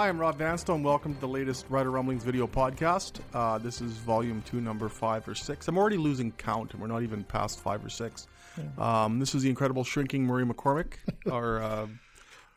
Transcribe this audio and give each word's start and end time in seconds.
Hi, 0.00 0.08
I'm 0.08 0.18
Rob 0.18 0.38
Vanstone. 0.38 0.82
Welcome 0.82 1.12
to 1.12 1.20
the 1.20 1.28
latest 1.28 1.66
Rider 1.68 1.90
Rumblings 1.90 2.24
video 2.24 2.46
podcast. 2.46 3.20
Uh, 3.34 3.58
this 3.58 3.82
is 3.82 3.92
volume 3.98 4.40
two, 4.46 4.58
number 4.58 4.88
five 4.88 5.28
or 5.28 5.34
six. 5.34 5.68
I'm 5.68 5.76
already 5.76 5.98
losing 5.98 6.32
count, 6.32 6.72
and 6.72 6.80
we're 6.80 6.88
not 6.88 7.02
even 7.02 7.22
past 7.22 7.60
five 7.60 7.84
or 7.84 7.90
six. 7.90 8.26
Um, 8.78 9.18
this 9.18 9.34
is 9.34 9.42
the 9.42 9.50
incredible 9.50 9.84
shrinking 9.84 10.24
Murray 10.24 10.46
McCormick, 10.46 10.94
our 11.30 11.62
uh, 11.62 11.86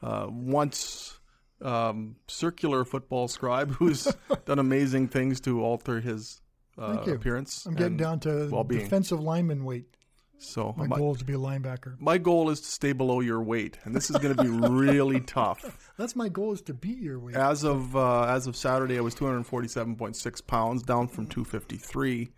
uh, 0.02 0.28
once 0.30 1.20
um, 1.62 2.16
circular 2.30 2.86
football 2.86 3.28
scribe 3.28 3.72
who's 3.72 4.08
done 4.46 4.60
amazing 4.60 5.10
things 5.10 5.42
to 5.42 5.62
alter 5.62 6.00
his 6.00 6.40
uh, 6.78 6.94
Thank 6.96 7.08
you. 7.08 7.14
appearance. 7.16 7.66
I'm 7.66 7.74
getting 7.74 7.88
and 7.88 8.00
down 8.00 8.20
to 8.22 8.48
well-being. 8.50 8.84
defensive 8.84 9.20
lineman 9.20 9.66
weight. 9.66 9.94
So 10.40 10.74
My 10.78 10.88
my, 10.88 10.98
goal 10.98 11.14
is 11.14 11.20
to 11.20 11.26
be 11.26 11.34
a 11.34 11.38
linebacker. 11.38 11.96
my 12.00 12.18
goal 12.18 12.50
is 12.50 12.60
to 12.62 12.68
stay 12.68 12.92
below 12.92 13.22
your 13.22 13.42
weight, 13.42 13.78
and 13.86 13.96
this 13.96 14.10
is 14.10 14.18
going 14.18 14.36
to 14.36 14.44
be 14.44 14.50
really 14.50 15.20
tough. 15.26 15.92
That's 15.98 16.16
my 16.16 16.28
goal 16.30 16.52
is 16.52 16.62
to 16.64 16.74
beat 16.74 16.98
your 17.00 17.18
weight. 17.20 17.36
As 17.36 17.64
of 17.64 17.96
uh, 17.96 18.24
as 18.26 18.46
of 18.48 18.56
Saturday, 18.58 18.98
I 18.98 19.02
was 19.02 19.16
247.6 19.16 20.48
pounds, 20.48 20.84
down 20.84 21.08
from 21.08 21.28
253 21.28 22.30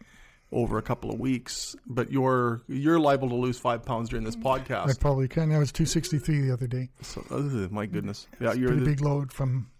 over 0.51 0.77
a 0.77 0.81
couple 0.83 1.11
of 1.11 1.19
weeks. 1.19 1.75
But 1.87 2.11
you're 2.11 2.61
you're 2.67 2.99
liable 2.99 3.29
to 3.29 3.35
lose 3.35 3.57
five 3.57 3.83
pounds 3.83 4.09
during 4.09 4.23
this 4.23 4.35
podcast. 4.35 4.89
I 4.89 4.93
probably 4.99 5.27
can. 5.27 5.51
I 5.51 5.57
was 5.57 5.71
263 5.71 6.41
the 6.41 6.53
other 6.53 6.67
day. 6.67 6.89
So, 7.01 7.23
ugh, 7.31 7.71
my 7.71 7.87
goodness, 7.87 8.27
yeah, 8.39 8.53
you're 8.53 8.67
Pretty 8.69 8.83
the, 8.83 8.89
big 8.91 9.01
load 9.01 9.31
from 9.33 9.71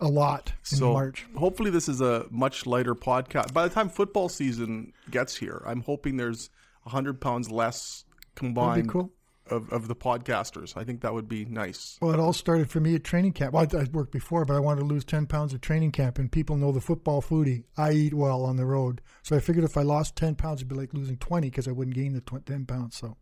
a 0.00 0.08
lot 0.08 0.52
in 0.70 0.78
so 0.78 0.92
March. 0.92 1.26
hopefully 1.36 1.70
this 1.70 1.88
is 1.88 2.00
a 2.00 2.24
much 2.30 2.64
lighter 2.66 2.94
podcast. 2.94 3.52
By 3.52 3.66
the 3.68 3.74
time 3.74 3.88
football 3.90 4.28
season 4.28 4.92
gets 5.10 5.36
here, 5.36 5.60
I'm 5.66 5.82
hoping 5.82 6.16
there's 6.16 6.50
100 6.88 7.20
pounds 7.20 7.50
less 7.50 8.04
combined 8.34 8.88
cool. 8.88 9.12
of, 9.50 9.70
of 9.72 9.88
the 9.88 9.94
podcasters. 9.94 10.76
I 10.76 10.84
think 10.84 11.02
that 11.02 11.12
would 11.12 11.28
be 11.28 11.44
nice. 11.44 11.98
Well, 12.00 12.12
it 12.12 12.20
all 12.20 12.32
started 12.32 12.70
for 12.70 12.80
me 12.80 12.94
at 12.94 13.04
training 13.04 13.32
camp. 13.32 13.52
Well, 13.52 13.66
I, 13.72 13.78
I 13.78 13.84
worked 13.92 14.12
before, 14.12 14.44
but 14.44 14.56
I 14.56 14.60
wanted 14.60 14.80
to 14.80 14.86
lose 14.86 15.04
10 15.04 15.26
pounds 15.26 15.52
at 15.54 15.62
training 15.62 15.92
camp, 15.92 16.18
and 16.18 16.30
people 16.32 16.56
know 16.56 16.72
the 16.72 16.80
football 16.80 17.20
foodie. 17.22 17.64
I 17.76 17.92
eat 17.92 18.14
well 18.14 18.44
on 18.44 18.56
the 18.56 18.64
road. 18.66 19.00
So 19.22 19.36
I 19.36 19.40
figured 19.40 19.64
if 19.64 19.76
I 19.76 19.82
lost 19.82 20.16
10 20.16 20.34
pounds, 20.34 20.60
it'd 20.60 20.68
be 20.68 20.76
like 20.76 20.94
losing 20.94 21.16
20 21.18 21.50
because 21.50 21.68
I 21.68 21.72
wouldn't 21.72 21.94
gain 21.96 22.14
the 22.14 22.20
tw- 22.20 22.44
10 22.44 22.64
pounds. 22.66 22.96
So 22.96 23.16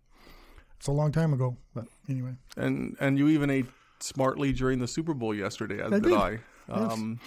it's 0.76 0.86
a 0.86 0.92
long 0.92 1.12
time 1.12 1.32
ago. 1.32 1.56
But 1.74 1.86
anyway, 2.08 2.36
And 2.56 2.96
and 3.00 3.18
you 3.18 3.28
even 3.28 3.50
ate 3.50 3.66
smartly 4.00 4.52
during 4.52 4.78
the 4.78 4.88
Super 4.88 5.14
Bowl 5.14 5.34
yesterday, 5.34 5.82
as 5.82 5.92
I 5.92 5.98
did, 5.98 6.04
did. 6.04 6.12
I. 6.14 6.38
Um, 6.68 7.20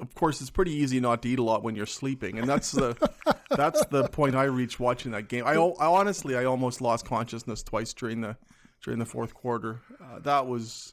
Of 0.00 0.14
course, 0.14 0.40
it's 0.40 0.50
pretty 0.50 0.72
easy 0.72 1.00
not 1.00 1.22
to 1.22 1.28
eat 1.28 1.38
a 1.38 1.42
lot 1.42 1.62
when 1.62 1.74
you're 1.74 1.86
sleeping, 1.86 2.38
and 2.38 2.48
that's 2.48 2.72
the 2.72 2.96
that's 3.50 3.84
the 3.86 4.08
point 4.08 4.34
I 4.34 4.44
reached 4.44 4.80
watching 4.80 5.12
that 5.12 5.28
game. 5.28 5.46
I, 5.46 5.54
I 5.54 5.86
honestly, 5.86 6.36
I 6.36 6.44
almost 6.44 6.80
lost 6.80 7.04
consciousness 7.04 7.62
twice 7.62 7.92
during 7.92 8.20
the 8.20 8.36
during 8.82 8.98
the 8.98 9.06
fourth 9.06 9.34
quarter. 9.34 9.80
Uh, 10.00 10.18
that 10.20 10.46
was. 10.46 10.92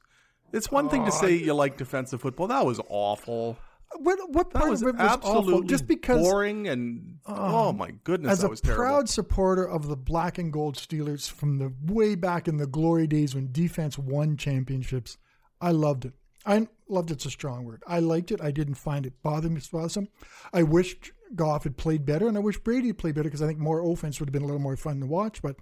It's 0.51 0.71
one 0.71 0.89
thing 0.89 1.05
to 1.05 1.11
say 1.11 1.35
you 1.35 1.53
like 1.53 1.77
defensive 1.77 2.21
football. 2.21 2.47
That 2.47 2.65
was 2.65 2.79
awful. 2.89 3.57
what, 3.99 4.17
what 4.31 4.51
That 4.51 4.59
part 4.59 4.71
was 4.71 4.81
of 4.81 4.89
it 4.89 4.95
was 4.95 5.01
absolutely 5.01 5.53
awful? 5.53 5.67
Just 5.67 5.87
because 5.87 6.21
boring 6.21 6.67
and 6.67 7.19
oh 7.27 7.71
my 7.71 7.91
goodness, 8.03 8.31
as 8.31 8.39
that 8.39 8.47
a 8.47 8.49
was 8.49 8.61
terrible. 8.61 8.83
proud 8.83 9.09
supporter 9.09 9.67
of 9.67 9.87
the 9.87 9.95
black 9.95 10.39
and 10.39 10.51
gold 10.51 10.75
Steelers 10.75 11.29
from 11.29 11.59
the 11.59 11.71
way 11.85 12.15
back 12.15 12.47
in 12.47 12.57
the 12.57 12.65
glory 12.67 13.05
days 13.05 13.35
when 13.35 13.51
defense 13.51 13.97
won 13.97 14.37
championships, 14.37 15.17
I 15.61 15.71
loved 15.71 16.05
it. 16.05 16.13
I 16.45 16.67
loved 16.87 17.11
it's 17.11 17.25
a 17.25 17.31
strong 17.31 17.65
word. 17.65 17.83
I 17.87 17.99
liked 17.99 18.31
it. 18.31 18.41
I 18.41 18.51
didn't 18.51 18.75
find 18.75 19.05
it 19.05 19.21
bother 19.21 19.49
me 19.49 19.61
bothersome. 19.71 20.07
I 20.53 20.63
wished 20.63 21.11
Goff 21.35 21.63
had 21.63 21.77
played 21.77 22.05
better, 22.05 22.27
and 22.27 22.37
I 22.37 22.39
wish 22.39 22.57
Brady 22.57 22.87
had 22.87 22.97
played 22.97 23.15
better 23.15 23.25
because 23.25 23.41
I 23.41 23.47
think 23.47 23.59
more 23.59 23.81
offense 23.91 24.19
would 24.19 24.29
have 24.29 24.33
been 24.33 24.43
a 24.43 24.47
little 24.47 24.61
more 24.61 24.77
fun 24.77 24.99
to 25.01 25.05
watch. 25.05 25.41
But 25.41 25.57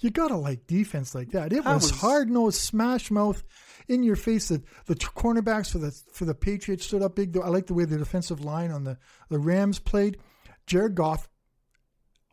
you 0.00 0.10
gotta 0.10 0.36
like 0.36 0.66
defense 0.66 1.14
like 1.14 1.30
that. 1.32 1.52
It 1.52 1.64
was, 1.64 1.90
was- 1.90 2.00
hard 2.00 2.30
nosed, 2.30 2.60
smash 2.60 3.10
mouth, 3.10 3.42
in 3.88 4.02
your 4.02 4.16
face. 4.16 4.48
The 4.48 4.62
the 4.86 4.94
cornerbacks 4.94 5.72
for 5.72 5.78
the 5.78 5.90
for 6.12 6.24
the 6.24 6.34
Patriots 6.34 6.86
stood 6.86 7.02
up 7.02 7.16
big. 7.16 7.36
I 7.36 7.48
like 7.48 7.66
the 7.66 7.74
way 7.74 7.84
the 7.84 7.98
defensive 7.98 8.44
line 8.44 8.70
on 8.70 8.84
the 8.84 8.98
the 9.28 9.38
Rams 9.38 9.78
played. 9.78 10.18
Jared 10.66 10.94
Goff 10.94 11.28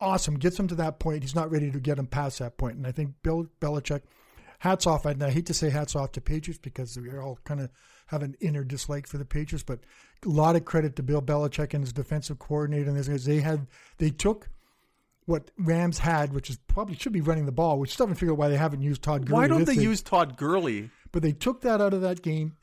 awesome. 0.01 0.35
Gets 0.35 0.59
him 0.59 0.67
to 0.67 0.75
that 0.75 0.99
point. 0.99 1.23
He's 1.23 1.35
not 1.35 1.51
ready 1.51 1.71
to 1.71 1.79
get 1.79 1.99
him 1.99 2.07
past 2.07 2.39
that 2.39 2.57
point. 2.57 2.75
And 2.77 2.87
I 2.87 2.91
think 2.91 3.13
Bill 3.23 3.47
Belichick, 3.61 4.01
hats 4.61 4.85
off. 4.85 5.05
And 5.05 5.23
I 5.23 5.31
hate 5.31 5.47
to 5.47 5.55
say 5.55 5.69
hats 5.71 5.95
off 5.95 6.11
to 6.13 6.21
Patriots 6.21 6.59
because 6.61 6.97
we 6.97 7.09
all 7.17 7.39
kind 7.43 7.59
of 7.59 7.71
have 8.07 8.21
an 8.21 8.35
inner 8.39 8.63
dislike 8.63 9.07
for 9.07 9.17
the 9.17 9.25
Patriots, 9.25 9.63
but 9.63 9.79
a 10.23 10.29
lot 10.29 10.55
of 10.55 10.65
credit 10.65 10.95
to 10.97 11.03
Bill 11.03 11.21
Belichick 11.21 11.73
and 11.73 11.83
his 11.83 11.91
defensive 11.91 12.37
coordinator 12.37 12.89
and 12.89 12.97
these 12.97 13.07
guys. 13.07 13.25
They 13.25 13.39
had 13.39 13.65
they 13.97 14.11
took 14.11 14.49
what 15.25 15.49
Rams 15.57 15.97
had, 15.97 16.31
which 16.33 16.49
is 16.49 16.57
probably 16.67 16.95
should 16.95 17.11
be 17.11 17.21
running 17.21 17.47
the 17.47 17.51
ball, 17.51 17.79
which 17.79 17.93
still 17.93 18.05
haven't 18.05 18.17
figured 18.17 18.33
out 18.33 18.37
why 18.37 18.49
they 18.49 18.57
haven't 18.57 18.81
used 18.81 19.01
Todd 19.01 19.25
Gurley. 19.25 19.41
Why 19.41 19.47
don't 19.47 19.65
with 19.65 19.75
they 19.75 19.81
use 19.81 20.03
Todd 20.03 20.37
Gurley? 20.37 20.91
But 21.11 21.23
they 21.23 21.31
took 21.31 21.61
that 21.61 21.81
out 21.81 21.95
of 21.95 22.01
that 22.01 22.21
game, 22.21 22.55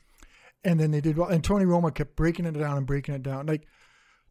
and 0.63 0.79
then 0.79 0.91
they 0.91 1.01
did 1.01 1.17
well. 1.17 1.27
And 1.27 1.43
Tony 1.43 1.65
Romo 1.65 1.93
kept 1.93 2.15
breaking 2.15 2.45
it 2.45 2.53
down 2.53 2.77
and 2.77 2.87
breaking 2.87 3.15
it 3.15 3.23
down. 3.23 3.45
Like 3.45 3.67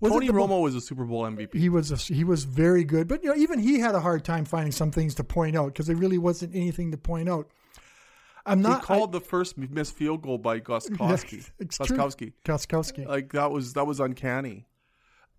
Tony 0.03 0.28
Romo 0.28 0.62
was 0.62 0.75
a 0.75 0.81
Super 0.81 1.05
Bowl 1.05 1.25
MVP. 1.25 1.55
he 1.55 1.69
was 1.69 1.91
a, 1.93 1.97
he 1.97 2.25
was 2.25 2.45
very 2.45 2.84
good, 2.84 3.09
but 3.09 3.23
you 3.23 3.28
know 3.28 3.37
even 3.37 3.59
he 3.59 3.78
had 3.78 3.95
a 3.95 4.01
hard 4.01 4.25
time 4.25 4.45
finding 4.45 4.73
some 4.73 4.91
things 4.91 5.15
to 5.17 5.25
point 5.25 5.55
out 5.57 5.67
because 5.67 5.87
there 5.87 5.97
really 5.97 6.19
wasn't 6.19 6.55
anything 6.55 6.93
to 6.93 6.97
point 6.97 7.28
out. 7.28 7.51
I'm 8.48 8.59
He 8.59 8.62
not 8.64 8.82
called 8.82 9.12
the 9.12 9.20
first 9.20 9.56
missed 9.59 9.94
field 9.94 10.22
goal 10.22 10.38
by 10.38 10.60
Gostkowski. 10.60 11.48
I. 11.60 11.64
Gostkowski. 11.64 12.32
Gostkowski. 12.44 13.06
Like 13.06 13.32
that 13.32 13.50
was 13.50 13.75
that 13.75 13.86
was 13.86 14.00
uncanny. 14.00 14.66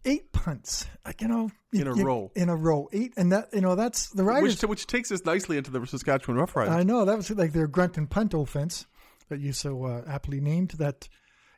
eight 0.05 0.31
punts, 0.31 0.87
like 1.05 1.21
you 1.21 1.27
know, 1.27 1.51
In 1.73 1.87
a 1.87 1.95
you- 1.95 2.05
row. 2.05 2.31
in 2.35 2.47
a 2.49 2.55
row, 2.55 2.87
eight, 2.93 3.13
and 3.17 3.31
that 3.31 3.49
you 3.53 3.61
know 3.61 3.75
that's 3.75 4.09
the 4.11 4.23
Riders. 4.23 4.61
Which 4.61 4.69
which 4.69 4.87
takes 4.87 5.11
us 5.11 5.25
nicely 5.25 5.57
into 5.57 5.71
the 5.71 5.85
Saskatchewan 5.85 6.37
Roughriders. 6.37 6.69
I 6.69 6.83
know 6.83 7.03
that 7.05 7.17
was 7.17 7.29
like 7.31 7.51
their 7.53 7.67
grunt 7.67 7.97
and 7.97 8.09
punt 8.09 8.33
offense 8.33 8.85
that 9.29 9.39
you 9.39 9.51
so 9.53 9.85
uh, 9.85 10.03
aptly 10.07 10.39
named. 10.39 10.71
That, 10.79 11.07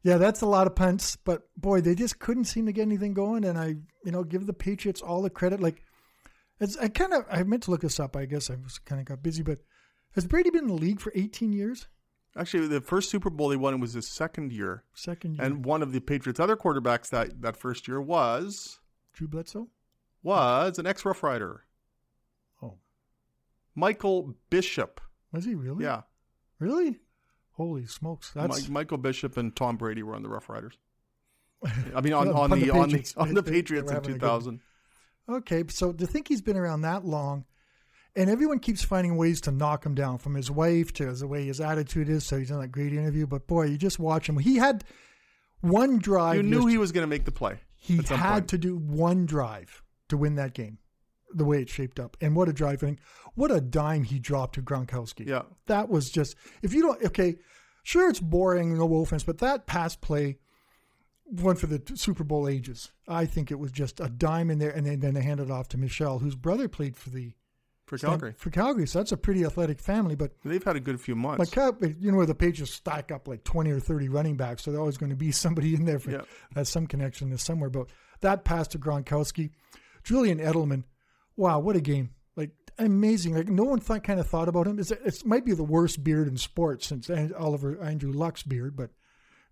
yeah, 0.03 0.17
that's 0.17 0.41
a 0.41 0.45
lot 0.47 0.65
of 0.67 0.75
punts. 0.75 1.15
But 1.15 1.43
boy, 1.55 1.81
they 1.81 1.95
just 1.95 2.19
couldn't 2.19 2.45
seem 2.45 2.65
to 2.65 2.71
get 2.73 2.81
anything 2.81 3.13
going. 3.13 3.45
And 3.45 3.57
I, 3.57 3.75
you 4.03 4.11
know, 4.11 4.23
give 4.23 4.45
the 4.47 4.53
Patriots 4.53 5.01
all 5.01 5.21
the 5.21 5.29
credit. 5.29 5.61
Like, 5.61 5.83
it's, 6.59 6.75
I 6.77 6.87
kind 6.89 7.13
of 7.13 7.23
I 7.31 7.43
meant 7.43 7.63
to 7.63 7.71
look 7.71 7.81
this 7.81 7.99
up. 7.99 8.15
I 8.17 8.25
guess 8.25 8.49
I 8.49 8.55
was 8.55 8.77
kind 8.79 8.99
of 8.99 9.05
got 9.05 9.21
busy. 9.23 9.43
But 9.43 9.59
has 10.13 10.25
Brady 10.27 10.49
been 10.49 10.63
in 10.63 10.67
the 10.67 10.73
league 10.73 10.99
for 10.99 11.11
18 11.15 11.53
years? 11.53 11.87
Actually, 12.37 12.67
the 12.67 12.79
first 12.81 13.09
Super 13.09 13.29
Bowl 13.29 13.49
they 13.49 13.57
won 13.57 13.79
was 13.81 13.93
his 13.93 14.07
second 14.07 14.53
year, 14.53 14.83
Second 14.93 15.35
year. 15.35 15.43
and 15.45 15.65
one 15.65 15.81
of 15.81 15.91
the 15.91 15.99
Patriots' 15.99 16.39
other 16.39 16.55
quarterbacks 16.55 17.09
that 17.09 17.41
that 17.41 17.57
first 17.57 17.87
year 17.87 17.99
was 18.01 18.79
Drew 19.13 19.27
Bledsoe. 19.27 19.67
was 20.23 20.79
an 20.79 20.87
ex 20.87 21.03
Rough 21.03 21.23
Rider, 21.23 21.65
Oh, 22.63 22.75
Michael 23.75 24.35
Bishop. 24.49 25.01
was 25.31 25.45
he 25.45 25.55
really? 25.55 25.83
Yeah, 25.83 26.01
Really? 26.59 26.99
Holy 27.55 27.85
smokes! 27.85 28.31
That's 28.33 28.67
Mi- 28.69 28.73
Michael 28.73 28.97
Bishop 28.97 29.35
and 29.37 29.53
Tom 29.55 29.75
Brady 29.77 30.01
were 30.03 30.15
on 30.15 30.23
the 30.23 30.29
Rough 30.29 30.47
Riders. 30.49 30.77
I 31.95 31.99
mean, 32.01 32.13
on, 32.13 32.29
on, 32.29 32.51
on 32.53 32.59
the, 32.59 32.65
the 32.67 32.71
on 32.71 32.79
the 32.89 32.97
Patriots. 32.97 33.17
on 33.17 33.33
the 33.33 33.41
They- 33.41 33.51
they 33.51 33.57
Patriots 33.57 33.91
in 33.91 34.01
two 34.03 34.17
thousand. 34.17 34.61
Okay, 35.27 35.63
so 35.67 35.91
to 35.91 36.07
think 36.07 36.27
he's 36.29 36.41
been 36.41 36.57
around 36.57 36.81
that 36.81 37.05
long, 37.05 37.45
and 38.15 38.29
everyone 38.29 38.59
keeps 38.59 38.83
finding 38.83 39.15
ways 39.17 39.41
to 39.41 39.51
knock 39.51 39.85
him 39.85 39.95
down, 39.95 40.17
from 40.17 40.35
his 40.35 40.51
wife 40.51 40.91
to 40.93 41.11
the 41.13 41.27
way 41.27 41.45
his 41.45 41.61
attitude 41.61 42.09
is. 42.09 42.25
So 42.25 42.37
he's 42.37 42.49
done 42.49 42.59
that 42.61 42.67
great 42.69 42.93
interview, 42.93 43.27
but 43.27 43.47
boy, 43.47 43.65
you 43.65 43.77
just 43.77 43.99
watch 43.99 44.27
him. 44.27 44.37
He 44.37 44.57
had 44.57 44.83
one 45.61 45.99
drive. 45.99 46.37
You 46.37 46.43
knew 46.43 46.57
just- 46.57 46.69
he 46.69 46.77
was 46.77 46.91
going 46.91 47.03
to 47.03 47.07
make 47.09 47.25
the 47.25 47.31
play. 47.31 47.59
he 47.75 47.97
had 47.97 48.31
point. 48.31 48.47
to 48.49 48.57
do 48.57 48.75
one 48.77 49.25
drive 49.25 49.81
to 50.09 50.17
win 50.17 50.35
that 50.35 50.53
game. 50.53 50.77
The 51.33 51.45
way 51.45 51.61
it 51.61 51.69
shaped 51.69 51.97
up, 51.97 52.17
and 52.19 52.35
what 52.35 52.49
a 52.49 52.53
drive! 52.53 52.83
And 52.83 52.99
what 53.35 53.51
a 53.51 53.61
dime 53.61 54.03
he 54.03 54.19
dropped 54.19 54.55
to 54.55 54.61
Gronkowski. 54.61 55.25
Yeah. 55.25 55.43
that 55.67 55.87
was 55.87 56.09
just. 56.09 56.35
If 56.61 56.73
you 56.73 56.81
don't, 56.81 57.01
okay, 57.05 57.37
sure, 57.83 58.09
it's 58.09 58.19
boring, 58.19 58.77
no 58.77 58.93
offense, 58.95 59.23
but 59.23 59.37
that 59.37 59.65
pass 59.65 59.95
play 59.95 60.39
one 61.23 61.55
for 61.55 61.67
the 61.67 61.81
Super 61.95 62.25
Bowl 62.25 62.49
ages. 62.49 62.91
I 63.07 63.25
think 63.25 63.49
it 63.49 63.59
was 63.59 63.71
just 63.71 64.01
a 64.01 64.09
dime 64.09 64.49
in 64.51 64.59
there, 64.59 64.71
and 64.71 64.85
then, 64.85 64.99
then 64.99 65.13
they 65.13 65.21
handed 65.21 65.45
it 65.45 65.51
off 65.51 65.69
to 65.69 65.77
Michel, 65.77 66.19
whose 66.19 66.35
brother 66.35 66.67
played 66.67 66.97
for 66.97 67.11
the 67.11 67.31
for 67.99 68.07
Calgary. 68.07 68.33
For 68.37 68.49
Calgary, 68.49 68.87
so 68.87 68.99
that's 68.99 69.11
a 69.11 69.17
pretty 69.17 69.43
athletic 69.43 69.79
family. 69.79 70.15
But 70.15 70.31
They've 70.45 70.63
had 70.63 70.75
a 70.75 70.79
good 70.79 70.99
few 71.01 71.13
months. 71.15 71.39
like 71.39 71.51
Cal- 71.51 71.77
you 71.99 72.11
know, 72.11 72.17
where 72.17 72.25
the 72.25 72.33
Patriots 72.35 72.73
stack 72.73 73.11
up 73.11 73.27
like 73.27 73.43
twenty 73.43 73.69
or 73.71 73.79
thirty 73.79 74.07
running 74.09 74.37
backs, 74.37 74.63
so 74.63 74.71
there's 74.71 74.79
always 74.79 74.97
going 74.97 75.09
to 75.09 75.15
be 75.15 75.31
somebody 75.33 75.75
in 75.75 75.85
there 75.85 75.99
for 75.99 76.11
Yeah. 76.11 76.21
has 76.55 76.69
some 76.69 76.87
connection 76.87 77.29
there 77.29 77.37
somewhere. 77.37 77.69
But 77.69 77.87
that 78.21 78.45
pass 78.45 78.67
to 78.69 78.79
Gronkowski, 78.79 79.51
Julian 80.03 80.39
Edelman, 80.39 80.83
wow, 81.35 81.59
what 81.59 81.75
a 81.75 81.81
game! 81.81 82.11
Like 82.35 82.51
amazing. 82.79 83.35
Like 83.35 83.49
no 83.49 83.63
one 83.63 83.79
thought, 83.79 84.03
kind 84.03 84.19
of 84.19 84.27
thought 84.27 84.47
about 84.47 84.67
him. 84.67 84.79
It's, 84.79 84.91
it 84.91 85.25
might 85.25 85.45
be 85.45 85.53
the 85.53 85.63
worst 85.63 86.03
beard 86.03 86.27
in 86.27 86.37
sports 86.37 86.87
since 86.87 87.09
Oliver 87.37 87.81
Andrew 87.83 88.11
Luck's 88.13 88.43
beard, 88.43 88.75
but 88.75 88.91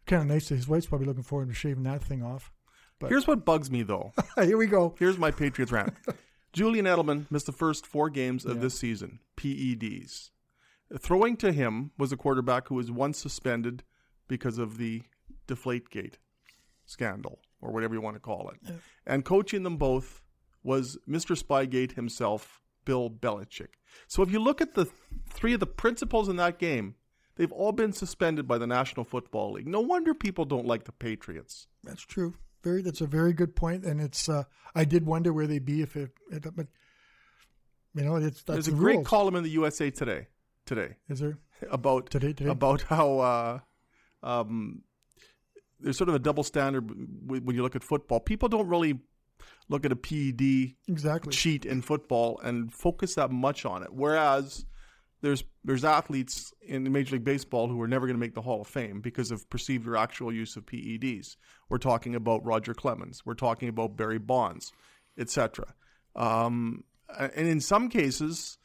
kind 0.08 0.22
of 0.22 0.28
nice 0.28 0.50
that 0.50 0.56
his 0.56 0.68
wife's 0.68 0.86
probably 0.88 1.06
looking 1.08 1.24
forward 1.24 1.50
to 1.50 1.54
shaving 1.54 1.84
that 1.84 2.04
thing 2.04 2.24
off. 2.24 2.52
But. 3.00 3.10
Here's 3.10 3.28
what 3.28 3.46
bugs 3.46 3.70
me 3.70 3.84
though. 3.84 4.12
Here 4.42 4.58
we 4.58 4.68
go. 4.68 4.96
Here's 4.98 5.18
my 5.18 5.32
Patriots 5.32 5.72
rant. 5.72 5.94
Julian 6.54 6.86
Edelman 6.86 7.30
missed 7.30 7.46
the 7.46 7.52
first 7.52 7.86
four 7.86 8.10
games 8.10 8.46
of 8.46 8.62
this 8.62 8.78
season, 8.78 9.20
PEDs. 9.38 10.32
Throwing 10.98 11.38
to 11.38 11.52
him 11.52 11.92
was 11.98 12.12
a 12.12 12.18
quarterback 12.18 12.68
who 12.68 12.76
was 12.76 12.92
once 12.92 13.20
suspended 13.20 13.84
because 14.28 14.58
of 14.58 14.78
the 14.78 15.04
Deflategate 15.48 16.16
scandal, 16.86 17.40
or 17.62 17.72
whatever 17.72 17.94
you 17.94 18.02
want 18.02 18.16
to 18.16 18.20
call 18.20 18.50
it. 18.50 18.74
And 19.06 19.24
coaching 19.24 19.64
them 19.64 19.78
both 19.78 20.24
was 20.64 20.98
Mr. 21.08 21.38
Spygate 21.42 21.94
himself, 21.94 22.62
Bill 22.86 23.10
Belichick. 23.10 23.76
So 24.08 24.24
if 24.24 24.32
you 24.32 24.40
look 24.40 24.62
at 24.62 24.74
the 24.74 24.88
three 25.30 25.54
of 25.54 25.60
the 25.60 25.68
principals 25.68 26.30
in 26.30 26.36
that 26.38 26.58
game, 26.58 26.96
they've 27.36 27.52
all 27.52 27.72
been 27.72 27.94
suspended 27.94 28.48
by 28.48 28.58
the 28.58 28.68
National 28.68 29.04
Football 29.04 29.54
League. 29.54 29.68
No 29.68 29.82
wonder 29.82 30.14
people 30.16 30.46
don't 30.46 30.66
like 30.66 30.86
the 30.86 30.92
Patriots. 30.92 31.68
That's 31.84 32.02
true. 32.02 32.34
Very. 32.64 32.82
That's 32.82 33.02
a 33.02 33.08
very 33.08 33.34
good 33.34 33.56
point, 33.56 33.86
and 33.86 34.02
it's. 34.02 34.28
Uh, 34.30 34.44
I 34.76 34.86
did 34.86 35.06
wonder 35.06 35.32
where 35.34 35.48
they'd 35.48 35.66
be 35.66 35.82
if 35.82 35.96
it. 35.96 36.12
it 36.32 36.44
but 36.56 36.68
you 37.96 38.04
know, 38.04 38.16
it's 38.18 38.44
that's 38.44 38.56
There's 38.56 38.68
a 38.68 38.72
the 38.72 38.78
great 38.78 38.96
rules. 38.98 39.08
column 39.08 39.36
in 39.36 39.44
the 39.44 39.50
USA 39.52 39.90
Today 39.90 40.28
today 40.66 40.96
Is 41.10 41.20
there 41.20 41.38
about 41.72 42.10
today? 42.10 42.34
Today. 42.34 42.50
about 42.50 42.84
how 42.84 43.20
uh, 43.20 43.60
um, 44.24 44.84
there's 45.80 45.98
sort 45.98 46.10
of 46.10 46.16
a 46.16 46.20
double 46.20 46.44
standard 46.44 46.90
when 47.28 47.56
you 47.56 47.64
look 47.64 47.76
at 47.76 47.84
football. 47.84 48.20
People 48.20 48.50
don't 48.50 48.68
really 48.68 49.00
look 49.70 49.86
at 49.86 49.92
a 49.92 49.96
PED 49.96 50.76
exactly. 50.88 51.32
cheat 51.32 51.66
in 51.66 51.82
football 51.82 52.40
and 52.44 52.74
focus 52.74 53.16
that 53.16 53.32
much 53.32 53.66
on 53.66 53.84
it. 53.84 53.94
Whereas 53.94 54.66
there's 55.22 55.44
there's 55.64 55.84
athletes 55.84 56.54
in 56.62 56.90
Major 56.92 57.16
League 57.16 57.24
Baseball 57.24 57.68
who 57.68 57.82
are 57.82 57.88
never 57.88 58.08
going 58.08 58.16
to 58.16 58.20
make 58.20 58.36
the 58.36 58.42
Hall 58.42 58.62
of 58.62 58.68
Fame 58.68 59.02
because 59.02 59.32
of 59.32 59.50
perceived 59.50 59.88
or 59.88 59.98
actual 59.98 60.34
use 60.34 60.56
of 60.56 60.66
PEDs. 60.66 61.36
We're 61.70 61.78
talking 61.78 62.16
about 62.16 62.46
Roger 62.46 62.74
Clemens. 62.74 63.26
We're 63.26 63.34
talking 63.34 63.70
about 63.70 63.98
Barry 63.98 64.20
Bonds, 64.20 64.72
etc. 65.18 65.74
Um, 66.16 66.84
and 67.18 67.48
in 67.48 67.60
some 67.60 67.90
cases, 67.90 68.58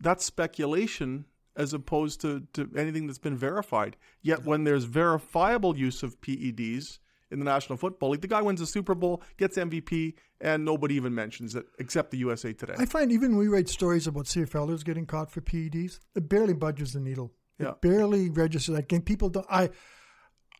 that's 0.00 0.24
speculation 0.24 1.26
as 1.56 1.74
opposed 1.74 2.20
to, 2.22 2.46
to 2.54 2.70
anything 2.76 3.06
that's 3.06 3.18
been 3.18 3.36
verified. 3.36 3.96
Yet 4.22 4.44
when 4.44 4.64
there's 4.64 4.84
verifiable 4.84 5.76
use 5.76 6.02
of 6.02 6.20
PEDs 6.20 6.98
in 7.32 7.38
the 7.38 7.44
National 7.44 7.76
Football 7.76 8.10
League, 8.10 8.20
the 8.20 8.28
guy 8.28 8.42
wins 8.42 8.60
the 8.60 8.66
Super 8.66 8.94
Bowl, 8.94 9.22
gets 9.38 9.56
MVP, 9.56 10.14
and 10.40 10.64
nobody 10.64 10.94
even 10.96 11.14
mentions 11.14 11.54
it 11.56 11.64
except 11.78 12.10
the 12.10 12.18
USA 12.18 12.52
Today. 12.52 12.74
I 12.78 12.84
find 12.84 13.10
even 13.10 13.30
when 13.36 13.38
we 13.40 13.48
write 13.48 13.68
stories 13.68 14.06
about 14.06 14.26
CFLers 14.26 14.84
getting 14.84 15.06
caught 15.06 15.30
for 15.30 15.40
PEDs, 15.40 15.98
it 16.14 16.28
barely 16.28 16.54
budges 16.54 16.92
the 16.92 17.00
needle. 17.00 17.32
It 17.58 17.64
Yeah. 17.64 17.72
barely 17.80 18.30
registers. 18.30 18.74
Like 18.74 18.92
and 18.92 19.04
people 19.04 19.28
don't. 19.30 19.46
I, 19.50 19.70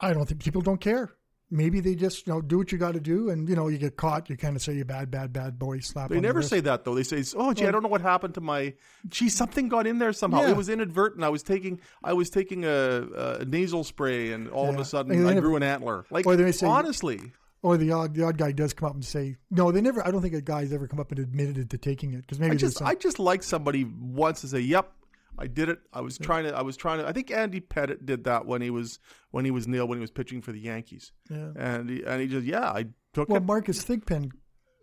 I 0.01 0.13
don't 0.13 0.27
think 0.27 0.43
people 0.43 0.63
don't 0.63 0.81
care. 0.81 1.13
Maybe 1.52 1.81
they 1.81 1.94
just 1.94 2.26
you 2.26 2.32
know 2.32 2.40
do 2.40 2.56
what 2.56 2.72
you 2.72 2.78
got 2.78 2.94
to 2.94 3.00
do, 3.00 3.28
and 3.28 3.46
you 3.46 3.54
know 3.54 3.69
you 3.69 3.76
get 3.76 3.96
caught, 3.96 4.31
you 4.31 4.38
kind 4.38 4.56
of 4.56 4.62
say 4.62 4.72
you 4.72 4.87
bad, 4.87 5.10
bad, 5.10 5.34
bad 5.34 5.58
boy, 5.58 5.81
slap. 5.81 6.08
They 6.08 6.14
the 6.16 6.22
never 6.22 6.38
wrist. 6.38 6.49
say 6.49 6.60
that 6.60 6.84
though. 6.84 6.94
They 6.94 7.02
say, 7.02 7.22
"Oh, 7.37 7.52
gee, 7.52 7.66
I 7.66 7.70
don't 7.70 7.82
know 7.82 7.90
what 7.90 8.00
happened 8.00 8.32
to 8.34 8.40
my. 8.40 8.72
Gee, 9.08 9.28
something 9.28 9.69
got 9.69 9.87
in 9.87 9.99
there 9.99 10.14
somehow. 10.14 10.40
Yeah. 10.43 10.50
It 10.52 10.56
was 10.56 10.70
inadvertent. 10.70 11.22
I 11.22 11.28
was 11.28 11.43
taking, 11.43 11.78
I 12.02 12.14
was 12.14 12.31
taking 12.31 12.64
a, 12.64 13.38
a 13.40 13.44
nasal 13.44 13.84
spray, 13.84 14.32
and 14.32 14.49
all 14.49 14.70
of 14.70 14.78
a 14.78 14.84
sudden, 14.84 15.26
I 15.26 15.38
grew 15.38 15.56
an 15.56 15.62
antler." 15.62 16.06
Like 16.10 16.26
Or 16.26 16.37
they 16.37 16.52
say- 16.52 16.66
honestly, 16.66 17.20
Or 17.60 17.76
the 17.76 17.93
odd, 17.93 18.14
the 18.14 18.25
odd 18.25 18.38
guy 18.38 18.52
does 18.52 18.72
come 18.72 18.88
up 18.88 18.94
and 18.94 19.04
say, 19.04 19.37
no, 19.50 19.70
they 19.70 19.81
never. 19.82 20.04
I 20.06 20.10
don't 20.10 20.22
think 20.22 20.34
a 20.34 20.40
guy's 20.40 20.72
ever 20.72 20.88
come 20.88 20.99
up 21.00 21.10
and 21.12 21.20
admitted 21.20 21.58
it 21.58 21.70
to 21.70 21.78
taking 21.78 22.14
it 22.14 22.22
because 22.22 22.40
maybe 22.40 22.54
I 22.54 22.56
just, 22.56 22.81
I 22.82 22.94
just 22.94 23.19
like 23.19 23.43
somebody 23.43 23.84
once 23.84 24.40
to 24.40 24.49
say, 24.49 24.60
"Yep, 24.60 24.90
I 25.38 25.46
did 25.46 25.69
it. 25.69 25.79
I 25.93 26.00
was 26.00 26.19
trying 26.19 26.44
to, 26.44 26.56
I 26.56 26.62
was 26.62 26.76
trying 26.76 26.99
to." 26.99 27.06
I 27.06 27.12
think 27.12 27.31
Andy 27.31 27.61
Pettitte 27.61 28.05
did 28.05 28.25
that 28.25 28.46
when 28.46 28.62
he 28.62 28.70
was 28.70 28.99
when 29.31 29.44
he 29.44 29.50
was 29.50 29.67
nailed 29.67 29.88
when 29.88 29.99
he 29.99 30.02
was 30.02 30.11
pitching 30.11 30.43
for 30.43 30.52
the 30.52 30.61
Yankees, 30.61 31.12
yeah. 31.31 31.52
and 31.56 31.88
he, 31.88 32.02
and 32.05 32.20
he 32.20 32.29
just, 32.29 32.46
yeah, 32.46 32.70
I 32.70 32.87
took 33.12 33.29
Well, 33.29 33.38
it. 33.38 33.44
Marcus 33.44 33.82
Thigpen 33.82 34.31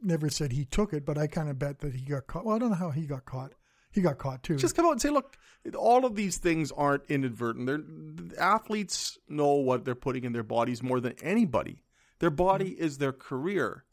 never 0.02 0.30
said 0.30 0.52
he 0.52 0.66
took 0.66 0.94
it, 0.94 1.06
but 1.06 1.18
I 1.18 1.28
kind 1.28 1.50
of 1.50 1.60
bet 1.60 1.80
that 1.80 1.94
he 1.94 2.06
got 2.06 2.28
caught. 2.28 2.46
Well, 2.46 2.56
I 2.56 2.60
don't 2.60 2.70
know 2.70 2.76
how 2.76 2.92
he 2.92 3.06
got 3.06 3.26
caught. 3.26 3.54
He 3.92 4.02
got 4.02 4.20
caught 4.20 4.44
too. 4.44 4.56
just 4.56 4.76
come 4.76 4.86
out 4.86 4.92
and 4.92 5.02
say, 5.02 5.10
look, 5.10 5.36
all 5.76 6.06
of 6.06 6.16
these 6.16 6.38
things 6.38 6.72
aren't 6.72 7.06
inadvertent. 7.10 7.66
They're, 7.66 8.40
athletes 8.40 9.18
know 9.28 9.54
what 9.54 9.84
they're 9.84 9.96
putting 9.96 10.26
in 10.26 10.32
their 10.32 10.44
bodies 10.44 10.84
more 10.84 11.00
than 11.00 11.16
anybody. 11.24 11.84
Their 12.20 12.30
body 12.30 12.72
mm-hmm. 12.72 12.84
is 12.84 13.00
their 13.00 13.14
career. 13.14 13.86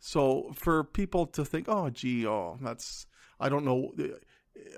So 0.00 0.50
for 0.54 0.82
people 0.82 1.26
to 1.28 1.44
think, 1.44 1.68
oh, 1.68 1.90
gee, 1.90 2.26
oh, 2.26 2.58
that's, 2.60 3.06
I 3.38 3.48
don't 3.48 3.64
know. 3.64 3.92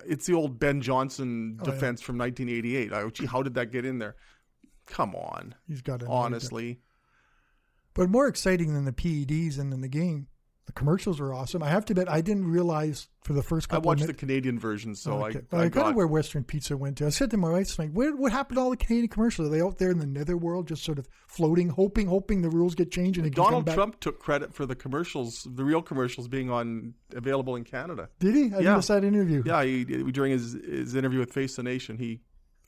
It's 0.07 0.27
the 0.27 0.35
old 0.35 0.59
Ben 0.59 0.81
Johnson 0.81 1.59
oh, 1.61 1.65
defense 1.65 2.01
from 2.01 2.19
1988. 2.19 2.93
Oh, 2.93 3.11
gee, 3.11 3.27
how 3.27 3.43
did 3.43 3.55
that 3.55 3.71
get 3.71 3.85
in 3.85 3.99
there? 3.99 4.17
Come 4.87 5.15
on, 5.15 5.55
He's 5.67 5.83
got 5.83 6.03
it. 6.03 6.09
honestly. 6.09 6.81
But 7.95 8.09
more 8.09 8.27
exciting 8.27 8.75
than 8.75 8.85
the 8.85 8.93
PEDs 8.93 9.59
and 9.59 9.73
in 9.73 9.81
the 9.81 9.89
game, 9.89 10.29
the 10.69 10.73
commercials 10.75 11.19
were 11.19 11.33
awesome. 11.33 11.63
I 11.63 11.69
have 11.71 11.85
to 11.87 11.93
admit, 11.95 12.09
I 12.09 12.21
didn't 12.21 12.47
realize 12.47 13.09
for 13.23 13.33
the 13.33 13.43
first 13.43 13.67
I 13.71 13.77
couple. 13.77 13.89
watched 13.89 14.03
of 14.03 14.07
the 14.07 14.13
Canadian 14.13 14.59
version, 14.59 14.95
so 14.95 15.25
Okay. 15.25 15.39
I, 15.39 15.43
Well, 15.51 15.61
I, 15.63 15.65
I, 15.65 15.69
kind 15.71 15.73
got, 15.73 15.87
of 15.89 15.95
where 15.97 16.07
Western 16.07 16.45
Pizza 16.45 16.77
went 16.77 16.99
to. 16.99 17.07
I 17.07 17.09
said 17.09 17.31
to 17.31 17.39
my 17.39 17.51
wife, 17.51 17.79
like, 17.79 17.91
where, 17.93 18.15
what 18.15 18.33
happened 18.33 18.57
to 18.59 18.61
all 18.61 18.71
the 18.71 18.77
Canadian 18.77 19.09
commercials? 19.09 19.49
Are 19.49 19.51
they 19.51 19.63
out 19.63 19.79
there 19.79 19.91
in 19.91 19.99
the 19.99 20.07
netherworld, 20.07 20.69
just 20.69 20.85
sort 20.85 20.99
of 20.99 21.09
floating, 21.27 21.71
hoping, 21.71 22.07
hoping 22.07 22.43
the 22.43 22.51
rules 22.51 22.75
get 22.75 22.91
changed 22.93 23.19
and 23.19 23.35
Donald? 23.35 23.67
Trump 23.67 23.99
took 23.99 24.19
credit 24.21 24.53
for 24.53 24.67
the 24.67 24.75
commercials, 24.77 25.47
the 25.51 25.65
real 25.65 25.81
commercials 25.81 26.29
being 26.29 26.51
on 26.51 26.93
available 27.17 27.57
in 27.57 27.65
Canada. 27.65 28.11
Did 28.21 28.35
he? 28.35 28.55
I 28.55 28.59
Yeah. 28.61 28.77
missed 28.77 28.89
that 28.89 29.05
interview. 29.05 29.43
Yeah, 29.47 29.65
he, 29.65 29.85
during 29.85 30.33
his, 30.33 30.53
his 30.53 30.95
interview 30.95 31.19
with 31.21 31.33
Face 31.33 31.57
the 31.57 31.63
Nation, 31.63 31.97
he, 31.97 32.21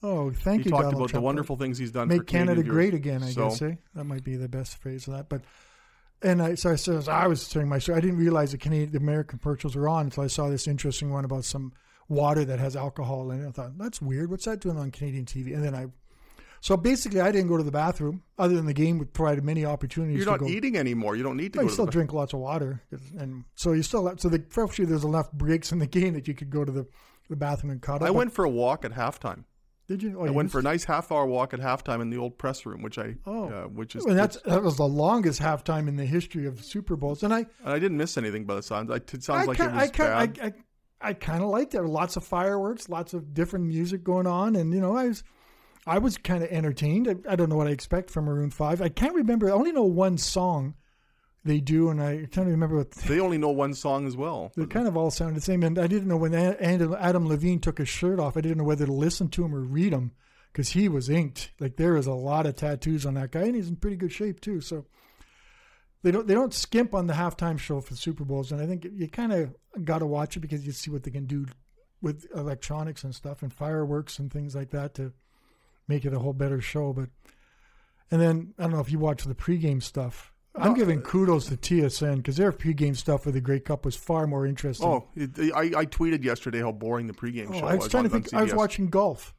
Oh, 0.02 0.31
thank 0.31 0.62
he 0.62 0.64
you, 0.64 0.70
talked 0.70 0.85
Donald 0.85 1.02
about 1.02 1.12
the 1.12 1.20
wonderful 1.20 1.56
things 1.58 1.76
he's 1.76 1.93
done 1.93 2.08
for 2.08 2.17
Make 2.17 2.26
Canada 2.26 2.62
great 2.62 2.94
again. 2.94 3.23
I 3.23 3.29
So- 3.32 3.50
guess. 3.50 3.61
Eh? 3.61 3.75
That 3.94 4.05
might 4.05 4.25
be 4.25 4.37
the 4.37 4.49
best 4.49 4.79
phrase 4.79 5.06
of 5.06 5.12
that. 5.12 5.29
But 5.29 5.43
and 6.22 6.43
I 6.43 6.55
so 6.55 6.70
I 6.72 6.76
said 6.76 7.08
I 7.08 7.26
was 7.26 7.43
saying 7.43 7.69
my 7.69 7.78
story. 7.78 7.99
I 7.99 8.00
didn't 8.00 8.19
realize 8.19 8.52
the 8.52 8.58
Canadian, 8.58 8.93
the 8.93 8.99
American 8.99 9.38
commercials 9.38 9.76
were 9.76 9.88
on 9.88 10.06
until 10.06 10.25
I 10.25 10.28
saw 10.28 10.49
this 10.49 10.67
interesting 10.67 11.11
one 11.11 11.25
about 11.25 11.44
some 11.44 11.72
water 12.08 12.44
that 12.44 12.58
has 12.58 12.76
alcohol 12.76 13.31
in 13.31 13.44
it. 13.44 13.49
I 13.49 13.52
thought 13.52 13.78
that's 13.78 14.02
weird. 14.02 14.31
What's 14.31 14.44
that 14.44 14.61
doing 14.61 14.78
on 14.78 14.90
Canadian 14.90 15.25
TV? 15.25 15.55
And 15.55 15.64
then 15.64 15.75
I. 15.75 15.87
So 16.62 16.76
basically, 16.76 17.22
I 17.22 17.32
didn't 17.32 17.49
go 17.49 17.56
to 17.56 17.62
the 17.62 17.70
bathroom. 17.70 18.22
Other 18.38 18.55
than 18.55 18.67
the 18.67 18.75
game 18.75 18.99
would 18.99 19.14
provided 19.14 19.43
many 19.44 19.64
opportunities. 19.64 20.17
You're 20.17 20.26
to 20.26 20.31
not 20.32 20.40
go. 20.40 20.46
eating 20.46 20.76
anymore. 20.76 21.17
You 21.17 21.22
don't 21.22 21.38
need 21.38 21.55
to 21.55 21.58
No, 21.58 21.62
go 21.62 21.64
you 21.64 21.69
to 21.69 21.72
still 21.72 21.87
drink 21.87 22.12
lots 22.12 22.34
of 22.34 22.40
water, 22.40 22.82
and 23.19 23.44
so 23.55 23.73
you 23.73 23.82
still 23.82 24.14
so 24.19 24.28
the 24.28 24.44
fortunately 24.50 24.84
there's 24.84 25.05
enough 25.05 25.32
breaks 25.32 25.73
in 25.73 25.78
the 25.78 25.87
game 25.87 26.12
that 26.14 26.28
you 26.28 26.34
could 26.34 26.50
go 26.50 26.64
to 26.66 26.70
the, 26.70 26.87
the 27.31 27.37
bathroom 27.37 27.70
and 27.70 27.81
cut 27.81 28.02
up. 28.02 28.08
I 28.08 28.11
went 28.11 28.34
for 28.34 28.44
a 28.44 28.50
walk 28.50 28.84
at 28.84 28.93
halftime. 28.93 29.44
Did 29.90 30.04
you? 30.04 30.16
Oh, 30.20 30.22
I 30.22 30.26
you 30.28 30.32
went 30.32 30.46
missed- 30.46 30.52
for 30.52 30.60
a 30.60 30.62
nice 30.62 30.84
half 30.84 31.10
hour 31.10 31.26
walk 31.26 31.52
at 31.52 31.58
halftime 31.58 32.00
in 32.00 32.10
the 32.10 32.16
old 32.16 32.38
press 32.38 32.64
room, 32.64 32.81
which 32.81 32.96
I, 32.96 33.16
Oh. 33.26 33.48
uh, 33.48 33.62
which 33.64 33.96
is, 33.96 34.04
that's 34.04 34.37
that 34.42 34.62
was 34.62 34.76
the 34.76 34.87
longest 34.87 35.40
halftime 35.42 35.88
in 35.88 35.96
the 35.96 36.06
history 36.06 36.46
of 36.46 36.62
Super 36.64 36.94
Bowls, 36.94 37.25
and 37.25 37.34
I 37.34 37.38
and 37.40 37.48
I 37.75 37.81
didn't 37.81 37.96
miss 37.96 38.16
anything 38.16 38.44
by 38.44 38.54
the 38.54 38.62
sounds. 38.62 38.88
I- 38.88 38.96
It 38.96 39.10
sounds 39.25 39.31
I 39.31 39.44
like 39.46 39.58
it 39.58 39.72
was 39.72 39.82
I, 39.82 39.88
bad. 39.88 40.38
I, 40.40 40.46
I, 40.46 40.52
I 41.08 41.12
kind 41.14 41.42
of 41.42 41.48
liked 41.50 41.75
it. 41.75 41.82
Lots 41.82 42.14
of 42.16 42.22
fireworks, 42.25 42.88
lots 42.88 43.14
of 43.14 43.34
different 43.34 43.64
music 43.66 44.04
going 44.04 44.28
on, 44.28 44.54
and 44.54 44.72
you 44.72 44.81
know, 44.81 44.96
I 44.96 45.08
was, 45.08 45.25
I 45.88 45.99
was 45.99 46.16
kind 46.18 46.44
of 46.44 46.50
entertained. 46.50 47.09
I, 47.09 47.32
I 47.32 47.35
don't 47.35 47.49
know 47.49 47.56
what 47.56 47.66
I 47.66 47.70
expect 47.70 48.11
from 48.11 48.26
Maroon 48.26 48.50
Five. 48.50 48.80
I 48.80 48.90
can't 48.90 49.14
remember. 49.16 49.49
I 49.49 49.52
only 49.54 49.73
know 49.73 49.82
one 49.82 50.18
song 50.18 50.75
they 51.44 51.61
do, 51.61 51.88
and 51.88 52.02
I 52.02 52.26
can't 52.30 52.47
remember 52.47 52.76
what. 52.76 52.90
they 52.90 53.20
only 53.20 53.38
know 53.38 53.50
one 53.50 53.75
song 53.75 54.06
as 54.06 54.16
well. 54.16 54.52
They 54.56 54.66
kind 54.66 54.87
of 54.87 54.97
all 54.97 55.11
sounded 55.11 55.37
the 55.37 55.40
same, 55.40 55.62
and 55.62 55.78
I 55.78 55.87
didn't 55.87 56.09
know 56.09 56.16
when 56.16 56.35
Adam 56.35 56.94
Adam 56.99 57.26
Levine 57.26 57.61
took 57.61 57.78
his 57.78 57.88
shirt 57.88 58.20
off. 58.20 58.37
I 58.37 58.40
didn't 58.40 58.59
know 58.59 58.64
whether 58.64 58.87
to 58.87 58.92
listen 58.92 59.28
to 59.30 59.44
him 59.44 59.54
or 59.54 59.61
read 59.61 59.92
him 59.92 60.12
because 60.52 60.70
he 60.70 60.88
was 60.88 61.09
inked. 61.09 61.52
Like 61.59 61.76
there 61.76 61.97
is 61.97 62.06
a 62.06 62.12
lot 62.12 62.47
of 62.47 62.56
tattoos 62.56 63.06
on 63.06 63.14
that 63.14 63.32
guy, 63.32 63.42
and 63.42 63.54
he's 63.54 63.68
in 63.68 63.76
pretty 63.76 63.97
good 63.97 64.12
shape 64.12 64.40
too. 64.40 64.61
So 64.61 64.87
they 66.02 66.11
don't 66.11 66.26
they 66.26 66.35
don't 66.35 66.54
skimp 66.54 66.94
on 66.94 67.06
the 67.06 67.14
halftime 67.14 67.59
show 67.59 67.80
for 67.80 67.94
the 67.94 67.99
Super 67.99 68.25
Bowls, 68.25 68.52
and 68.52 68.61
I 68.61 68.66
think 68.66 68.87
you 68.92 69.09
kind 69.09 69.32
of 69.32 69.54
got 69.85 69.99
to 69.99 70.06
watch 70.06 70.37
it 70.37 70.40
because 70.40 70.66
you 70.66 70.73
see 70.73 70.90
what 70.90 71.04
they 71.04 71.11
can 71.11 71.26
do 71.26 71.47
with 72.02 72.26
electronics 72.35 73.04
and 73.04 73.14
stuff 73.14 73.42
and 73.42 73.52
fireworks 73.52 74.18
and 74.18 74.32
things 74.32 74.54
like 74.54 74.70
that 74.70 74.94
to 74.94 75.12
make 75.87 76.04
it 76.04 76.14
a 76.14 76.18
whole 76.18 76.32
better 76.32 76.61
show. 76.61 76.92
But 76.92 77.11
and 78.11 78.20
then 78.20 78.54
I 78.59 78.62
don't 78.62 78.73
know 78.73 78.80
if 78.80 78.90
you 78.90 78.99
watch 78.99 79.25
the 79.25 79.35
pregame 79.35 79.82
stuff. 79.82 80.29
I'm 80.54 80.75
giving 80.75 81.00
kudos 81.00 81.47
to 81.47 81.57
TSN 81.57 82.16
because 82.16 82.37
their 82.37 82.52
pregame 82.52 82.97
stuff 82.97 83.23
for 83.23 83.30
the 83.30 83.40
Grey 83.40 83.61
Cup 83.61 83.85
was 83.85 83.97
far 83.97 84.26
more 84.26 84.47
interesting. 84.47 84.87
Oh, 84.88 85.09
it, 85.14 85.30
I, 85.54 85.80
I 85.80 85.87
tweeted 85.87 86.25
yesterday 86.25 86.61
how 86.61 86.73
boring 86.73 87.07
the 87.07 87.12
pregame 87.14 87.49
Oh, 87.50 87.61
show 87.61 87.66
I 87.66 87.76
was 87.76 87.88
trying 87.88 88.04
on, 88.07 88.11
to 88.11 88.21
think. 88.21 88.35
I 88.35 88.42
was 88.42 88.54
watching 88.54 88.88
golf. 88.88 89.35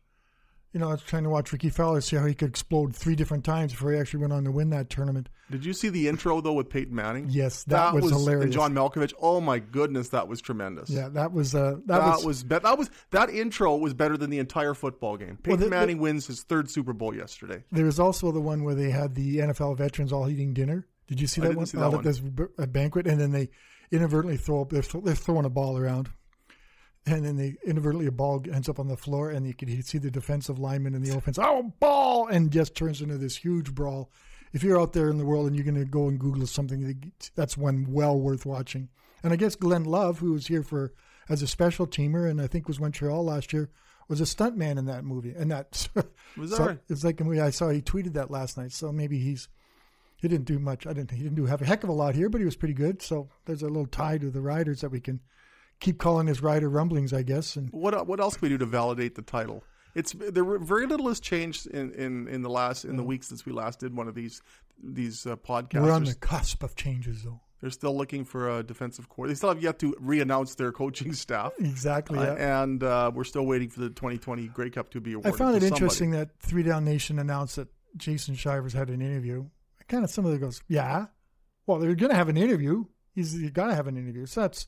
You 0.73 0.79
know, 0.79 0.87
I 0.87 0.91
was 0.91 1.01
trying 1.03 1.23
to 1.23 1.29
watch 1.29 1.51
Rickie 1.51 1.69
Fowler 1.69 1.99
see 1.99 2.15
how 2.15 2.25
he 2.25 2.33
could 2.33 2.47
explode 2.47 2.95
three 2.95 3.13
different 3.13 3.43
times 3.43 3.73
before 3.73 3.91
he 3.91 3.99
actually 3.99 4.21
went 4.21 4.31
on 4.31 4.45
to 4.45 4.51
win 4.51 4.69
that 4.69 4.89
tournament. 4.89 5.27
Did 5.51 5.65
you 5.65 5.73
see 5.73 5.89
the 5.89 6.07
intro 6.07 6.39
though 6.39 6.53
with 6.53 6.69
Peyton 6.69 6.95
Manning? 6.95 7.27
Yes, 7.29 7.65
that, 7.65 7.93
was, 7.93 8.09
hilarious. 8.09 8.45
and. 8.45 8.53
John 8.53 8.73
Malkovich. 8.73 9.11
Oh 9.21 9.41
my 9.41 9.59
goodness, 9.59 10.07
that 10.09 10.29
was 10.29 10.39
tremendous. 10.39 10.89
yeah, 10.89 11.09
that 11.09 11.33
was 11.33 11.53
uh, 11.53 11.71
that, 11.87 11.99
That, 11.99 12.15
was, 12.15 12.25
was, 12.25 12.43
be- 12.43 12.59
that 12.59 12.77
was 12.77 12.89
that 13.09 13.29
intro 13.29 13.75
was 13.75 13.93
better 13.93 14.15
than 14.15 14.29
the 14.29 14.39
entire 14.39 14.73
football 14.73 15.17
game. 15.17 15.37
Peyton 15.43 15.59
the- 15.59 15.65
the- 15.65 15.69
Manning 15.71 15.97
wins 15.97 16.25
his 16.27 16.43
third 16.43 16.69
Super 16.69 16.93
Bowl 16.93 17.13
yesterday. 17.13 17.65
There 17.73 17.83
was 17.85 17.99
also 17.99 18.31
the 18.31 18.39
one 18.39 18.63
where 18.63 18.73
they 18.75 18.91
had 18.91 19.13
the 19.15 19.39
NFL 19.39 19.77
veterans 19.77 20.13
all 20.13 20.29
eating 20.29 20.53
dinner. 20.53 20.87
Did 21.11 21.19
you 21.19 21.27
see 21.27 21.41
I 21.41 21.49
that 21.49 21.57
one? 21.57 21.65
see 21.65 21.77
oh, 21.77 21.81
that 21.81 21.85
All 21.87 21.91
at 21.95 21.95
one. 21.97 22.03
this 22.05 22.19
b- 22.21 22.43
a 22.57 22.65
banquet, 22.67 23.05
and 23.05 23.19
then 23.19 23.31
they 23.31 23.49
inadvertently 23.91 24.37
throw 24.37 24.61
up. 24.61 24.69
They're, 24.69 24.81
th- 24.81 25.03
they're 25.03 25.13
throwing 25.13 25.43
a 25.43 25.49
ball 25.49 25.77
around, 25.77 26.09
and 27.05 27.25
then 27.25 27.35
they 27.35 27.57
inadvertently 27.65 28.07
a 28.07 28.13
ball 28.13 28.41
ends 28.49 28.69
up 28.69 28.79
on 28.79 28.87
the 28.87 28.95
floor, 28.95 29.29
and 29.29 29.45
you 29.45 29.53
could 29.53 29.85
see 29.85 29.97
the 29.97 30.09
defensive 30.09 30.57
lineman 30.57 30.95
and 30.95 31.05
the 31.05 31.13
offense. 31.13 31.37
Oh, 31.37 31.73
ball! 31.81 32.27
And 32.27 32.49
just 32.49 32.75
turns 32.75 33.01
into 33.01 33.17
this 33.17 33.35
huge 33.35 33.75
brawl. 33.75 34.09
If 34.53 34.63
you're 34.63 34.79
out 34.79 34.93
there 34.93 35.09
in 35.09 35.17
the 35.17 35.25
world 35.25 35.47
and 35.47 35.55
you're 35.55 35.65
going 35.65 35.75
to 35.75 35.83
go 35.83 36.07
and 36.07 36.17
Google 36.17 36.47
something, 36.47 37.11
that's 37.35 37.57
one 37.57 37.87
well 37.89 38.17
worth 38.17 38.45
watching. 38.45 38.87
And 39.21 39.33
I 39.33 39.35
guess 39.35 39.55
Glenn 39.55 39.83
Love, 39.83 40.19
who 40.19 40.31
was 40.31 40.47
here 40.47 40.63
for 40.63 40.93
as 41.27 41.41
a 41.41 41.47
special 41.47 41.87
teamer, 41.87 42.29
and 42.29 42.41
I 42.41 42.47
think 42.47 42.69
was 42.69 42.79
Montreal 42.79 43.23
last 43.25 43.51
year, 43.51 43.69
was 44.07 44.19
a 44.21 44.25
stuntman 44.25 44.77
in 44.77 44.85
that 44.85 45.05
movie. 45.05 45.33
And 45.37 45.51
that 45.51 45.87
Was 46.37 46.55
so 46.55 46.65
right? 46.67 46.79
it's 46.89 47.03
like 47.03 47.19
a 47.19 47.23
movie 47.23 47.39
I 47.41 47.49
saw. 47.49 47.69
He 47.69 47.81
tweeted 47.81 48.13
that 48.13 48.31
last 48.31 48.57
night, 48.57 48.71
so 48.71 48.91
maybe 48.91 49.19
he's 49.19 49.47
he 50.21 50.27
didn't 50.27 50.45
do 50.45 50.59
much. 50.59 50.85
I 50.85 50.93
didn't. 50.93 51.11
He 51.11 51.23
didn't 51.23 51.35
do 51.35 51.45
have 51.45 51.61
a 51.61 51.65
heck 51.65 51.83
of 51.83 51.89
a 51.89 51.93
lot 51.93 52.15
here, 52.15 52.29
but 52.29 52.39
he 52.39 52.45
was 52.45 52.55
pretty 52.55 52.73
good. 52.75 53.01
So 53.01 53.29
there's 53.45 53.63
a 53.63 53.67
little 53.67 53.87
tie 53.87 54.17
to 54.19 54.29
the 54.29 54.41
riders 54.41 54.81
that 54.81 54.89
we 54.91 54.99
can 54.99 55.19
keep 55.79 55.97
calling 55.97 56.27
his 56.27 56.41
rider 56.41 56.69
rumblings, 56.69 57.11
I 57.11 57.23
guess. 57.23 57.55
And 57.55 57.69
What 57.71 58.07
what 58.07 58.19
else 58.19 58.35
can 58.37 58.43
we 58.45 58.49
do 58.49 58.57
to 58.59 58.65
validate 58.65 59.15
the 59.15 59.23
title? 59.23 59.63
It's 59.93 60.13
there 60.13 60.45
very 60.59 60.85
little 60.85 61.07
has 61.09 61.19
changed 61.19 61.67
in, 61.67 61.91
in, 61.93 62.27
in 62.29 62.41
the 62.43 62.49
last 62.49 62.85
in 62.85 62.95
the 62.95 63.03
weeks 63.03 63.27
since 63.27 63.45
we 63.45 63.51
last 63.51 63.79
did 63.79 63.95
one 63.95 64.07
of 64.07 64.15
these 64.15 64.41
these 64.81 65.25
uh, 65.25 65.35
podcasts. 65.35 65.81
We're 65.81 65.91
on 65.91 66.05
the 66.05 66.15
cusp 66.15 66.63
of 66.63 66.75
changes, 66.75 67.23
though. 67.23 67.41
They're 67.59 67.69
still 67.69 67.95
looking 67.95 68.25
for 68.25 68.57
a 68.57 68.63
defensive 68.63 69.07
core. 69.09 69.27
They 69.27 69.35
still 69.35 69.49
have 69.49 69.61
yet 69.61 69.77
to 69.79 69.95
re-announce 69.99 70.55
their 70.55 70.71
coaching 70.71 71.13
staff, 71.13 71.53
Exactly. 71.59 72.17
Uh, 72.17 72.33
yeah. 72.35 72.63
and 72.63 72.83
uh, 72.83 73.11
we're 73.13 73.23
still 73.23 73.45
waiting 73.45 73.69
for 73.69 73.81
the 73.81 73.89
2020 73.89 74.47
Grey 74.47 74.71
Cup 74.71 74.89
to 74.91 74.99
be 75.01 75.13
awarded. 75.13 75.33
I 75.33 75.37
found 75.37 75.55
it 75.57 75.61
interesting 75.63 76.09
that 76.11 76.29
Three 76.39 76.63
Down 76.63 76.83
Nation 76.85 77.19
announced 77.19 77.57
that 77.57 77.67
Jason 77.97 78.33
Shivers 78.33 78.73
had 78.73 78.89
an 78.89 78.99
interview. 79.01 79.45
Kind 79.91 80.03
of 80.03 80.09
somebody 80.09 80.37
goes, 80.37 80.63
"Yeah, 80.67 81.07
well, 81.67 81.77
they're 81.79 81.93
going 81.95 82.09
to 82.11 82.15
have 82.15 82.29
an 82.29 82.37
interview. 82.37 82.85
He's 83.13 83.35
you 83.39 83.51
got 83.51 83.67
to 83.67 83.75
have 83.75 83.87
an 83.87 83.97
interview." 83.97 84.25
So 84.25 84.41
that's 84.41 84.65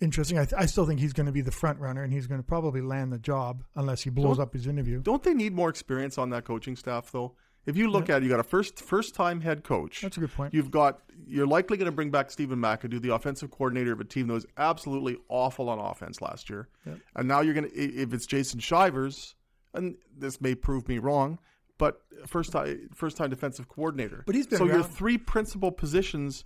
interesting. 0.00 0.38
I, 0.38 0.44
th- 0.44 0.60
I 0.60 0.66
still 0.66 0.86
think 0.86 1.00
he's 1.00 1.12
going 1.12 1.26
to 1.26 1.32
be 1.32 1.40
the 1.40 1.50
front 1.50 1.80
runner, 1.80 2.02
and 2.02 2.12
he's 2.12 2.26
going 2.26 2.40
to 2.40 2.46
probably 2.46 2.80
land 2.80 3.12
the 3.12 3.18
job 3.18 3.64
unless 3.74 4.02
he 4.02 4.10
blows 4.10 4.36
Don't- 4.36 4.44
up 4.46 4.52
his 4.52 4.66
interview. 4.66 5.00
Don't 5.02 5.22
they 5.22 5.34
need 5.34 5.52
more 5.54 5.68
experience 5.68 6.16
on 6.18 6.30
that 6.30 6.44
coaching 6.44 6.76
staff, 6.76 7.10
though? 7.10 7.34
If 7.66 7.76
you 7.76 7.90
look 7.90 8.08
at 8.08 8.18
it, 8.18 8.22
you 8.22 8.28
got 8.30 8.38
a 8.38 8.44
first 8.44 8.78
first 8.78 9.16
time 9.16 9.40
head 9.40 9.64
coach. 9.64 10.02
That's 10.02 10.16
a 10.16 10.20
good 10.20 10.32
point. 10.32 10.54
You've 10.54 10.70
got 10.70 11.00
you're 11.26 11.48
likely 11.48 11.76
going 11.76 11.86
to 11.90 11.92
bring 11.92 12.10
back 12.12 12.30
Stephen 12.30 12.60
McAdoo, 12.60 13.02
the 13.02 13.12
offensive 13.12 13.50
coordinator 13.50 13.92
of 13.92 14.00
a 14.00 14.04
team 14.04 14.28
that 14.28 14.34
was 14.34 14.46
absolutely 14.56 15.16
awful 15.28 15.68
on 15.68 15.80
offense 15.80 16.20
last 16.22 16.48
year, 16.48 16.68
Yep. 16.86 16.98
and 17.16 17.26
now 17.26 17.40
you're 17.40 17.54
going 17.54 17.68
to 17.68 17.74
if 17.76 18.14
it's 18.14 18.24
Jason 18.26 18.60
Shivers, 18.60 19.34
and 19.74 19.96
this 20.16 20.40
may 20.40 20.54
prove 20.54 20.86
me 20.86 20.98
wrong, 20.98 21.40
but 21.78 22.02
first 22.26 22.52
time 22.52 22.88
first 22.94 23.16
time 23.16 23.30
defensive 23.30 23.68
coordinator. 23.68 24.22
But 24.26 24.34
he's 24.34 24.46
been 24.46 24.58
so 24.58 24.64
your 24.64 24.82
three 24.82 25.18
principal 25.18 25.70
positions 25.70 26.44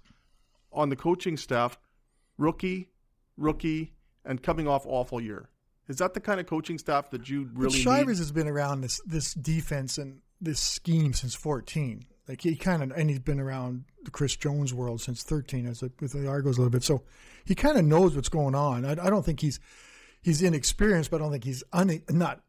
on 0.73 0.89
the 0.89 0.97
coaching 0.97 1.37
staff: 1.37 1.79
rookie, 2.39 2.91
rookie, 3.37 3.95
and 4.25 4.43
coming 4.43 4.69
off 4.69 4.87
awful 4.87 5.21
year. 5.21 5.49
Is 5.89 5.97
that 5.97 6.15
the 6.15 6.21
kind 6.21 6.39
of 6.39 6.47
coaching 6.47 6.79
staff 6.79 7.11
that 7.11 7.29
you 7.29 7.47
But 7.47 7.61
really 7.61 7.79
Shivers 7.79 8.19
need? 8.19 8.25
has 8.25 8.33
been 8.33 8.49
around 8.49 8.83
this 8.83 9.01
this 9.07 9.35
defense 9.35 9.99
and 9.99 10.21
this 10.41 10.61
scheme 10.61 11.13
since 11.13 11.35
14. 11.35 12.07
Like 12.29 12.43
he 12.43 12.55
kind 12.55 12.83
of, 12.83 12.93
and 12.93 13.11
he's 13.11 13.19
been 13.19 13.41
around 13.41 13.85
the 14.05 14.11
Chris 14.13 14.37
Jones 14.37 14.73
world 14.73 15.01
since 15.01 15.25
13 15.25 15.67
as 15.67 15.83
a, 15.83 15.91
with 16.01 16.13
the 16.13 16.29
Argos 16.29 16.59
a 16.59 16.61
little 16.61 16.71
bit. 16.71 16.85
So 16.85 17.03
he 17.45 17.57
kind 17.57 17.77
of 17.77 17.85
knows 17.85 18.15
what's 18.15 18.29
going 18.29 18.55
on. 18.55 18.85
I, 18.85 18.93
I 18.93 19.11
don't 19.11 19.25
think 19.25 19.41
he's 19.41 19.59
he's 20.23 20.41
inexperienced, 20.43 21.11
but 21.11 21.17
I 21.17 21.25
don't 21.25 21.33
think 21.33 21.45
he's 21.45 21.65
un, 21.73 22.01
not 22.09 22.41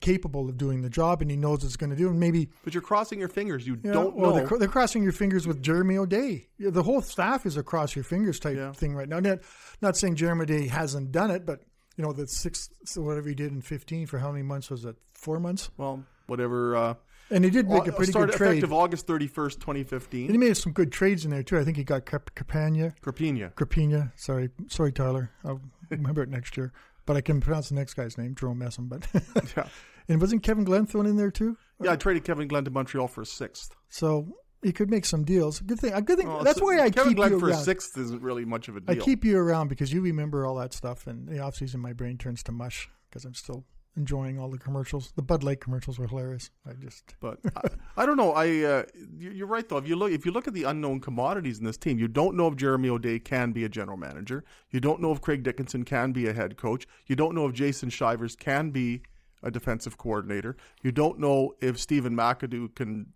capable 0.00 0.48
of 0.48 0.56
doing 0.56 0.82
the 0.82 0.90
job, 0.90 1.20
and 1.22 1.30
he 1.30 1.36
knows 1.36 1.64
it's 1.64 1.76
going 1.76 1.90
to 1.90 1.96
do. 1.96 2.08
And 2.08 2.18
maybe 2.20 2.48
But 2.64 2.74
you're 2.74 2.82
crossing 2.82 3.18
your 3.18 3.28
fingers. 3.28 3.66
You 3.66 3.78
you 3.82 3.92
don't 3.92 4.14
well, 4.16 4.30
know. 4.30 4.36
They're, 4.36 4.46
cr- 4.46 4.56
they're 4.58 4.68
crossing 4.68 5.02
your 5.02 5.12
fingers 5.12 5.46
with 5.46 5.62
Jeremy 5.62 5.96
O'Day. 5.98 6.48
The 6.58 6.82
whole 6.82 7.02
staff 7.02 7.46
is 7.46 7.56
a 7.56 7.62
cross 7.62 7.94
your 7.94 8.04
fingers 8.04 8.38
type 8.40 8.56
Yeah. 8.56 8.72
thing 8.72 8.94
right 8.94 9.08
now. 9.08 9.20
Not, 9.20 9.38
not 9.82 9.96
saying 9.96 10.16
Jeremy 10.16 10.42
O'Day 10.42 10.66
hasn't 10.68 11.12
done 11.12 11.30
it, 11.30 11.44
but 11.46 11.60
you 11.96 12.04
know 12.04 12.12
the 12.12 12.26
six 12.28 12.70
whatever 12.96 13.28
he 13.28 13.34
did 13.34 13.50
in 13.52 13.60
15 13.60 14.06
for 14.06 14.18
how 14.18 14.30
many 14.30 14.42
months 14.44 14.70
was 14.70 14.84
it? 14.84 14.96
Four 15.14 15.40
months. 15.40 15.70
well, 15.76 16.04
whatever. 16.26 16.76
Uh, 16.76 16.94
And 17.30 17.44
he 17.44 17.50
did 17.50 17.68
make 17.68 17.86
a 17.86 17.92
pretty 17.92 18.12
good 18.12 18.30
trade. 18.32 18.50
effective 18.50 18.72
August 18.72 19.06
31st, 19.06 19.54
And 19.54 19.60
2015. 19.60 20.30
he 20.30 20.38
made 20.38 20.56
some 20.56 20.72
good 20.72 20.92
trades 20.92 21.24
in 21.24 21.30
there 21.32 21.42
too. 21.42 21.58
I 21.58 21.64
think 21.64 21.76
he 21.76 21.84
got 21.84 22.04
Capania, 22.06 22.94
Crapina. 23.02 23.52
Crapina. 23.54 24.12
Sorry, 24.16 24.50
sorry, 24.68 24.92
Tyler. 24.92 25.30
I'll 25.44 25.60
remember 25.90 26.22
it 26.22 26.28
next 26.28 26.56
year. 26.56 26.72
But 27.08 27.16
I 27.16 27.22
can 27.22 27.40
pronounce 27.40 27.70
the 27.70 27.74
next 27.74 27.94
guy's 27.94 28.18
name, 28.18 28.34
Jerome 28.34 28.60
Messam. 28.60 28.86
But 28.86 29.06
Yeah. 29.56 29.66
and 30.10 30.20
wasn't 30.20 30.42
Kevin 30.42 30.64
Glenn 30.64 30.84
thrown 30.84 31.06
in 31.06 31.16
there 31.16 31.30
too? 31.30 31.56
Yeah, 31.82 31.92
I 31.92 31.96
traded 31.96 32.22
Kevin 32.24 32.46
Glenn 32.48 32.64
to 32.66 32.70
Montreal 32.70 33.08
for 33.08 33.22
a 33.22 33.26
sixth. 33.26 33.74
So 33.88 34.36
he 34.62 34.72
could 34.72 34.90
make 34.90 35.06
some 35.06 35.24
deals. 35.24 35.60
Good 35.60 35.80
thing. 35.80 35.94
A 35.94 36.02
good 36.02 36.18
thing. 36.18 36.28
Well, 36.28 36.44
that's 36.44 36.58
so- 36.58 36.66
why 36.66 36.80
I 36.80 36.90
Kevin 36.90 37.12
keep 37.12 37.16
Glenn 37.16 37.32
you 37.32 37.40
for 37.40 37.46
a 37.46 37.52
around. 37.52 37.62
sixth 37.64 37.96
isn't 37.96 38.20
really 38.20 38.44
much 38.44 38.68
of 38.68 38.76
a 38.76 38.80
deal. 38.80 38.94
I 38.94 39.02
keep 39.02 39.24
you 39.24 39.38
around 39.38 39.68
because 39.68 39.90
you 39.90 40.02
remember 40.02 40.44
all 40.44 40.56
that 40.56 40.74
stuff, 40.74 41.06
and 41.06 41.26
the 41.26 41.38
off 41.38 41.56
season 41.56 41.80
my 41.80 41.94
brain 41.94 42.18
turns 42.18 42.42
to 42.42 42.52
mush 42.52 42.90
because 43.08 43.24
I'm 43.24 43.32
still 43.32 43.64
enjoying 43.98 44.38
all 44.38 44.48
the 44.48 44.58
commercials. 44.58 45.12
The 45.16 45.22
Bud 45.22 45.42
Light 45.42 45.60
commercials 45.60 45.98
were 45.98 46.06
hilarious. 46.06 46.50
I 46.66 46.72
just 46.74 47.14
But 47.20 47.38
I, 47.56 47.68
I 47.98 48.06
don't 48.06 48.16
know. 48.16 48.32
I 48.32 48.46
uh, 48.62 48.82
you- 49.18 49.32
you're 49.32 49.46
right 49.46 49.68
though. 49.68 49.76
If 49.76 49.86
you 49.88 49.96
look 49.96 50.12
if 50.12 50.24
you 50.24 50.32
look 50.32 50.48
at 50.48 50.54
the 50.54 50.64
unknown 50.64 51.00
commodities 51.00 51.58
in 51.58 51.64
this 51.64 51.76
team, 51.76 51.98
you 51.98 52.08
don't 52.08 52.36
know 52.36 52.46
if 52.48 52.56
Jeremy 52.56 52.88
O'Day 52.88 53.18
can 53.18 53.52
be 53.52 53.64
a 53.64 53.68
general 53.68 53.96
manager. 53.98 54.44
You 54.70 54.80
don't 54.80 55.00
know 55.02 55.12
if 55.12 55.20
Craig 55.20 55.42
Dickenson 55.42 55.84
can 55.84 56.12
be 56.12 56.26
a 56.28 56.32
head 56.32 56.56
coach. 56.56 56.86
You 57.06 57.16
don't 57.16 57.34
know 57.34 57.46
if 57.46 57.52
Jason 57.54 57.90
Shivers 57.90 58.36
can 58.36 58.70
be 58.70 59.02
a 59.42 59.50
defensive 59.50 59.98
coordinator. 59.98 60.56
You 60.82 60.92
don't 60.92 61.18
know 61.18 61.52
if 61.60 61.78
Stephen 61.78 62.14
McAdoo 62.16 62.74
can. 62.74 63.12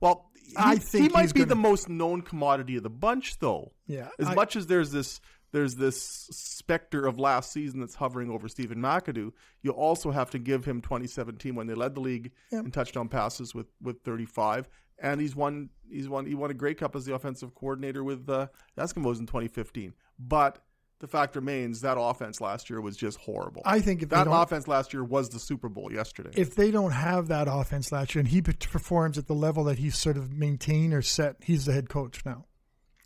Well, 0.00 0.30
he, 0.34 0.54
I 0.56 0.76
think 0.76 1.04
he 1.04 1.08
might 1.08 1.32
be 1.32 1.40
gonna- 1.40 1.48
the 1.48 1.54
most 1.56 1.88
known 1.88 2.22
commodity 2.22 2.76
of 2.76 2.82
the 2.82 2.90
bunch, 2.90 3.38
though. 3.38 3.72
yeah. 3.86 4.08
As 4.18 4.28
I- 4.28 4.34
much 4.34 4.56
as 4.56 4.66
there's 4.66 4.90
this 4.90 5.20
there's 5.54 5.76
this 5.76 6.28
specter 6.32 7.06
of 7.06 7.18
last 7.18 7.52
season 7.52 7.80
that's 7.80 7.94
hovering 7.94 8.30
over 8.30 8.48
Stephen 8.48 8.78
McAdoo, 8.78 9.32
you 9.62 9.70
also 9.70 10.10
have 10.10 10.28
to 10.30 10.38
give 10.38 10.64
him 10.64 10.80
2017 10.82 11.54
when 11.54 11.66
they 11.68 11.74
led 11.74 11.94
the 11.94 12.00
league 12.00 12.32
Yep. 12.52 12.64
in 12.66 12.70
touchdown 12.70 13.08
passes 13.08 13.54
with, 13.54 13.66
with 13.80 14.02
35, 14.02 14.68
and 14.98 15.20
he's 15.20 15.34
won 15.34 15.70
he's 15.90 16.08
won 16.08 16.26
he 16.26 16.34
won 16.34 16.50
a 16.50 16.54
Grey 16.54 16.74
Cup 16.74 16.94
as 16.96 17.04
the 17.04 17.14
offensive 17.14 17.54
coordinator 17.54 18.02
with 18.04 18.28
uh, 18.28 18.48
Eskimos 18.78 19.18
in 19.20 19.26
2015. 19.26 19.94
But 20.18 20.58
the 21.00 21.08
fact 21.08 21.34
remains 21.36 21.80
that 21.82 21.96
offense 21.98 22.40
last 22.40 22.70
year 22.70 22.80
was 22.80 22.96
just 22.96 23.18
horrible. 23.18 23.62
I 23.64 23.80
think 23.80 24.02
if 24.02 24.08
that 24.10 24.26
offense 24.30 24.66
last 24.68 24.92
year 24.94 25.04
was 25.04 25.28
the 25.28 25.38
Super 25.40 25.68
Bowl 25.68 25.92
yesterday. 25.92 26.30
if 26.34 26.54
they 26.54 26.70
don't 26.70 26.92
have 26.92 27.28
that 27.28 27.46
offense 27.50 27.92
last 27.92 28.14
year 28.14 28.20
and 28.20 28.28
he 28.28 28.40
performs 28.42 29.18
at 29.18 29.26
the 29.26 29.34
level 29.34 29.64
that 29.64 29.78
he's 29.78 29.96
sort 29.98 30.16
of 30.16 30.32
maintained 30.32 30.94
or 30.94 31.02
set, 31.02 31.36
he's 31.42 31.64
the 31.66 31.72
head 31.72 31.88
coach 31.88 32.24
now. 32.24 32.46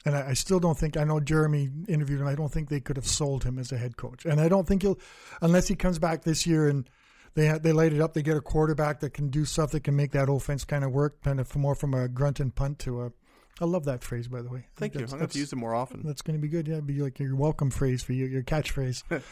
And 0.05 0.17
I, 0.17 0.31
I 0.31 0.33
still 0.35 0.61
don't 0.61 0.79
think 0.79 0.97
I 0.97 1.05
know 1.05 1.21
Jeremy 1.21 1.69
interviewed 1.89 2.21
him. 2.21 2.27
I 2.27 2.35
don't 2.35 2.53
think 2.53 2.69
they 2.69 2.81
could 2.81 2.97
have 2.97 3.07
sold 3.07 3.45
him 3.45 3.59
as 3.59 3.73
a 3.73 3.77
head 3.79 3.97
coach, 3.97 4.25
and 4.25 4.41
I 4.41 4.49
don't 4.49 4.67
think 4.67 4.83
he'll 4.83 4.99
unless 5.43 5.69
he 5.69 5.75
comes 5.75 5.99
back 5.99 6.23
this 6.23 6.47
year 6.47 6.69
and 6.69 6.89
they 7.35 7.57
they 7.59 7.73
light 7.73 7.93
it 7.93 8.01
up. 8.01 8.15
They 8.15 8.23
get 8.23 8.37
a 8.37 8.41
quarterback 8.41 9.01
that 9.01 9.15
can 9.15 9.29
do 9.29 9.45
stuff 9.45 9.71
that 9.73 9.85
can 9.85 9.97
make 9.97 10.13
that 10.13 10.29
offense 10.31 10.65
kind 10.65 10.85
of 10.85 10.93
work, 10.93 11.23
kind 11.23 11.41
of 11.41 11.55
more 11.57 11.75
from 11.75 11.95
a 11.95 12.09
grunt 12.09 12.41
and 12.41 12.55
punt 12.55 12.79
to 12.81 13.03
a. 13.03 13.13
I 13.61 13.65
love 13.65 13.87
that 13.87 14.05
phrase, 14.05 14.29
by 14.29 14.43
the 14.43 14.49
way. 14.49 14.67
Thank 14.77 14.95
you. 14.95 15.01
I'm 15.01 15.19
going 15.19 15.27
to 15.27 15.39
use 15.39 15.53
it 15.53 15.57
more 15.57 15.75
often. 15.75 16.03
that's 16.05 16.23
going 16.23 16.37
to 16.37 16.41
be 16.41 16.49
good. 16.49 16.69
Yeah, 16.69 16.81
be 16.81 17.01
like 17.01 17.19
your 17.19 17.35
welcome 17.35 17.71
phrase 17.71 18.03
for 18.03 18.13
you, 18.13 18.27
your 18.27 18.43
catchphrase. 18.43 19.03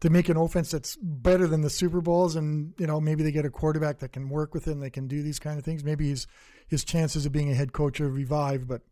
to 0.00 0.10
make 0.10 0.28
an 0.28 0.36
offense 0.36 0.70
that's 0.70 0.96
better 0.96 1.46
than 1.46 1.62
the 1.62 1.70
Super 1.70 2.00
Bowls, 2.00 2.36
and 2.36 2.74
you 2.78 2.86
know 2.86 3.00
maybe 3.00 3.22
they 3.22 3.32
get 3.32 3.44
a 3.44 3.50
quarterback 3.50 3.98
that 4.00 4.12
can 4.12 4.28
work 4.28 4.52
with 4.54 4.66
him, 4.66 4.80
they 4.80 4.90
can 4.90 5.06
do 5.06 5.22
these 5.22 5.38
kind 5.38 5.58
of 5.58 5.64
things. 5.64 5.84
Maybe 5.84 6.08
his 6.08 6.26
his 6.66 6.84
chances 6.84 7.24
of 7.26 7.32
being 7.32 7.50
a 7.50 7.54
head 7.54 7.72
coach 7.72 8.00
are 8.00 8.08
revived, 8.08 8.66
but 8.66 8.82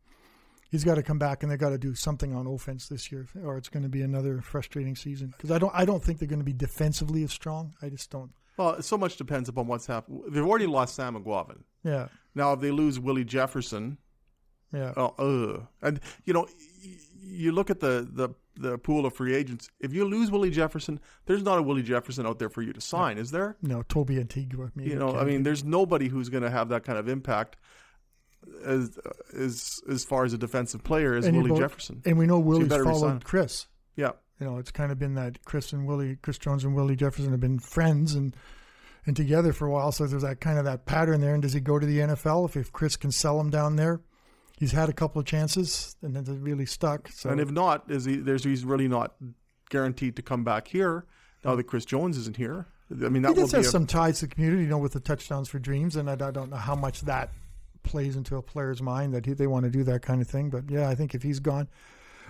he's 0.71 0.85
got 0.85 0.95
to 0.95 1.03
come 1.03 1.19
back 1.19 1.43
and 1.43 1.51
they 1.53 1.57
got 1.57 1.71
to 1.71 1.79
do 1.79 1.95
something 1.95 2.35
on 2.35 2.47
offense 2.47 2.89
this 2.89 3.11
year, 3.13 3.27
or 3.45 3.57
it's 3.59 3.69
going 3.69 3.83
to 3.83 3.89
be 3.89 4.03
another 4.03 4.41
frustrating 4.41 4.97
season. 4.97 5.29
Because 5.37 5.51
I 5.51 5.59
don't 5.59 5.73
I 5.75 5.85
don't 5.85 6.03
think 6.03 6.19
they're 6.19 6.29
going 6.29 6.39
to 6.41 6.45
be 6.45 6.53
defensively 6.53 7.23
as 7.25 7.33
strong. 7.33 7.75
I 7.83 7.89
just 7.89 8.11
don't. 8.11 8.31
Well, 8.57 8.83
so 8.83 8.99
much 8.99 9.17
depends 9.17 9.49
upon 9.49 9.67
what's 9.69 9.87
happened. 9.87 10.23
They've 10.29 10.45
already 10.45 10.67
lost 10.67 10.95
Sam 10.95 11.15
Eguavoen. 11.15 11.63
Yeah, 11.83 12.09
Now, 12.35 12.53
if 12.53 12.61
they 12.61 12.71
lose 12.71 13.01
Willie 13.01 13.25
Jefferson, 13.25 13.97
yeah. 14.73 14.93
Oh, 14.97 15.15
ugh. 15.19 15.67
and 15.83 16.01
you 16.25 16.33
know, 16.35 16.47
y- 16.85 16.97
you 17.23 17.53
look 17.53 17.71
at 17.71 17.81
the, 17.81 18.07
the 18.13 18.31
the 18.57 18.77
pool 18.77 19.07
of 19.07 19.15
free 19.15 19.35
agents. 19.35 19.71
If 19.81 19.95
you 19.95 20.05
lose 20.05 20.31
Willie 20.31 20.51
Jefferson, 20.51 21.01
there's 21.25 21.43
not 21.43 21.59
a 21.59 21.63
Willie 21.63 21.83
Jefferson 21.83 22.27
out 22.27 22.39
there 22.39 22.51
for 22.51 22.61
you 22.61 22.75
to 22.75 22.81
sign, 22.81 23.17
is 23.17 23.31
there? 23.31 23.57
No, 23.63 23.83
Tobi 23.83 24.23
Antigha. 24.23 24.71
Maybe 24.75 24.91
You 24.91 24.97
know, 24.97 25.17
I 25.17 25.25
mean, 25.25 25.43
there's 25.45 25.65
nobody 25.65 26.09
who's 26.09 26.29
going 26.29 26.43
to 26.43 26.51
have 26.51 26.69
that 26.69 26.85
kind 26.85 26.99
of 26.99 27.09
impact 27.09 27.57
as 28.65 28.99
as 29.37 29.81
as 29.91 30.05
far 30.05 30.25
as 30.25 30.33
a 30.33 30.39
defensive 30.39 30.83
player 30.85 31.15
as 31.15 31.27
And 31.27 31.37
Willie 31.37 31.51
both- 31.51 31.59
Jefferson. 31.61 32.03
and 32.05 32.19
we 32.19 32.27
know 32.27 32.39
Willie's 32.39 32.69
resign. 32.71 32.85
followed 32.85 33.25
Chris. 33.25 33.67
Yeah, 33.97 34.13
you 34.39 34.47
know, 34.47 34.59
it's 34.59 34.71
kind 34.71 34.91
of 34.93 34.99
been 34.99 35.15
that 35.15 35.45
Chris 35.45 35.73
and 35.73 35.87
Willie, 35.87 36.17
Chris 36.23 36.39
Jones 36.39 36.65
and 36.65 36.75
Willie 36.75 36.97
Jefferson 36.97 37.31
have 37.31 37.41
been 37.41 37.59
friends 37.59 38.15
and 38.15 38.35
and 39.07 39.17
together 39.17 39.53
for 39.53 39.67
a 39.67 39.71
while. 39.71 39.93
So 39.93 40.07
there's 40.07 40.23
that 40.23 40.41
kind 40.41 40.59
of 40.59 40.65
that 40.67 40.85
pattern 40.87 41.21
there. 41.23 41.33
And 41.35 41.43
does 41.43 41.55
he 41.55 41.61
go 41.61 41.79
to 41.79 41.87
the 41.87 41.99
NFL 42.01 42.47
if, 42.49 42.57
if 42.57 42.71
Chris 42.73 42.97
can 42.97 43.11
sell 43.11 43.41
him 43.41 43.49
down 43.51 43.77
there? 43.77 44.01
He's 44.59 44.73
had 44.73 44.91
a 44.91 44.93
couple 44.93 45.19
of 45.21 45.27
chances 45.27 45.97
and 46.03 46.15
then 46.15 46.43
really 46.43 46.67
stuck. 46.67 47.09
So 47.09 47.31
and 47.31 47.41
if 47.41 47.51
not, 47.51 47.91
is 47.91 48.05
he? 48.05 48.17
There's 48.17 48.45
he's 48.45 48.63
really 48.65 48.89
not 48.89 49.15
guaranteed 49.71 50.17
to 50.17 50.23
come 50.23 50.45
back 50.45 50.69
here 50.69 51.07
now 51.45 51.55
that 51.55 51.65
Chris 51.65 51.87
Jones 51.87 52.19
isn't 52.19 52.37
here. 52.37 52.67
I 52.91 53.09
mean, 53.09 53.23
that 53.23 53.29
he 53.29 53.35
will 53.35 53.43
does 53.45 53.53
be 53.53 53.57
have 53.59 53.67
a, 53.67 53.69
some 53.69 53.87
ties 53.87 54.19
to 54.21 54.27
the 54.27 54.35
community, 54.35 54.65
you 54.65 54.69
know, 54.69 54.77
with 54.79 54.93
the 54.93 55.01
touchdowns 55.01 55.49
for 55.49 55.59
dreams, 55.59 55.97
and 55.97 56.11
I, 56.11 56.15
I 56.15 56.31
don't 56.33 56.51
know 56.51 56.57
how 56.57 56.75
much 56.75 57.01
that 57.03 57.31
plays 57.83 58.17
into 58.17 58.37
a 58.37 58.43
player's 58.43 58.83
mind 58.83 59.15
that 59.15 59.27
he, 59.27 59.33
they 59.33 59.47
want 59.47 59.65
to 59.65 59.71
do 59.71 59.85
that 59.85 60.03
kind 60.03 60.21
of 60.21 60.29
thing. 60.29 60.51
But 60.51 60.71
yeah, 60.71 60.89
I 60.89 60.95
think 60.95 61.15
if 61.15 61.23
he's 61.23 61.41
gone, 61.41 61.69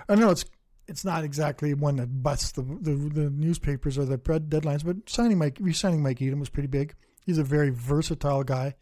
I 0.09 0.14
know 0.14 0.30
it's 0.30 0.45
it's 0.88 1.04
not 1.04 1.23
exactly 1.23 1.73
one 1.73 1.97
that 1.97 2.23
busts 2.23 2.52
the 2.52 2.62
the, 2.62 2.95
the 2.95 3.30
newspapers 3.30 3.97
or 3.97 4.04
the 4.04 4.19
deadlines, 4.19 4.85
but 4.85 5.09
signing 5.09 5.38
Mike, 5.38 5.59
re-signing 5.61 6.02
Mike 6.02 6.21
Edem 6.21 6.40
was 6.40 6.49
pretty 6.49 6.66
big. 6.69 6.95
He's 7.25 7.38
a 7.38 7.45
very 7.45 7.71
versatile 7.71 8.42
guy. 8.42 8.75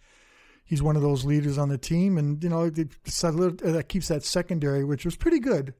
He's 0.64 0.82
one 0.82 0.96
of 0.96 1.02
those 1.02 1.24
leaders 1.24 1.58
on 1.58 1.68
the 1.68 1.78
team, 1.78 2.18
and 2.18 2.42
you 2.42 2.48
know 2.48 2.70
it's 2.74 3.24
uh, 3.24 3.30
that 3.30 3.88
keeps 3.88 4.08
that 4.08 4.24
secondary, 4.24 4.84
which 4.84 5.04
was 5.04 5.16
pretty 5.16 5.38
good 5.38 5.74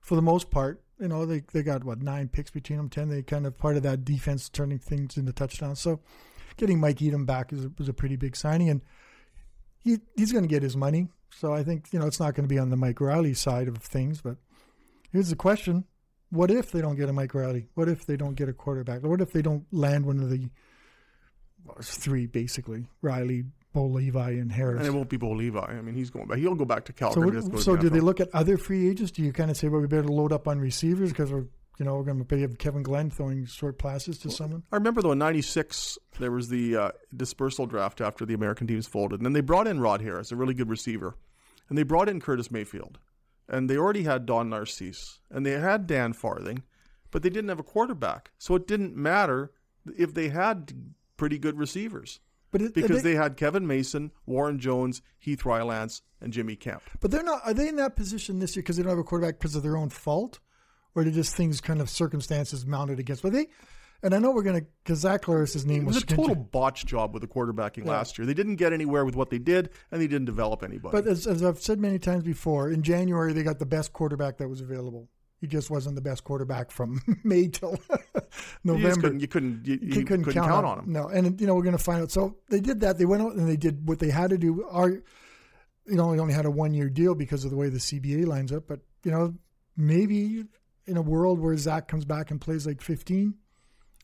for 0.00 0.16
the 0.16 0.22
most 0.22 0.50
part. 0.50 0.82
You 1.00 1.08
know 1.08 1.26
they 1.26 1.42
they 1.52 1.62
got 1.62 1.84
what 1.84 2.02
nine 2.02 2.28
picks 2.28 2.50
between 2.50 2.78
them, 2.78 2.88
ten. 2.88 3.08
They 3.08 3.22
kind 3.22 3.46
of 3.46 3.58
part 3.58 3.76
of 3.76 3.82
that 3.82 4.04
defense 4.04 4.48
turning 4.48 4.78
things 4.78 5.16
into 5.16 5.32
touchdowns. 5.32 5.80
So 5.80 6.00
getting 6.56 6.78
Mike 6.78 7.02
Edem 7.02 7.26
back 7.26 7.52
is 7.52 7.64
a, 7.64 7.70
was 7.78 7.88
a 7.88 7.92
pretty 7.92 8.16
big 8.16 8.36
signing, 8.36 8.70
and 8.70 8.80
he 9.84 9.98
he's 10.16 10.32
going 10.32 10.44
to 10.44 10.48
get 10.48 10.62
his 10.62 10.76
money. 10.76 11.08
So 11.30 11.52
I 11.52 11.62
think 11.62 11.92
you 11.92 11.98
know 11.98 12.06
it's 12.06 12.20
not 12.20 12.34
going 12.34 12.48
to 12.48 12.52
be 12.52 12.58
on 12.58 12.70
the 12.70 12.76
Mike 12.76 13.00
Reilly 13.00 13.34
side 13.34 13.68
of 13.68 13.76
things. 13.78 14.20
But 14.20 14.36
here's 15.12 15.30
the 15.30 15.36
question: 15.36 15.84
What 16.30 16.50
if 16.50 16.72
they 16.72 16.80
don't 16.80 16.96
get 16.96 17.08
a 17.08 17.12
Mike 17.12 17.34
Reilly? 17.34 17.68
What 17.74 17.88
if 17.88 18.06
they 18.06 18.16
don't 18.16 18.34
get 18.34 18.48
a 18.48 18.52
quarterback? 18.52 19.02
What 19.02 19.20
if 19.20 19.32
they 19.32 19.42
don't 19.42 19.66
land 19.72 20.06
one 20.06 20.18
of 20.20 20.30
the 20.30 20.48
well, 21.64 21.76
three 21.82 22.26
basically: 22.26 22.86
Reilly, 23.02 23.44
Bo 23.74 23.86
Levi, 23.86 24.30
and 24.30 24.52
Harris. 24.52 24.78
And 24.78 24.86
it 24.86 24.92
won't 24.92 25.08
be 25.08 25.16
Bo 25.16 25.32
Levi. 25.32 25.58
I 25.58 25.82
mean, 25.82 25.94
he's 25.94 26.08
going 26.08 26.28
back. 26.28 26.38
He'll 26.38 26.54
go 26.54 26.64
back 26.64 26.84
to 26.86 26.94
so, 27.12 27.20
what- 27.20 27.60
so 27.60 27.76
do 27.76 27.90
they 27.90 28.00
look 28.00 28.20
at 28.20 28.28
other 28.32 28.56
free 28.56 28.88
agents? 28.88 29.10
Do 29.10 29.22
you 29.22 29.32
kind 29.32 29.50
of 29.50 29.56
say, 29.56 29.68
well, 29.68 29.80
we 29.80 29.88
better 29.88 30.08
load 30.08 30.32
up 30.32 30.46
on 30.46 30.60
receivers 30.60 31.10
because 31.10 31.32
we're, 31.32 31.46
you 31.78 31.84
know, 31.84 31.96
we're 31.96 32.04
going 32.04 32.24
to 32.24 32.40
have 32.40 32.58
Kevin 32.58 32.82
Glenn 32.82 33.10
throwing 33.10 33.46
short 33.46 33.78
passes 33.78 34.18
to 34.18 34.30
someone? 34.30 34.62
I 34.70 34.76
remember 34.76 35.02
though 35.02 35.12
in 35.12 35.18
'96 35.18 35.98
there 36.18 36.30
was 36.30 36.48
the 36.48 36.76
uh, 36.76 36.90
dispersal 37.16 37.66
draft 37.66 38.00
after 38.00 38.24
the 38.24 38.34
American 38.34 38.66
teams 38.66 38.86
folded, 38.86 39.20
and 39.20 39.26
then 39.26 39.32
they 39.32 39.40
brought 39.40 39.66
in 39.66 39.80
Rod 39.80 40.00
Harris, 40.00 40.30
a 40.32 40.36
really 40.36 40.54
good 40.54 40.68
receiver, 40.68 41.16
and 41.68 41.76
they 41.76 41.82
brought 41.82 42.08
in 42.08 42.20
Curtis 42.20 42.50
Mayfield, 42.50 42.98
and 43.48 43.68
they 43.68 43.76
already 43.76 44.04
had 44.04 44.26
Don 44.26 44.48
Narcisse, 44.50 45.18
and 45.30 45.44
they 45.44 45.52
had 45.52 45.86
Dan 45.86 46.12
Farthing, 46.12 46.62
but 47.10 47.22
they 47.22 47.30
didn't 47.30 47.48
have 47.48 47.58
a 47.60 47.64
quarterback, 47.64 48.30
so 48.38 48.54
it 48.54 48.66
didn't 48.66 48.94
matter 48.96 49.50
if 49.98 50.14
they 50.14 50.28
had 50.28 50.72
pretty 51.16 51.38
good 51.38 51.58
receivers 51.58 52.20
But 52.50 52.62
it, 52.62 52.74
because 52.74 53.02
they, 53.02 53.12
they 53.12 53.16
had 53.16 53.36
Kevin 53.36 53.66
Mason, 53.66 54.10
Warren 54.26 54.58
Jones, 54.58 55.02
Heath 55.18 55.44
Rylance, 55.44 56.02
and 56.20 56.32
Jimmy 56.32 56.56
Kemp. 56.56 56.82
but 57.00 57.10
they're 57.10 57.22
not. 57.22 57.42
Are 57.44 57.52
they 57.54 57.68
in 57.68 57.76
that 57.76 57.96
position 57.96 58.38
this 58.38 58.56
year 58.56 58.62
because 58.62 58.76
they 58.76 58.82
don't 58.82 58.90
have 58.90 58.98
a 58.98 59.04
quarterback 59.04 59.38
because 59.38 59.54
of 59.56 59.62
their 59.62 59.76
own 59.76 59.90
fault, 59.90 60.38
or 60.94 61.04
they 61.04 61.10
just 61.10 61.34
things 61.36 61.60
kind 61.60 61.80
of 61.80 61.88
circumstances 61.90 62.64
mounted 62.66 62.98
against? 62.98 63.22
But 63.22 63.32
they, 63.32 63.46
and 64.02 64.14
I 64.14 64.18
know 64.18 64.30
we're 64.32 64.42
going 64.42 64.60
to 64.60 64.66
because 64.82 65.00
Zach 65.00 65.22
Collaros's 65.22 65.64
name 65.64 65.82
It 65.82 65.86
was 65.86 66.02
a 66.02 66.06
contin- 66.06 66.16
total 66.16 66.34
botch 66.34 66.84
job 66.86 67.14
with 67.14 67.22
the 67.22 67.28
quarterbacking 67.28 67.86
last 67.86 68.18
year. 68.18 68.26
They 68.26 68.34
didn't 68.34 68.56
get 68.56 68.72
anywhere 68.72 69.04
with 69.04 69.16
what 69.16 69.30
they 69.30 69.38
did, 69.38 69.70
and 69.90 70.00
they 70.00 70.06
didn't 70.06 70.26
develop 70.26 70.62
anybody. 70.62 70.92
But 70.92 71.06
as, 71.06 71.26
as 71.26 71.42
I've 71.42 71.60
said 71.60 71.78
many 71.80 71.98
times 71.98 72.22
before, 72.24 72.70
in 72.70 72.82
January 72.82 73.32
they 73.32 73.42
got 73.42 73.58
the 73.58 73.66
best 73.66 73.92
quarterback 73.92 74.38
that 74.38 74.48
was 74.48 74.60
available. 74.60 75.08
He 75.40 75.46
just 75.48 75.68
wasn't 75.70 75.94
the 75.94 76.00
best 76.00 76.24
quarterback 76.24 76.70
from 76.70 77.02
May 77.24 77.48
till 77.48 77.78
you 78.14 78.20
November. 78.64 79.00
couldn't, 79.00 79.20
you 79.20 79.28
couldn't, 79.28 79.66
you, 79.66 79.78
you 79.82 80.00
You 80.00 80.04
couldn't, 80.04 80.24
count, 80.32 80.64
on 80.64 80.78
him. 80.80 80.92
No, 80.92 81.08
and 81.08 81.38
you 81.40 81.46
know 81.46 81.54
we're 81.54 81.62
going 81.64 81.76
to 81.76 81.82
find 81.82 82.00
out. 82.02 82.10
So 82.10 82.36
they 82.48 82.60
did 82.60 82.80
that. 82.80 82.96
They 82.98 83.04
went 83.04 83.22
out 83.22 83.34
and 83.34 83.46
they 83.48 83.56
did 83.56 83.86
what 83.86 83.98
they 83.98 84.08
had 84.10 84.30
to 84.30 84.38
do. 84.38 84.64
Our, 84.70 84.90
you 84.90 85.02
know, 85.86 86.08
we 86.08 86.18
only 86.18 86.32
had 86.32 86.46
a 86.46 86.50
one 86.50 86.72
year 86.72 86.88
deal 86.88 87.14
because 87.14 87.44
of 87.44 87.50
the 87.50 87.56
way 87.58 87.68
the 87.68 87.78
CBA 87.78 88.26
lines 88.26 88.52
up. 88.52 88.64
But 88.66 88.80
you 89.04 89.10
know, 89.10 89.34
maybe 89.76 90.44
in 90.86 90.96
a 90.96 91.02
world 91.02 91.38
where 91.40 91.56
Zach 91.56 91.88
comes 91.88 92.04
back 92.04 92.30
and 92.30 92.40
plays 92.40 92.66
like 92.66 92.80
fifteen 92.80 93.34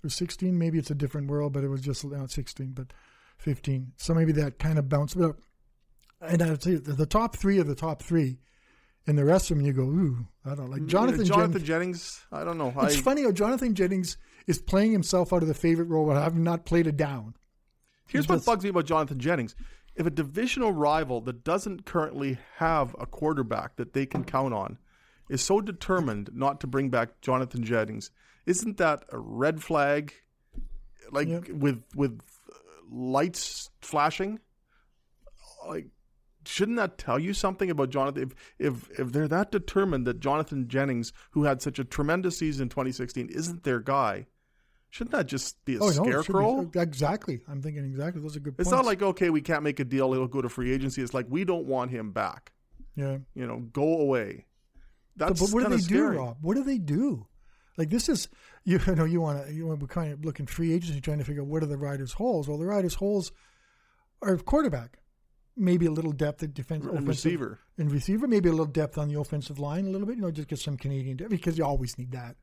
or 0.02 0.08
sixteen, 0.10 0.58
maybe 0.58 0.78
it's 0.78 0.90
a 0.90 0.94
different 0.94 1.28
world. 1.28 1.52
But 1.52 1.64
it 1.64 1.68
was 1.68 1.80
just 1.80 2.04
not 2.04 2.30
sixteen, 2.30 2.72
but 2.72 2.92
fifteen. 3.38 3.92
So 3.96 4.14
maybe 4.14 4.32
that 4.32 4.58
kind 4.58 4.78
of 4.78 4.88
bounced. 4.88 5.16
up. 5.18 5.37
and 6.20 6.42
I'd 6.42 6.62
say 6.62 6.75
the 6.76 6.92
the 6.92 7.06
top 7.06 7.37
three 7.37 7.58
of 7.58 7.66
the 7.66 7.75
top 7.75 8.02
three, 8.02 8.38
and 9.06 9.16
the 9.18 9.25
rest 9.25 9.50
of 9.50 9.56
them 9.56 9.66
you 9.66 9.72
go, 9.72 9.82
ooh, 9.82 10.26
I 10.44 10.54
don't 10.54 10.70
like 10.70 10.82
mm, 10.82 10.87
Jonathan. 10.88 11.26
Yeah, 11.26 11.32
Jonathan 11.32 11.64
Jennings- 11.64 11.66
Jennings. 11.66 12.26
I 12.32 12.44
don't 12.44 12.58
know. 12.58 12.72
it's 12.82 12.96
I, 12.99 13.00
funny 13.00 13.22
how 13.22 13.32
Jonathan 13.32 13.75
Jennings 13.75 14.16
is 14.46 14.58
playing 14.60 14.92
himself 14.92 15.32
out 15.32 15.42
of 15.42 15.49
the 15.49 15.54
favorite 15.54 15.88
role 15.88 16.06
but 16.06 16.16
I've 16.16 16.37
not 16.37 16.64
played 16.64 16.87
it 16.87 16.96
down. 16.96 17.34
here's 18.08 18.28
what 18.28 18.44
bugs 18.44 18.64
me 18.64 18.70
about 18.70 18.87
Jonathan 18.87 19.18
Jennings. 19.18 19.54
If 19.96 20.06
a 20.06 20.10
divisional 20.10 20.72
rival 20.72 21.20
that 21.22 21.44
doesn't 21.44 21.84
currently 21.84 22.38
have 22.56 22.96
a 22.99 23.06
quarterback 23.06 23.76
that 23.76 23.92
they 23.92 24.06
can 24.06 24.25
count 24.25 24.54
on 24.54 24.78
is 25.30 25.40
so 25.42 25.62
determined 25.62 26.28
not 26.34 26.60
to 26.60 26.66
bring 26.66 26.90
back 26.90 27.22
Jonathan 27.22 27.64
Jennings, 27.64 28.10
isn't 28.44 28.76
that 28.76 29.04
a 29.10 29.18
red 29.18 29.62
flag? 29.62 30.12
Like 31.10 31.28
Yep. 31.28 31.49
with 31.50 31.82
with 31.96 32.20
uh, 32.52 32.54
lights 32.90 33.70
flashing, 33.80 34.38
like 35.66 35.87
shouldn't 36.47 36.78
that 36.78 36.99
tell 36.99 37.19
you 37.19 37.34
something 37.34 37.71
about 37.71 37.90
Jonathan? 37.90 38.23
If 38.23 38.34
if 38.58 39.00
if 39.00 39.12
they're 39.12 39.28
that 39.28 39.50
determined 39.50 40.06
that 40.06 40.21
Jonathan 40.21 40.69
Jennings, 40.69 41.12
who 41.32 41.45
had 41.45 41.62
such 41.62 41.78
a 41.78 41.84
tremendous 41.84 42.38
season 42.38 42.64
in 42.64 42.69
2016, 42.69 43.28
isn't 43.28 43.64
their 43.64 43.80
guy, 43.80 44.26
shouldn't 44.90 45.12
that 45.12 45.26
just 45.26 45.62
be 45.64 45.76
a 45.76 45.80
Oh 45.80 45.88
no, 45.90 46.02
be- 46.04 46.10
scarecrow? 46.10 46.71
exactly. 46.75 47.40
I'm 47.49 47.60
thinking 47.60 47.84
exactly. 47.84 48.23
Those 48.23 48.36
are 48.36 48.40
good. 48.40 48.54
It's 48.58 48.69
points. 48.69 48.76
not 48.76 48.84
like 48.84 49.02
okay, 49.02 49.30
we 49.30 49.40
can't 49.40 49.62
make 49.62 49.80
a 49.80 49.84
deal; 49.84 50.12
he'll 50.12 50.26
go 50.28 50.43
to 50.43 50.49
free 50.49 50.73
agency. 50.73 51.02
It's 51.02 51.14
like 51.14 51.26
we 51.28 51.45
don't 51.45 51.66
want 51.66 51.90
him 51.90 52.12
back. 52.12 52.52
yeah. 52.95 53.19
You 53.34 53.47
know, 53.47 53.58
go 53.73 53.99
away. 54.00 54.47
That's 55.16 55.40
but 55.40 55.50
what 55.50 55.64
do 55.64 55.76
they 55.76 55.82
scary. 55.82 56.16
do, 56.16 56.23
Rob? 56.23 56.36
What 56.40 56.54
do 56.56 56.64
they 56.64 56.78
do? 56.78 57.26
Like 57.76 57.90
this 57.90 58.08
is 58.08 58.28
you 58.64 58.78
know 58.86 59.04
you 59.04 59.20
want 59.20 59.46
to 59.46 59.52
you 59.52 59.66
want 59.66 59.80
to 59.80 59.86
be 59.86 59.90
kind 59.92 60.12
of 60.12 60.25
looking 60.25 60.46
free 60.46 60.73
agency 60.73 61.00
trying 61.00 61.18
to 61.18 61.25
figure 61.25 61.42
out 61.42 61.49
what 61.49 61.62
are 61.62 61.66
the 61.66 61.76
riders' 61.78 62.12
holes. 62.14 62.49
Well, 62.49 62.58
the 62.58 62.66
riders' 62.66 62.94
holes 62.94 63.32
are 64.23 64.36
quarterback, 64.36 64.99
maybe 65.56 65.86
a 65.86 65.90
little 65.90 66.12
depth 66.12 66.42
at 66.42 66.52
defense, 66.54 66.84
And 66.86 67.08
receiver. 67.08 67.58
and 67.78 67.90
receiver, 67.90 68.26
maybe 68.26 68.49
a 68.49 68.52
little 68.52 68.66
depth 68.66 68.99
on 68.99 69.08
the 69.08 69.18
offensive 69.18 69.58
line, 69.58 69.86
a 69.86 69.90
little 69.90 70.06
bit. 70.06 70.16
You 70.16 70.23
know, 70.23 70.30
just 70.30 70.49
get 70.49 70.58
some 70.58 70.76
Canadian 70.76 71.16
depth 71.16 71.30
because 71.30 71.56
you 71.56 71.64
always 71.64 71.96
need 71.99 72.12
that. 72.12 72.36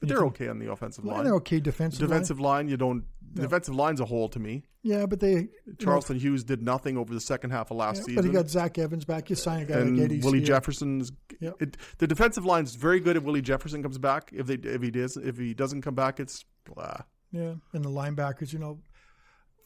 But 0.00 0.08
they're 0.08 0.24
okay 0.26 0.48
on 0.48 0.58
the 0.58 0.70
offensive 0.70 1.04
line. 1.04 1.24
they're 1.24 1.34
okay 1.36 1.60
defensive. 1.60 2.00
line. 2.00 2.10
Defensive 2.10 2.40
line, 2.40 2.68
you 2.68 2.76
don't. 2.76 3.04
Defensive 3.34 3.74
line's 3.74 4.00
a 4.00 4.06
hole 4.06 4.28
to 4.30 4.38
me. 4.38 4.64
yeah, 4.82 5.04
but 5.06 5.20
they. 5.20 5.32
you 5.32 5.48
know, 5.66 5.74
Charleston 5.78 6.18
Hughes 6.18 6.44
did 6.44 6.62
nothing 6.62 6.96
over 6.96 7.12
the 7.12 7.20
second 7.20 7.50
half 7.50 7.70
of 7.70 7.76
last 7.76 7.98
yeah, 7.98 8.02
season. 8.04 8.14
but 8.16 8.24
he 8.24 8.30
got 8.30 8.48
Zach 8.48 8.78
Evans 8.78 9.04
back. 9.04 9.28
You 9.28 9.36
sign 9.36 9.62
a 9.62 9.64
guy 9.66 9.78
and 9.80 9.98
like 9.98 10.22
Willie. 10.24 10.40
Jefferson's. 10.40 11.12
Yep. 11.40 11.54
It, 11.60 11.76
the 11.98 12.06
defensive 12.06 12.44
line's 12.44 12.74
very 12.74 13.00
good 13.00 13.16
if 13.16 13.22
Willie 13.24 13.42
Jefferson 13.42 13.82
comes 13.82 13.98
back. 13.98 14.30
If 14.32 14.46
they 14.46 14.54
if 14.54 14.82
he 14.82 14.90
does 14.90 15.16
if 15.16 15.36
he 15.36 15.52
doesn't 15.52 15.82
come 15.82 15.94
back, 15.94 16.20
it's 16.20 16.44
blah. 16.64 16.98
Yeah, 17.30 17.54
and 17.74 17.84
the 17.84 17.90
linebackers, 17.90 18.52
you 18.52 18.58
know, 18.58 18.80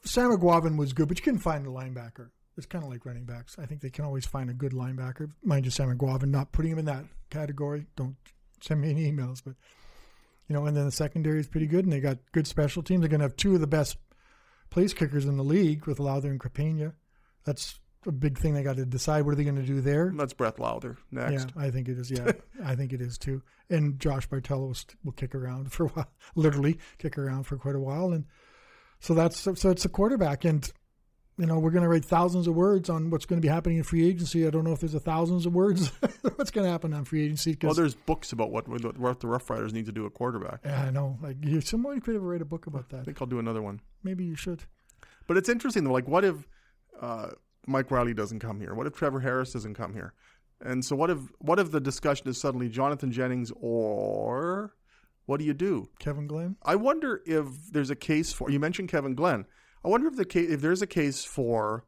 Sam 0.04 0.30
Eguavoen 0.30 0.76
was 0.76 0.92
good, 0.92 1.08
but 1.08 1.18
you 1.18 1.22
couldn't 1.22 1.40
find 1.40 1.66
a 1.66 1.70
linebacker. 1.70 2.30
It's 2.56 2.66
kind 2.66 2.84
of 2.84 2.90
like 2.90 3.06
running 3.06 3.24
backs. 3.24 3.56
I 3.58 3.66
think 3.66 3.80
they 3.80 3.90
can 3.90 4.04
always 4.04 4.26
find 4.26 4.50
a 4.50 4.54
good 4.54 4.72
linebacker. 4.72 5.30
Mind 5.42 5.64
you, 5.64 5.70
Sam 5.70 5.96
Eguavoen, 5.96 6.28
not 6.28 6.52
putting 6.52 6.72
him 6.72 6.78
in 6.78 6.84
that 6.86 7.04
category. 7.30 7.86
Don't 7.96 8.16
send 8.60 8.80
me 8.80 8.90
any 8.90 9.10
emails, 9.10 9.40
but 9.44 9.54
you 10.48 10.54
know, 10.54 10.66
and 10.66 10.76
then 10.76 10.84
the 10.84 10.92
secondary 10.92 11.40
is 11.40 11.48
pretty 11.48 11.66
good, 11.66 11.84
and 11.84 11.92
they 11.92 12.00
got 12.00 12.18
good 12.32 12.46
special 12.46 12.82
teams. 12.82 13.00
They're 13.00 13.08
going 13.08 13.20
to 13.20 13.24
have 13.26 13.36
two 13.36 13.54
of 13.54 13.60
the 13.60 13.66
best 13.66 13.96
place 14.70 14.92
kickers 14.92 15.26
in 15.26 15.36
the 15.36 15.44
league 15.44 15.86
with 15.86 16.00
Lowther 16.00 16.30
and 16.30 16.40
Crapigna. 16.40 16.94
That's 17.44 17.78
a 18.06 18.12
big 18.12 18.38
thing 18.38 18.54
they 18.54 18.62
got 18.62 18.76
to 18.76 18.84
decide. 18.84 19.24
What 19.24 19.32
are 19.32 19.36
they 19.36 19.44
going 19.44 19.56
to 19.56 19.62
do 19.62 19.80
there? 19.80 20.12
That's 20.14 20.32
Brett 20.32 20.58
Lowther 20.58 20.98
next. 21.10 21.52
Yeah, 21.54 21.62
I 21.62 21.70
think 21.70 21.88
it 21.88 21.98
is. 21.98 22.10
Yeah, 22.10 22.32
I 22.64 22.74
think 22.74 22.92
it 22.92 23.00
is 23.00 23.18
too. 23.18 23.42
And 23.70 23.98
Josh 23.98 24.28
Bartello 24.28 24.68
will, 24.68 24.76
will 25.04 25.12
kick 25.12 25.34
around 25.34 25.72
for 25.72 25.86
a 25.86 25.88
while, 25.88 26.10
literally 26.34 26.78
kick 26.98 27.18
around 27.18 27.44
for 27.44 27.56
quite 27.56 27.74
a 27.76 27.80
while. 27.80 28.12
And 28.12 28.24
so 29.00 29.14
that's 29.14 29.38
so 29.38 29.70
it's 29.70 29.84
a 29.84 29.88
quarterback. 29.88 30.44
And 30.44 30.70
you 31.38 31.46
know 31.46 31.58
we're 31.58 31.70
going 31.70 31.82
to 31.82 31.88
write 31.88 32.04
thousands 32.04 32.46
of 32.46 32.54
words 32.54 32.90
on 32.90 33.10
what's 33.10 33.24
going 33.24 33.40
to 33.40 33.46
be 33.46 33.52
happening 33.52 33.78
in 33.78 33.84
free 33.84 34.06
agency. 34.06 34.46
I 34.46 34.50
don't 34.50 34.64
know 34.64 34.72
if 34.72 34.80
there's 34.80 34.94
a 34.94 35.00
thousands 35.00 35.46
of 35.46 35.54
words 35.54 35.88
what's 36.36 36.50
going 36.50 36.66
to 36.66 36.70
happen 36.70 36.92
on 36.92 37.04
free 37.04 37.24
agency. 37.24 37.56
Well, 37.62 37.74
there's 37.74 37.94
books 37.94 38.32
about 38.32 38.50
what 38.50 38.68
what 38.68 39.20
the 39.20 39.26
Rough 39.26 39.48
Riders 39.48 39.72
need 39.72 39.86
to 39.86 39.92
do 39.92 40.06
at 40.06 40.14
quarterback. 40.14 40.60
yeah, 40.64 40.82
I 40.82 40.90
know. 40.90 41.18
Like 41.22 41.36
somebody 41.62 42.00
could 42.00 42.14
have 42.14 42.22
write 42.22 42.42
a 42.42 42.46
book 42.46 42.66
about 42.66 42.88
that. 42.90 43.00
I 43.00 43.04
think 43.04 43.20
I'll 43.20 43.26
do 43.26 43.38
another 43.38 43.62
one. 43.62 43.80
Maybe 44.02 44.24
you 44.24 44.36
should. 44.36 44.64
But 45.26 45.36
it's 45.36 45.48
interesting 45.48 45.84
though. 45.84 45.92
Like, 45.92 46.08
what 46.08 46.24
if 46.24 46.46
uh, 47.00 47.30
Mike 47.66 47.90
Reilly 47.90 48.14
doesn't 48.14 48.40
come 48.40 48.60
here? 48.60 48.74
What 48.74 48.86
if 48.86 48.94
Trevor 48.94 49.20
Harris 49.20 49.52
doesn't 49.52 49.74
come 49.74 49.94
here? 49.94 50.12
And 50.60 50.84
so, 50.84 50.94
what 50.94 51.10
if 51.10 51.18
what 51.38 51.58
if 51.58 51.70
the 51.70 51.80
discussion 51.80 52.28
is 52.28 52.40
suddenly 52.40 52.68
Jonathan 52.68 53.10
Jennings 53.10 53.52
or 53.60 54.74
what 55.26 55.38
do 55.38 55.44
you 55.44 55.54
do? 55.54 55.88
Kevin 55.98 56.26
Glenn. 56.26 56.56
I 56.62 56.76
wonder 56.76 57.22
if 57.26 57.46
there's 57.70 57.90
a 57.90 57.96
case 57.96 58.32
for. 58.32 58.50
You 58.50 58.60
mentioned 58.60 58.88
Kevin 58.88 59.14
Glenn. 59.14 59.44
I 59.84 59.88
wonder 59.88 60.08
if 60.08 60.16
the 60.16 60.24
case 60.24 60.50
if 60.50 60.60
there's 60.60 60.82
a 60.82 60.86
case 60.86 61.24
for, 61.24 61.84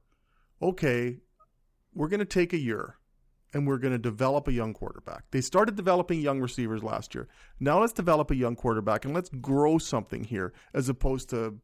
okay, 0.61 1.19
we're 1.95 2.09
going 2.09 2.21
to 2.21 2.27
take 2.27 2.53
a 2.53 2.59
year 2.59 2.97
and 3.53 3.67
we're 3.67 3.79
going 3.79 3.93
to 3.93 3.99
develop 3.99 4.49
a 4.49 4.53
young 4.53 4.75
quarterback. 4.75 5.25
They 5.31 5.41
started 5.41 5.77
developing 5.77 6.21
young 6.21 6.41
receivers 6.41 6.83
last 6.83 7.15
year. 7.15 7.29
Now 7.61 7.81
let's 7.81 7.93
develop 7.93 8.31
a 8.31 8.37
young 8.37 8.57
quarterback 8.57 9.05
and 9.05 9.15
let's 9.15 9.31
grow 9.31 9.79
something 9.79 10.25
here 10.25 10.53
as 10.75 10.89
opposed 10.89 11.31
to 11.31 11.59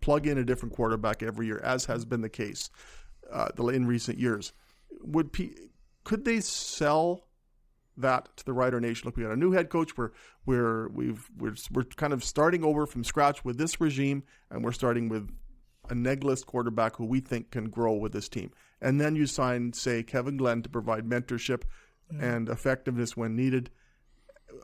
plug 0.00 0.26
in 0.26 0.38
a 0.38 0.44
different 0.44 0.74
quarterback 0.74 1.22
every 1.22 1.46
year, 1.46 1.60
as 1.64 1.86
has 1.86 2.04
been 2.04 2.20
the 2.20 2.28
case 2.28 2.70
uh, 3.32 3.48
in 3.72 3.86
recent 3.86 4.18
years. 4.18 4.52
Would 5.02 5.32
P- 5.32 5.56
could 6.04 6.24
they 6.24 6.40
sell 6.40 7.26
that 7.96 8.36
to 8.36 8.44
the 8.44 8.52
Rider 8.52 8.80
Nation? 8.80 9.06
Look, 9.06 9.16
we 9.16 9.22
got 9.22 9.32
a 9.32 9.36
new 9.36 9.52
head 9.52 9.68
coach. 9.68 9.96
We're 9.96 10.10
we're 10.44 10.88
we've 10.88 11.28
we're 11.38 11.54
we're 11.72 11.84
kind 11.84 12.12
of 12.12 12.22
starting 12.24 12.64
over 12.64 12.86
from 12.86 13.04
scratch 13.04 13.44
with 13.44 13.58
this 13.58 13.80
regime, 13.80 14.24
and 14.50 14.64
we're 14.64 14.72
starting 14.72 15.08
with 15.08 15.30
a 15.90 15.94
neglist 15.94 16.46
quarterback 16.46 16.96
who 16.96 17.04
we 17.04 17.20
think 17.20 17.50
can 17.50 17.68
grow 17.68 17.94
with 17.94 18.12
this 18.12 18.28
team. 18.28 18.50
And 18.80 19.00
then 19.00 19.16
you 19.16 19.26
sign, 19.26 19.72
say, 19.72 20.02
Kevin 20.02 20.36
Glenn 20.36 20.62
to 20.62 20.68
provide 20.68 21.08
mentorship 21.08 21.62
and 22.20 22.48
effectiveness 22.48 23.16
when 23.16 23.34
needed. 23.34 23.70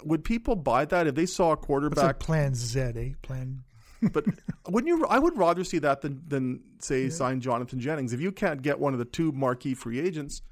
Would 0.04 0.22
people 0.22 0.54
buy 0.54 0.84
that 0.84 1.06
if 1.06 1.14
they 1.14 1.24
saw 1.24 1.52
a 1.52 1.56
quarterback? 1.56 2.04
like 2.04 2.18
Plan 2.18 2.54
Z, 2.54 2.78
eh? 2.80 3.12
Plan. 3.22 3.64
but 4.12 4.26
wouldn't 4.68 4.86
you? 4.86 5.06
I 5.06 5.18
would 5.18 5.36
rather 5.36 5.64
see 5.64 5.78
that 5.78 6.02
than 6.02 6.22
than 6.28 6.60
say 6.78 7.08
sign 7.08 7.40
Jonathan 7.40 7.80
Jennings. 7.80 8.12
If 8.12 8.20
you 8.20 8.30
can't 8.30 8.62
get 8.62 8.78
one 8.78 8.92
of 8.92 8.98
the 8.98 9.04
two 9.04 9.32
marquee 9.32 9.74
free 9.74 9.98
agents, 9.98 10.42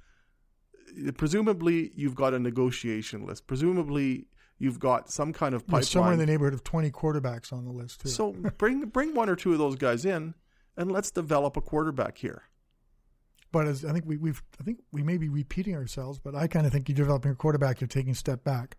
presumably 1.17 1.93
you've 1.95 2.15
got 2.15 2.35
a 2.35 2.39
negotiation 2.39 3.27
list. 3.27 3.47
Presumably 3.47 4.27
you've 4.59 4.81
got 4.81 5.11
some 5.11 5.33
kind 5.33 5.55
of 5.55 5.65
There's 5.67 5.89
somewhere 5.89 6.15
in 6.15 6.19
the 6.19 6.27
neighborhood 6.27 6.55
of 6.55 6.65
20 6.65 6.91
quarterbacks 6.91 7.53
on 7.53 7.65
the 7.65 7.73
list 7.73 8.01
too. 8.01 8.09
So 8.09 8.33
bring 8.33 8.85
bring 8.87 9.15
one 9.15 9.29
or 9.29 9.37
two 9.37 9.53
of 9.53 9.59
those 9.59 9.77
guys 9.77 10.05
in, 10.05 10.35
and 10.77 10.91
let's 10.93 11.11
develop 11.11 11.57
a 11.57 11.61
quarterback 11.61 12.19
here. 12.19 12.43
But 13.53 13.67
as 13.69 13.85
I 13.85 13.93
think 13.93 14.05
we, 14.07 14.17
we've, 14.17 14.43
I 14.61 14.65
think 14.65 14.79
we 14.93 15.03
may 15.03 15.17
be 15.17 15.29
repeating 15.29 15.75
ourselves. 15.75 16.19
But 16.19 16.35
I 16.35 16.47
kind 16.47 16.67
of 16.67 16.73
think 16.73 16.89
you're 16.89 16.97
developing 16.97 17.33
a 17.33 17.35
quarterback. 17.37 17.81
You're 17.81 17.89
taking 17.89 18.13
a 18.13 18.15
step 18.17 18.45
back. 18.45 18.77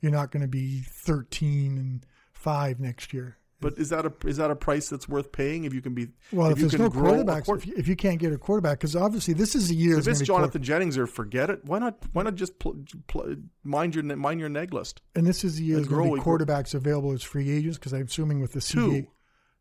You're 0.00 0.12
not 0.12 0.30
going 0.30 0.42
to 0.42 0.48
be 0.48 0.80
13 0.80 1.78
and 1.78 2.06
five 2.32 2.78
next 2.80 3.12
year. 3.12 3.36
But 3.62 3.76
is 3.76 3.90
that 3.90 4.06
a 4.06 4.12
is 4.26 4.38
that 4.38 4.50
a 4.50 4.56
price 4.56 4.88
that's 4.88 5.06
worth 5.06 5.32
paying 5.32 5.64
if 5.64 5.74
you 5.74 5.82
can 5.82 5.92
be 5.92 6.08
Well, 6.32 6.50
if, 6.50 6.56
you 6.58 6.62
there's 6.68 6.72
can 6.72 6.80
no 6.82 6.90
quarterbacks, 6.90 7.44
quar- 7.44 7.58
if, 7.58 7.66
you, 7.66 7.74
if 7.76 7.88
you 7.88 7.94
can't 7.96 8.18
get 8.18 8.32
a 8.32 8.38
quarterback, 8.38 8.78
because 8.78 8.96
obviously 8.96 9.34
this 9.34 9.54
is 9.54 9.68
a 9.70 9.74
year. 9.74 9.98
if 9.98 9.98
it's 9.98 10.06
gonna 10.06 10.12
it's 10.12 10.20
be 10.20 10.26
quar- 10.26 10.38
Jonathan 10.40 10.62
Jennings 10.62 10.96
or 10.96 11.06
forget 11.06 11.50
it, 11.50 11.62
why 11.66 11.78
not 11.78 11.98
why 12.14 12.22
not 12.22 12.36
just 12.36 12.58
pl- 12.58 12.82
pl- 13.06 13.36
mind 13.62 13.94
your 13.94 14.04
mind 14.16 14.40
your 14.40 14.48
neg 14.48 14.72
list? 14.72 15.02
and 15.14 15.26
this 15.26 15.44
is 15.44 15.56
the 15.56 15.64
year 15.64 15.76
there's 15.76 15.88
going 15.88 16.08
to 16.10 16.16
be 16.16 16.22
grow- 16.22 16.38
quarterbacks 16.38 16.72
available 16.74 17.12
as 17.12 17.22
free 17.22 17.50
agents 17.50 17.76
because 17.76 17.92
I'm 17.92 18.04
assuming 18.04 18.40
with 18.40 18.52
the 18.52 18.62
Two. 18.62 18.88
CBA, 18.92 19.06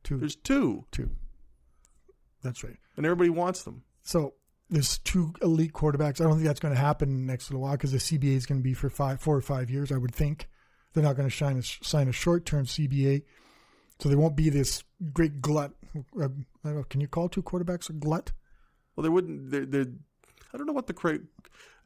two, 0.03 0.17
There's 0.17 0.35
two, 0.37 0.85
two. 0.91 1.09
That's 2.43 2.63
right. 2.63 2.77
and 2.97 3.05
everybody 3.05 3.29
wants 3.29 3.63
them. 3.63 3.83
So 4.03 4.33
there's 4.69 4.97
two 4.99 5.33
elite 5.41 5.73
quarterbacks. 5.73 6.21
I 6.21 6.25
don't 6.25 6.33
think 6.35 6.45
that's 6.45 6.59
going 6.59 6.73
to 6.73 6.79
happen 6.79 7.25
next 7.25 7.49
little 7.49 7.61
while 7.61 7.73
because 7.73 7.91
the 7.91 7.97
CBA 7.97 8.35
is 8.35 8.45
going 8.45 8.59
to 8.59 8.63
be 8.63 8.73
for 8.73 8.89
five, 8.89 9.19
four 9.19 9.35
or 9.35 9.41
five 9.41 9.69
years. 9.69 9.91
I 9.91 9.97
would 9.97 10.13
think 10.13 10.47
they're 10.93 11.03
not 11.03 11.15
going 11.15 11.29
to 11.29 11.35
sign 11.35 11.57
a, 11.57 11.63
sign 11.63 12.07
a 12.07 12.11
short 12.11 12.45
term 12.45 12.65
CBA, 12.65 13.23
so 13.99 14.09
there 14.09 14.17
won't 14.17 14.35
be 14.35 14.49
this 14.49 14.83
great 15.13 15.41
glut. 15.41 15.71
Uh, 15.95 16.25
I 16.25 16.27
don't 16.63 16.75
know, 16.75 16.83
can 16.83 17.01
you 17.01 17.07
call 17.07 17.29
two 17.29 17.41
quarterbacks 17.43 17.89
a 17.89 17.93
glut? 17.93 18.31
Well, 18.95 19.03
they 19.03 19.09
wouldn't. 19.09 19.49
They're, 19.51 19.65
they're, 19.65 19.85
I 20.53 20.57
don't 20.57 20.65
know 20.67 20.73
what 20.73 20.87
the 20.87 20.93
cra- 20.93 21.19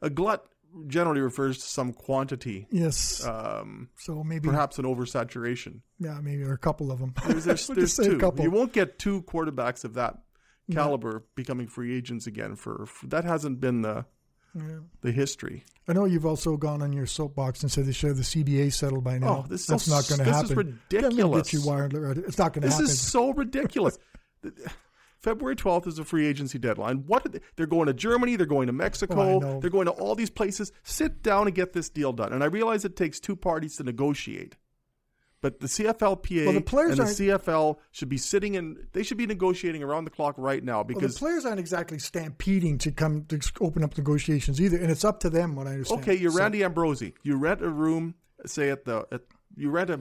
a 0.02 0.10
glut 0.10 0.46
generally 0.88 1.20
refers 1.20 1.58
to 1.58 1.64
some 1.64 1.92
quantity, 1.92 2.66
Yes. 2.70 3.24
um, 3.24 3.88
so 3.96 4.24
maybe, 4.24 4.48
perhaps 4.48 4.78
an 4.78 4.84
oversaturation. 4.84 5.80
yeah, 6.00 6.18
maybe 6.20 6.42
or 6.42 6.52
a 6.52 6.58
couple 6.58 6.90
of 6.90 6.98
them. 6.98 7.14
There's, 7.26 7.44
there's, 7.44 7.66
there's 7.68 7.78
just 7.78 7.96
say 7.96 8.06
a 8.06 8.10
two. 8.10 8.18
couple. 8.18 8.44
You 8.44 8.50
won't 8.50 8.72
get 8.72 8.98
two 8.98 9.22
quarterbacks 9.22 9.84
of 9.84 9.94
that 9.94 10.18
Yeah. 10.66 10.76
caliber 10.76 11.24
becoming 11.34 11.66
free 11.68 11.94
agents 11.96 12.26
again. 12.26 12.56
For, 12.56 12.86
for 12.86 13.06
that 13.08 13.24
hasn't 13.24 13.60
been 13.60 13.82
the 13.82 14.06
Yeah. 14.54 14.78
the 15.02 15.12
history. 15.12 15.64
I 15.88 15.92
know 15.92 16.04
you've 16.06 16.24
also 16.24 16.56
gone 16.56 16.80
on 16.80 16.92
your 16.92 17.06
soapbox 17.06 17.62
and 17.62 17.70
said 17.70 17.84
they 17.86 17.92
should 17.92 18.08
have 18.08 18.16
the 18.16 18.22
CBA 18.24 18.72
settled 18.72 19.04
by 19.04 19.18
now. 19.18 19.44
Oh, 19.44 19.46
this 19.48 19.62
is 19.62 19.66
That's 19.66 19.84
so 19.84 19.94
not 19.94 20.08
going 20.08 20.18
to 20.20 20.24
happen. 20.24 20.42
this 20.42 20.50
is 20.50 20.56
ridiculous. 20.56 21.50
Get 21.50 21.52
you 21.60 21.66
wired. 21.68 21.92
It's 22.18 22.38
not 22.38 22.52
going 22.54 22.62
to 22.62 22.70
happen. 22.70 22.84
This 22.86 22.92
is 22.94 23.00
so 23.00 23.32
ridiculous. 23.32 23.98
February 25.20 25.56
12th 25.56 25.86
is 25.86 25.98
a 25.98 26.04
free 26.04 26.26
agency 26.26 26.58
deadline. 26.58 27.04
What 27.06 27.24
are 27.24 27.30
they, 27.30 27.40
they're 27.56 27.66
going 27.66 27.86
to 27.86 27.94
Germany, 27.94 28.36
they're 28.36 28.44
going 28.46 28.66
to 28.66 28.72
Oh, 28.72 28.76
Mexico, 28.76 29.38
know. 29.38 29.60
they're 29.60 29.70
going 29.70 29.86
to 29.86 29.92
all 29.92 30.14
these 30.14 30.28
places. 30.30 30.70
Sit 30.82 31.22
down 31.22 31.46
and 31.46 31.54
get 31.56 31.72
this 31.72 31.88
deal 31.88 32.12
done. 32.12 32.32
And 32.34 32.42
I 32.42 32.46
realize 32.46 32.84
it 32.84 32.94
takes 32.94 33.20
two 33.20 33.34
parties 33.34 33.76
to 33.76 33.84
negotiate. 33.84 34.56
But 35.44 35.60
the 35.60 35.66
CFLPA 35.66 36.46
Well, 36.46 36.54
the 36.54 36.62
players 36.62 36.98
and 36.98 37.06
the 37.06 37.12
CFL 37.12 37.76
should 37.90 38.08
be 38.08 38.16
sitting 38.16 38.54
in 38.54 38.86
they 38.94 39.02
should 39.02 39.18
be 39.18 39.26
negotiating 39.26 39.82
around 39.82 40.06
the 40.06 40.10
clock 40.10 40.36
right 40.38 40.64
now 40.64 40.76
Well, 40.76 40.84
because 40.84 41.12
the 41.12 41.18
players 41.18 41.44
aren't 41.44 41.60
exactly 41.60 41.98
stampeding 41.98 42.78
to 42.78 42.90
come 42.90 43.26
to 43.26 43.38
open 43.60 43.84
up 43.84 43.94
negotiations 43.98 44.58
either, 44.58 44.78
and 44.78 44.90
it's 44.90 45.04
up 45.04 45.20
to 45.20 45.28
them. 45.28 45.54
What 45.54 45.66
I 45.66 45.72
understand. 45.72 46.00
okay, 46.00 46.14
you're 46.14 46.30
So- 46.30 46.38
Randy 46.38 46.64
Ambrosie. 46.64 47.12
You 47.22 47.36
rent 47.36 47.60
a 47.60 47.68
room, 47.68 48.14
say 48.46 48.70
at 48.70 48.86
the 48.86 49.06
at, 49.12 49.20
you 49.54 49.68
rent 49.68 49.90
a 49.90 50.00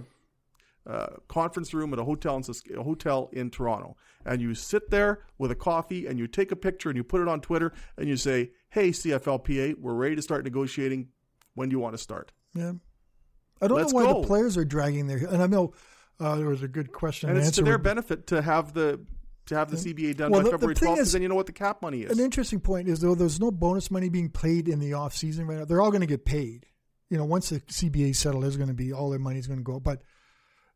uh, 0.90 1.08
conference 1.28 1.74
room 1.74 1.92
at 1.92 2.00
a 2.00 2.06
hotel 2.06 2.38
in 2.38 2.78
a 2.80 2.84
hotel 2.84 3.30
in 3.34 3.50
Toronto, 3.50 3.98
and 4.26 4.42
you 4.42 4.56
sit 4.56 4.92
there 4.92 5.26
with 5.38 5.52
a 5.52 5.56
coffee 5.56 6.08
and 6.08 6.18
you 6.18 6.26
take 6.26 6.54
a 6.54 6.56
picture 6.56 6.90
and 6.90 6.96
you 6.96 7.04
put 7.04 7.20
it 7.20 7.28
on 7.28 7.42
Twitter 7.42 7.74
and 7.98 8.08
you 8.08 8.16
say, 8.16 8.52
"Hey 8.70 8.92
CFLPA, 8.92 9.76
we're 9.78 9.94
ready 9.94 10.16
to 10.16 10.22
start 10.22 10.46
negotiating. 10.46 11.10
When 11.54 11.68
do 11.68 11.74
you 11.74 11.80
want 11.82 11.96
to 11.96 12.02
start?" 12.02 12.32
Yeah, 12.56 12.76
I 13.62 13.68
don't 13.68 13.78
Let's 13.78 13.94
know 13.94 14.00
why 14.06 14.12
go. 14.14 14.22
the 14.22 14.28
players 14.28 14.58
are 14.58 14.66
dragging 14.66 15.08
their. 15.08 15.18
And 15.18 15.42
I 15.42 15.48
know 15.48 15.74
uh, 16.20 16.36
there 16.36 16.48
was 16.48 16.64
a 16.64 16.68
good 16.68 16.92
question. 16.92 17.30
And 17.30 17.38
it's 17.38 17.48
answer 17.48 17.62
to 17.62 17.66
their 17.66 17.78
benefit 17.78 18.28
to 18.28 18.42
have 18.42 18.74
the 18.74 19.00
to 19.48 19.56
have 19.56 19.70
the 19.70 19.76
CBA 19.78 20.16
done 20.16 20.32
Well, 20.32 20.40
by 20.42 20.46
the- 20.46 20.52
February 20.52 20.76
thing 20.76 20.90
12th, 20.90 20.94
because 20.96 21.08
is- 21.08 21.14
then 21.14 21.22
you 21.22 21.28
know 21.28 21.36
what 21.36 21.46
the 21.48 21.52
cap 21.54 21.82
money 21.82 22.02
is. 22.04 22.18
An 22.18 22.24
interesting 22.24 22.60
point 22.62 22.88
is 22.88 23.00
though 23.00 23.16
there's 23.16 23.40
no 23.40 23.52
bonus 23.52 23.92
money 23.92 24.10
being 24.10 24.30
paid 24.30 24.68
in 24.70 24.80
the 24.80 24.94
off 24.94 25.16
season 25.16 25.48
right 25.48 25.60
now. 25.60 25.66
They're 25.66 25.82
all 25.82 25.92
going 25.92 26.02
to 26.02 26.08
get 26.08 26.24
paid. 26.26 26.66
You 27.10 27.18
know, 27.18 27.26
once 27.26 27.50
the 27.50 27.60
CBA 27.60 28.16
settled, 28.16 28.44
there's 28.44 28.58
going 28.58 28.70
to 28.70 28.74
be 28.74 28.92
all 28.94 29.10
their 29.10 29.20
money 29.20 29.40
is 29.40 29.48
going 29.48 29.60
to 29.60 29.64
go. 29.64 29.80
But 29.80 30.02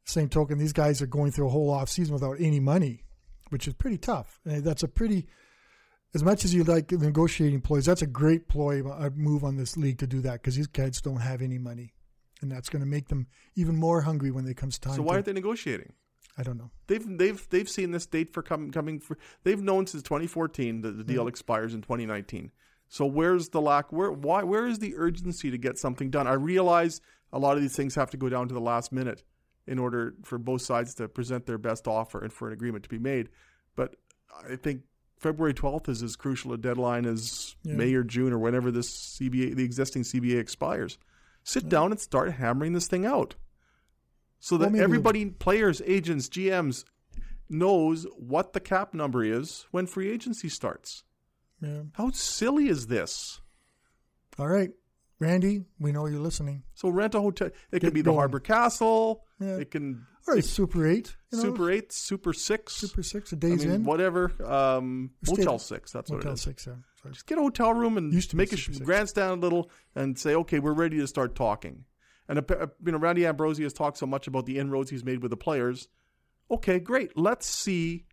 same 0.04 0.30
token, 0.30 0.58
these 0.58 0.74
guys 0.74 1.02
are 1.02 1.08
going 1.08 1.32
through 1.32 1.48
a 1.48 1.50
whole 1.50 1.70
off 1.72 1.90
season 1.90 2.13
without 2.13 2.38
any 2.40 2.60
money, 2.60 3.04
which 3.50 3.68
is 3.68 3.74
pretty 3.74 3.98
tough. 3.98 4.40
And 4.46 4.63
that's 4.63 4.84
a 4.84 4.88
pretty, 4.88 5.28
as 6.13 6.24
much 6.24 6.46
as 6.46 6.54
you 6.54 6.63
like 6.63 6.92
negotiating 6.92 7.62
ploys, 7.62 7.86
that's 7.86 8.02
a 8.04 8.08
great 8.08 8.48
ploy, 8.50 8.86
a 8.86 9.10
move 9.12 9.44
on 9.44 9.58
this 9.58 9.78
league 9.78 9.98
to 10.00 10.08
do 10.08 10.22
that 10.22 10.34
because 10.34 10.56
these 10.56 10.68
kids 10.68 11.02
don't 11.02 11.22
have 11.22 11.42
any 11.42 11.58
money, 11.58 11.94
and 12.41 12.52
that's 12.52 12.69
going 12.69 12.82
to 12.82 12.88
make 12.88 13.08
them 13.10 13.28
even 13.56 13.76
more 13.76 14.02
hungry 14.02 14.32
when 14.32 14.45
it 14.47 14.58
comes 14.58 14.78
time. 14.80 14.95
so 14.95 15.02
why 15.02 15.10
to, 15.10 15.13
aren't 15.15 15.26
they 15.26 15.34
negotiating? 15.34 15.93
I 16.38 16.43
don't 16.43 16.58
know. 16.58 16.69
They've 16.88 17.17
they've 17.17 17.47
they've 17.50 17.69
seen 17.69 17.91
this 17.91 18.06
date 18.06 18.32
for 18.32 18.43
coming 18.43 18.71
coming 18.71 19.00
for 19.00 19.17
they've 19.43 19.62
known 19.62 19.88
since 19.88 20.04
2014 20.04 20.82
that 20.82 20.97
the 20.97 21.04
deal 21.04 21.21
Mm-hmm. 21.23 21.30
expires 21.30 21.73
in 21.73 21.82
2019. 21.82 22.52
So 22.89 23.06
where's 23.06 23.50
the 23.50 23.60
lack? 23.62 23.91
Where 23.91 24.12
why 24.12 24.43
where 24.43 24.67
is 24.67 24.80
the 24.80 24.95
urgency 24.97 25.50
to 25.52 25.58
get 25.58 25.78
something 25.80 26.10
done? 26.12 26.28
I 26.28 26.34
realize 26.34 27.02
a 27.34 27.39
lot 27.39 27.56
of 27.58 27.62
these 27.62 27.76
things 27.76 27.95
have 27.95 28.12
to 28.12 28.17
go 28.17 28.30
down 28.30 28.47
to 28.47 28.54
the 28.54 28.62
last 28.62 28.91
minute 28.91 29.23
in 29.65 29.80
order 29.80 30.13
for 30.23 30.38
both 30.38 30.62
sides 30.62 30.93
to 30.95 31.08
present 31.10 31.45
their 31.45 31.58
best 31.58 31.88
offer 31.88 32.21
and 32.23 32.32
for 32.32 32.47
an 32.47 32.54
agreement 32.54 32.84
to 32.84 32.89
be 32.89 33.00
made. 33.00 33.30
But 33.76 33.95
I 34.50 34.56
think 34.56 34.84
February 35.17 35.54
12th 35.54 35.89
is 35.89 36.04
as 36.04 36.15
crucial 36.15 36.54
a 36.54 36.58
deadline 36.58 37.06
as 37.06 37.56
Yeah. 37.63 37.73
May 37.73 37.93
or 37.95 38.04
June 38.04 38.32
or 38.32 38.38
whenever 38.38 38.69
this 38.71 38.89
CBA 39.19 39.56
the 39.56 39.63
existing 39.65 40.04
CBA 40.04 40.39
expires. 40.39 40.97
Sit 41.48 41.70
down 41.70 41.92
and 41.92 42.00
start 42.00 42.34
hammering 42.34 42.74
this 42.74 42.88
thing 42.88 43.06
out. 43.06 43.36
So 44.40 44.58
Well, 44.58 44.70
that 44.70 44.76
the- 44.76 44.84
everybody, 44.84 45.26
players, 45.28 45.82
agents, 45.86 46.28
GMs, 46.28 46.84
knows 47.48 48.06
what 48.18 48.52
the 48.52 48.60
cap 48.60 48.94
number 48.94 49.24
is 49.24 49.66
when 49.72 49.88
free 49.88 50.10
agency 50.10 50.50
starts. 50.50 51.06
Yeah. 51.62 51.84
How 51.94 52.12
silly 52.12 52.68
is 52.68 52.88
this? 52.88 53.40
All 54.38 54.50
right, 54.50 54.72
Randy, 55.20 55.64
we 55.80 55.92
know 55.92 56.06
you're 56.06 56.20
listening. 56.20 56.64
So 56.76 56.90
rent 56.90 57.16
a 57.16 57.22
hotel. 57.22 57.48
It 57.72 57.80
Get 57.80 57.82
can 57.82 57.94
be 57.94 58.02
the 58.02 58.06
going. 58.06 58.18
Harbour 58.18 58.40
Castle. 58.40 59.24
Yeah. 59.40 59.58
It 59.58 59.72
can 59.72 60.06
or 60.28 60.32
All 60.32 60.36
right, 60.36 60.44
Super 60.46 60.86
Eight, 60.88 61.16
you 61.32 61.38
know, 61.38 61.44
Super 61.44 61.72
Eight, 61.72 61.92
Super 61.92 62.34
Six, 62.34 62.76
Super 62.76 63.02
Six, 63.02 63.32
a 63.32 63.36
I 63.36 63.40
days 63.40 63.66
mean, 63.66 63.76
in. 63.76 63.84
whatever. 63.86 64.32
Um, 64.46 65.12
Motel 65.28 65.58
Six. 65.58 65.92
That's 65.92 66.12
what 66.12 66.18
Motel 66.18 66.32
it 66.32 66.36
is. 66.36 66.42
Six, 66.42 66.68
yeah. 66.68 66.74
Sorry. 67.02 67.14
Just 67.14 67.26
get 67.26 67.38
a 67.38 67.42
hotel 67.42 67.74
room 67.74 67.98
and 67.98 68.14
Used 68.14 68.32
to 68.32 68.36
be 68.36 68.42
make 68.44 68.52
a 68.52 68.58
Super 68.58 68.74
Six. 68.74 68.86
grandstand 68.86 69.32
a 69.32 69.36
little 69.36 69.72
and 69.96 70.18
say, 70.20 70.36
okay, 70.36 70.60
we're 70.60 70.74
ready 70.74 70.98
to 70.98 71.08
start 71.08 71.34
talking. 71.36 71.86
And 72.28 72.40
uh, 72.40 72.68
you 72.86 72.92
know, 72.92 72.98
Randy 72.98 73.26
Ambrosie 73.26 73.64
has 73.64 73.74
talked 73.74 73.98
so 73.98 74.06
much 74.06 74.28
about 74.28 74.46
the 74.46 74.60
inroads 74.60 74.90
he's 74.90 75.04
made 75.06 75.22
with 75.22 75.32
the 75.32 75.38
players. 75.38 75.88
Okay, 76.52 76.80
great. 76.80 77.18
Let's 77.18 77.46
see 77.48 78.06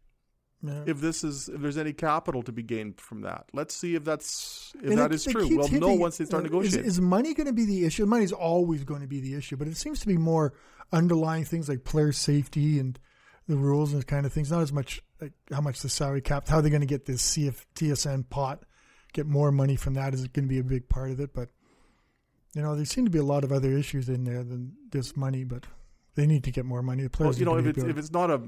Yeah. 0.67 0.85
if 0.87 1.01
this 1.01 1.25
is 1.25 1.49
if 1.49 1.61
there's 1.61 1.77
any 1.77 1.93
capital 1.93 2.43
to 2.45 2.53
be 2.53 2.63
gained 2.63 2.99
from 3.01 3.21
that. 3.23 3.45
Let's 3.53 3.75
see 3.77 3.95
if 3.97 4.05
that's 4.05 4.73
if 4.83 4.91
And 4.91 4.99
that 4.99 5.13
it- 5.13 5.17
is 5.17 5.25
true. 5.25 5.47
We'll 5.57 5.69
know 5.69 5.93
once 5.95 6.17
they 6.19 6.25
start 6.25 6.43
uh, 6.43 6.47
is- 6.47 6.53
negotiating. 6.53 6.87
Is, 6.87 7.01
money 7.01 7.35
going 7.35 7.47
to 7.49 7.53
be 7.53 7.67
the 7.67 7.85
issue? 7.85 8.07
Money's 8.07 8.33
always 8.33 8.83
going 8.85 9.03
to 9.03 9.07
be 9.07 9.21
the 9.21 9.35
issue, 9.35 9.57
but 9.57 9.69
it 9.69 9.77
seems 9.77 10.01
to 10.01 10.07
be 10.07 10.17
more 10.17 10.55
underlying 10.93 11.45
things 11.45 11.69
like 11.69 11.85
player 11.85 12.13
safety 12.13 12.79
and 12.79 12.99
the 13.47 13.57
rules 13.57 13.93
and 13.93 14.07
kind 14.07 14.25
of 14.25 14.33
things. 14.33 14.51
Not 14.51 14.63
as 14.63 14.73
much 14.73 15.03
like 15.21 15.33
how 15.53 15.61
much 15.61 15.81
the 15.81 15.89
salary 15.91 16.23
cap, 16.23 16.49
how 16.49 16.61
they're 16.61 16.71
going 16.71 16.81
to 16.81 16.87
get 16.87 17.05
this 17.05 17.23
CF, 17.37 17.63
TSN 17.75 18.31
pot, 18.31 18.65
get 19.13 19.27
more 19.27 19.53
money 19.53 19.77
from 19.77 19.95
that 19.95 20.15
is 20.15 20.25
it 20.25 20.33
going 20.33 20.47
to 20.47 20.53
be 20.53 20.59
a 20.59 20.65
big 20.65 20.89
part 20.89 21.11
of 21.11 21.21
it. 21.21 21.35
But 21.35 21.51
you 22.55 22.63
know, 22.63 22.75
there 22.75 22.85
seem 22.85 23.05
to 23.05 23.11
be 23.11 23.19
a 23.19 23.23
lot 23.25 23.45
of 23.45 23.53
other 23.53 23.77
issues 23.77 24.09
in 24.09 24.25
there 24.25 24.43
than 24.45 24.73
just 24.93 25.17
money. 25.17 25.45
But 25.45 25.65
they 26.17 26.27
need 26.27 26.45
to 26.45 26.51
get 26.51 26.65
more 26.65 26.83
money. 26.83 27.03
The 27.03 27.11
well, 27.19 27.29
players, 27.29 27.41
you 27.41 27.45
know, 27.47 27.57
if 27.57 27.67
it's 27.67 27.83
if 27.83 27.97
it's 27.99 28.13
not 28.13 28.31
a 28.31 28.41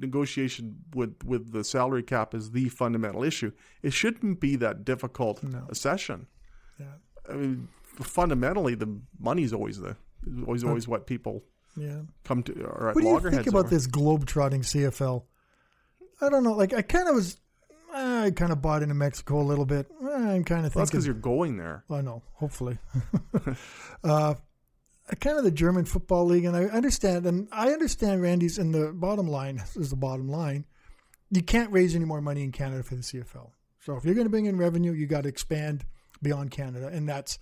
negotiation 0.00 0.76
with 0.94 1.14
with 1.24 1.52
the 1.52 1.64
salary 1.64 2.02
cap 2.02 2.34
as 2.34 2.50
the 2.50 2.68
fundamental 2.68 3.22
issue, 3.24 3.52
it 3.82 3.92
shouldn't 3.92 4.40
be 4.40 4.56
that 4.56 4.84
difficult 4.84 5.42
No. 5.42 5.64
a 5.68 5.74
session. 5.74 6.26
yeah, 6.78 6.86
I 7.28 7.34
mean, 7.34 7.68
fundamentally, 7.82 8.74
the 8.74 8.98
money's 9.18 9.52
always 9.52 9.78
the 9.80 9.96
always 10.46 10.64
always 10.64 10.86
what 10.88 11.06
people 11.06 11.44
yeah. 11.76 12.00
come 12.24 12.42
to 12.44 12.52
or 12.64 12.88
at 12.90 12.94
What 12.94 13.02
do 13.02 13.08
you 13.08 13.20
think 13.30 13.46
about 13.46 13.66
over. 13.66 13.68
this 13.68 13.86
globe-trotting 13.86 14.62
CFL? 14.62 15.22
I 16.20 16.28
don't 16.30 16.42
know. 16.44 16.52
Like, 16.54 16.72
I 16.72 16.80
kind 16.82 17.08
of 17.08 17.14
was, 17.14 17.36
I 17.94 18.32
kind 18.34 18.50
of 18.50 18.62
bought 18.62 18.82
into 18.82 18.94
Mexico 18.94 19.38
a 19.40 19.42
little 19.44 19.66
bit. 19.66 19.86
I'm 20.02 20.44
kind 20.44 20.64
of 20.66 20.74
Well, 20.74 20.82
that's 20.82 20.90
thinking. 20.90 20.90
because 20.90 21.06
you're 21.06 21.14
going 21.14 21.58
there. 21.58 21.84
I 21.90 22.00
know. 22.00 22.22
Hopefully, 22.34 22.78
uh, 24.04 24.34
kind 25.14 25.38
of 25.38 25.44
the 25.44 25.52
German 25.52 25.84
football 25.84 26.24
league, 26.24 26.44
and 26.44 26.56
I 26.56 26.64
understand, 26.64 27.26
and 27.26 27.48
I 27.52 27.70
understand 27.70 28.22
Randy's. 28.22 28.58
in 28.58 28.72
the 28.72 28.92
bottom 28.92 29.28
line 29.28 29.62
is 29.76 29.90
the 29.90 29.96
bottom 29.96 30.28
line. 30.28 30.64
You 31.30 31.42
can't 31.42 31.72
raise 31.72 31.94
any 31.94 32.04
more 32.04 32.20
money 32.20 32.42
in 32.42 32.50
Canada 32.50 32.82
for 32.82 32.96
the 32.96 33.02
CFL. 33.02 33.50
So 33.80 33.96
if 33.96 34.04
you're 34.04 34.14
going 34.14 34.26
to 34.26 34.30
bring 34.30 34.46
in 34.46 34.58
revenue, 34.58 34.92
you 34.92 35.06
got 35.06 35.22
to 35.22 35.28
expand 35.28 35.84
beyond 36.22 36.50
Canada, 36.50 36.88
and 36.88 37.08
that's 37.08 37.38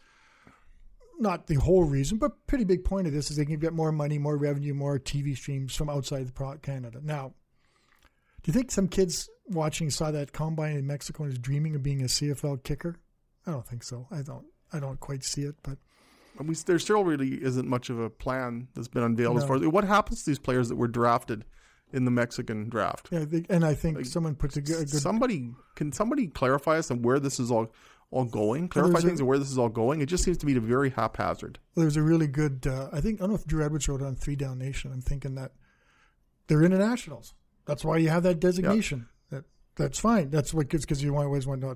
not 1.18 1.46
the 1.46 1.54
whole 1.54 1.84
reason, 1.84 2.18
but 2.18 2.46
pretty 2.46 2.64
big 2.64 2.84
point 2.84 3.06
of 3.06 3.12
this 3.12 3.30
is 3.30 3.36
they 3.36 3.44
can 3.44 3.58
get 3.58 3.72
more 3.72 3.92
money, 3.92 4.18
more 4.18 4.36
revenue, 4.36 4.74
more 4.74 4.98
TV 4.98 5.36
streams 5.36 5.74
from 5.74 5.88
outside 5.88 6.26
the 6.26 6.58
Canada. 6.60 7.00
Now, 7.02 7.34
do 8.42 8.50
you 8.50 8.52
think 8.52 8.70
some 8.70 8.88
kids 8.88 9.28
watching 9.48 9.90
saw 9.90 10.10
that 10.10 10.32
combine 10.32 10.76
in 10.76 10.86
Mexico 10.86 11.24
and 11.24 11.32
is 11.32 11.38
dreaming 11.38 11.74
of 11.74 11.82
being 11.82 12.02
a 12.02 12.06
CFL 12.06 12.62
kicker? 12.62 12.96
I 13.46 13.52
don't 13.52 13.66
think 13.66 13.82
so. 13.82 14.06
I 14.10 14.22
don't. 14.22 14.46
I 14.72 14.80
don't 14.80 14.98
quite 14.98 15.22
see 15.22 15.42
it, 15.42 15.54
but 15.62 15.78
we, 16.40 16.54
there 16.54 16.78
still 16.78 17.04
really 17.04 17.42
isn't 17.42 17.68
much 17.68 17.90
of 17.90 17.98
a 17.98 18.10
plan 18.10 18.68
that's 18.74 18.88
been 18.88 19.02
unveiled 19.02 19.36
as 19.38 19.44
far 19.44 19.56
as 19.56 19.66
what 19.66 19.84
happens 19.84 20.24
to 20.24 20.30
these 20.30 20.38
players 20.38 20.68
that 20.68 20.76
were 20.76 20.88
drafted 20.88 21.44
in 21.92 22.04
the 22.04 22.10
Mexican 22.10 22.68
draft. 22.68 23.08
yeah, 23.12 23.24
they, 23.24 23.44
and 23.48 23.64
I 23.64 23.74
think 23.74 23.98
Like, 23.98 24.06
someone 24.06 24.34
puts 24.34 24.56
a 24.56 24.60
good, 24.60 24.76
a 24.76 24.78
good 24.80 24.88
Somebody 25.00 25.52
can 25.76 25.92
somebody 25.92 26.26
clarify 26.26 26.78
us 26.78 26.90
on 26.90 27.02
where 27.02 27.20
this 27.20 27.38
is 27.38 27.50
all 27.50 27.72
all 28.10 28.24
going? 28.24 28.68
Clarify 28.68 28.98
a- 28.98 29.02
things 29.02 29.20
on 29.20 29.26
where 29.26 29.38
this 29.38 29.50
is 29.50 29.58
all 29.58 29.68
going. 29.68 30.00
It 30.00 30.06
just 30.06 30.24
seems 30.24 30.38
to 30.38 30.46
be 30.46 30.54
very 30.54 30.90
haphazard. 30.90 31.58
There's 31.76 31.96
a 31.96 32.02
really 32.02 32.26
good. 32.26 32.66
Uh, 32.66 32.88
I 32.92 33.00
think 33.00 33.20
I 33.20 33.22
don't 33.22 33.30
know 33.30 33.36
if 33.36 33.46
Drew 33.46 33.64
Edwards 33.64 33.88
wrote 33.88 34.02
it 34.02 34.04
on 34.04 34.16
Three 34.16 34.36
Down 34.36 34.58
Nation. 34.58 34.92
I'm 34.92 35.00
thinking 35.00 35.34
that 35.36 35.52
they're 36.46 36.62
internationals. 36.62 37.34
That's 37.66 37.84
why 37.84 37.98
you 37.98 38.08
have 38.10 38.22
that 38.24 38.40
designation. 38.40 39.08
That 39.30 39.44
that's 39.76 39.98
fine. 39.98 40.30
That's 40.30 40.52
what 40.52 40.68
because 40.68 41.02
you 41.02 41.16
always 41.16 41.46
want 41.46 41.60
to 41.62 41.68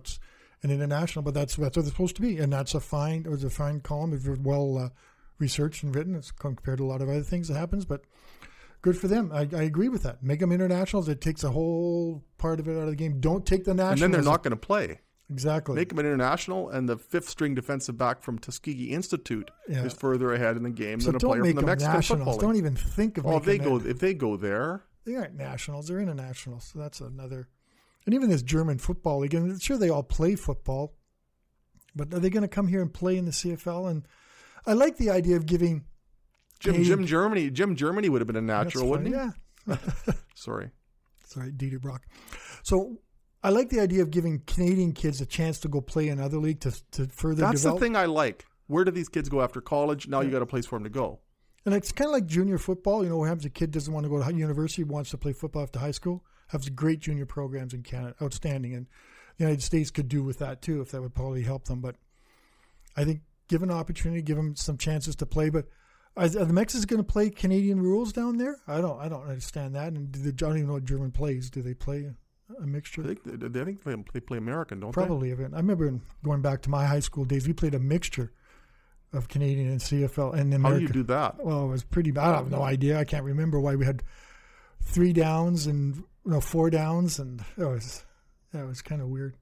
know 0.62 0.64
it's 0.64 0.64
an 0.64 0.70
international, 0.82 1.22
but 1.22 1.34
that's 1.34 1.56
that's 1.56 1.76
what 1.76 1.84
they're 1.84 1.90
supposed 1.92 2.16
to 2.16 2.22
be, 2.22 2.38
and 2.38 2.52
that's 2.52 2.74
a 2.74 2.80
fine. 2.80 3.22
It 3.26 3.30
was 3.30 3.44
a 3.44 3.50
fine 3.50 3.80
column 3.80 4.12
if 4.12 4.24
you're 4.24 4.36
well 4.40 4.78
uh, 4.78 4.88
researched 5.38 5.82
and 5.82 5.94
written. 5.94 6.14
It's 6.14 6.30
compared 6.30 6.78
to 6.78 6.84
a 6.84 6.86
lot 6.86 7.02
of 7.02 7.08
other 7.08 7.22
things 7.22 7.48
that 7.48 7.54
happens, 7.56 7.84
but 7.84 8.02
good 8.82 8.96
for 8.98 9.08
them. 9.08 9.30
I, 9.32 9.48
I 9.56 9.62
agree 9.62 9.88
with 9.88 10.02
that. 10.04 10.22
Make 10.22 10.40
them 10.40 10.52
internationals. 10.52 11.08
It 11.08 11.20
takes 11.20 11.44
a 11.44 11.50
whole 11.50 12.24
part 12.38 12.60
of 12.60 12.68
it 12.68 12.76
out 12.76 12.84
of 12.84 12.90
the 12.90 12.96
game. 12.96 13.20
Don't 13.20 13.44
take 13.46 13.64
the 13.64 13.74
nationals. 13.74 14.02
And 14.02 14.02
then 14.02 14.10
they're 14.12 14.30
not 14.30 14.42
going 14.42 14.50
to 14.52 14.56
play. 14.56 15.00
exactly. 15.30 15.74
Make 15.74 15.90
them 15.90 15.98
an 15.98 16.06
international, 16.06 16.70
and 16.70 16.88
the 16.88 16.96
fifth 16.96 17.28
string 17.28 17.54
defensive 17.54 17.98
back 17.98 18.22
from 18.22 18.38
Tuskegee 18.38 18.90
Institute 18.92 19.50
Yeah. 19.68 19.84
is 19.84 19.92
further 19.92 20.32
ahead 20.32 20.56
in 20.56 20.62
the 20.62 20.70
game 20.70 21.00
so 21.00 21.06
than 21.08 21.16
a 21.16 21.18
player 21.20 21.44
from 21.44 21.54
the 21.54 21.62
Mexican 21.62 21.94
nationals. 21.94 22.24
football 22.36 22.38
Don't 22.38 22.56
even 22.56 22.74
think 22.76 23.18
of 23.18 23.24
Well, 23.24 23.36
if 23.38 23.44
they 23.44 23.58
go, 23.58 23.76
if 23.76 23.98
they 23.98 24.14
go 24.14 24.36
there, 24.36 24.84
they 25.04 25.14
aren't 25.16 25.34
nationals. 25.36 25.88
They're 25.88 26.00
internationals. 26.00 26.64
So 26.72 26.78
that's 26.78 27.00
another. 27.00 27.48
And 28.08 28.14
even 28.14 28.30
this 28.30 28.40
German 28.42 28.78
football 28.78 29.18
league, 29.18 29.34
and 29.34 29.60
sure 29.60 29.76
they 29.76 29.90
all 29.90 30.02
play 30.02 30.34
football, 30.34 30.94
but 31.94 32.14
are 32.14 32.18
they 32.18 32.30
going 32.30 32.40
to 32.40 32.48
come 32.48 32.66
here 32.66 32.80
and 32.80 32.90
play 32.90 33.18
in 33.18 33.26
the 33.26 33.32
CFL? 33.32 33.90
And 33.90 34.08
I 34.64 34.72
like 34.72 34.96
the 34.96 35.10
idea 35.10 35.36
of 35.36 35.44
giving 35.44 35.84
Jim, 36.58 36.72
Canadian- 36.72 37.00
Jim 37.00 37.06
Germany, 37.06 37.50
Jim 37.50 37.76
Germany 37.76 38.08
would 38.08 38.22
have 38.22 38.26
been 38.26 38.36
a 38.36 38.40
natural, 38.40 38.88
wouldn't 38.88 39.08
he? 39.08 39.12
Yeah. 39.12 39.32
Sorry. 40.34 40.70
Sorry, 41.26 41.52
Dieter 41.52 41.82
Brock. 41.82 42.06
So 42.62 42.96
I 43.42 43.50
like 43.50 43.68
the 43.68 43.78
idea 43.78 44.00
of 44.00 44.10
giving 44.10 44.38
Canadian 44.46 44.92
kids 44.92 45.20
a 45.20 45.26
chance 45.26 45.60
to 45.60 45.68
go 45.68 45.82
play 45.82 46.08
in 46.08 46.18
other 46.18 46.38
league 46.38 46.60
to 46.60 46.70
to 46.92 47.08
further 47.08 47.42
That's 47.42 47.60
develop. 47.60 47.78
the 47.78 47.84
thing 47.84 47.94
I 47.94 48.06
like. 48.06 48.46
Where 48.68 48.86
do 48.86 48.90
these 48.90 49.10
kids 49.10 49.28
go 49.28 49.42
after 49.42 49.60
college? 49.60 50.08
Now 50.08 50.22
you 50.22 50.30
got 50.30 50.40
a 50.40 50.46
place 50.46 50.64
for 50.64 50.76
them 50.76 50.84
to 50.84 50.88
go. 50.90 51.20
And 51.66 51.74
it's 51.74 51.92
kind 51.92 52.08
of 52.08 52.12
like 52.14 52.24
junior 52.24 52.56
football. 52.56 53.04
You 53.04 53.10
know, 53.10 53.18
what 53.18 53.28
happens? 53.28 53.44
A 53.44 53.50
kid 53.50 53.70
doesn't 53.70 53.92
want 53.92 54.04
to 54.04 54.08
go 54.08 54.22
to 54.22 54.34
university, 54.34 54.82
wants 54.82 55.10
to 55.10 55.18
play 55.18 55.34
football 55.34 55.62
after 55.62 55.78
high 55.78 55.90
school. 55.90 56.24
Has 56.48 56.68
great 56.70 57.00
junior 57.00 57.26
programs 57.26 57.74
in 57.74 57.82
Canada, 57.82 58.14
outstanding, 58.22 58.74
and 58.74 58.87
the 59.37 59.44
United 59.44 59.62
States 59.62 59.90
could 59.90 60.08
do 60.08 60.22
with 60.22 60.38
that 60.38 60.62
too 60.62 60.80
if 60.80 60.90
that 60.90 61.02
would 61.02 61.14
probably 61.14 61.42
help 61.42 61.64
them. 61.64 61.80
But 61.80 61.96
I 62.96 63.04
think 63.04 63.20
give 63.48 63.62
an 63.62 63.70
opportunity, 63.70 64.22
give 64.22 64.37
them 64.37 64.56
some 64.56 64.76
chances 64.76 65.16
to 65.16 65.26
play. 65.26 65.50
But 65.50 65.66
are, 66.16 66.28
the 66.28 66.52
Mexicans 66.52 66.84
going 66.84 67.02
to 67.02 67.12
play 67.12 67.30
Canadian 67.30 67.80
rules 67.80 68.12
down 68.12 68.38
there? 68.38 68.56
I 68.66 68.80
don't. 68.80 69.00
I 69.00 69.08
don't 69.08 69.22
understand 69.22 69.74
that. 69.74 69.92
And 69.92 70.11
do 70.11 70.20
they, 70.20 70.30
I 70.30 70.32
don't 70.32 70.56
even 70.56 70.66
know 70.66 70.74
what 70.74 70.84
German 70.84 71.12
plays. 71.12 71.50
Do 71.50 71.62
they 71.62 71.74
play 71.74 72.11
a, 72.61 72.66
mixture? 72.66 73.02
I 73.02 73.06
think 73.06 73.24
they, 73.24 73.46
I 73.46 73.64
think 73.64 73.84
they, 73.84 73.94
they 74.12 74.20
play 74.20 74.38
American, 74.38 74.80
don't 74.80 74.90
they? 74.90 74.94
Probably. 74.94 75.32
I 75.32 75.34
remember 75.34 76.00
going 76.24 76.42
back 76.42 76.62
to 76.62 76.70
my 76.70 76.87
high 76.87 77.00
school 77.00 77.24
days. 77.24 77.46
We 77.46 77.52
played 77.52 77.74
a 77.74 77.78
mixture 77.78 78.32
of 79.12 79.28
Canadian 79.28 79.68
and 79.68 79.80
CFL 79.80 80.34
and? 80.34 80.52
American. 80.52 80.62
How 80.62 80.74
do 80.74 80.82
you 80.82 80.88
do 80.88 81.02
that? 81.04 81.44
Well, 81.44 81.64
it 81.64 81.68
was 81.68 81.84
pretty 81.84 82.11
bad. 82.11 82.34
I 82.34 82.37
have 82.38 82.50
no 82.50 82.62
idea. 82.62 82.98
I 82.98 83.04
can't 83.04 83.24
remember 83.24 83.61
why 83.61 83.76
we 83.76 83.84
had 83.84 84.02
three 84.82 85.12
downs 85.12 85.66
and 85.66 86.02
no 86.24 86.40
four 86.40 86.70
downs, 86.70 87.18
and 87.18 87.40
it 87.57 87.64
was 87.64 88.04
that 88.52 88.66
was 88.66 88.83
kind 88.83 89.00
of 89.00 89.09
weird. 89.09 89.37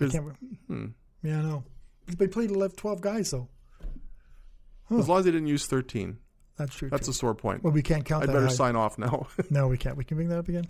I 0.00 0.08
can't. 0.08 0.36
Hmm. 0.66 0.86
Yeah, 1.22 1.38
I 1.38 1.42
know. 1.42 1.64
They 2.06 2.28
played 2.28 2.50
11, 2.50 2.76
12 2.76 3.00
guys 3.00 3.30
though. 3.30 3.48
As 4.90 5.08
long 5.08 5.18
as 5.18 5.24
they 5.24 5.32
didn't 5.32 5.48
use 5.48 5.66
13. 5.66 6.18
That's 6.56 6.74
true. 6.74 6.88
That's 6.88 7.06
too. 7.06 7.10
a 7.10 7.14
sore 7.14 7.34
point. 7.34 7.64
well, 7.64 7.72
we 7.72 7.82
can't 7.82 8.04
count 8.04 8.22
I'd 8.22 8.26
better 8.28 8.42
high. 8.46 8.52
sign 8.52 8.76
off 8.76 8.98
now. 8.98 9.26
No, 9.50 9.68
we 9.68 9.76
can't. 9.76 9.96
We 9.96 10.04
can 10.04 10.16
bring 10.16 10.28
that 10.28 10.38
up 10.38 10.48
again. 10.48 10.68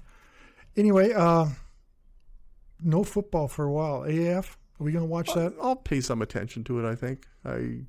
Anyway, 0.76 1.12
uh, 1.12 1.46
no 2.82 3.04
football 3.04 3.48
for 3.48 3.64
a 3.64 3.72
while. 3.72 4.00
AAF. 4.02 4.56
Are 4.80 4.84
we 4.84 4.92
going 4.92 5.04
to 5.04 5.08
watch 5.10 5.32
that? 5.34 5.54
I'll 5.60 5.76
pay 5.76 6.00
some 6.00 6.22
attention 6.22 6.64
to 6.64 6.84
it. 6.84 6.90
I 6.90 6.94
think 6.94 7.26
I 7.44 7.80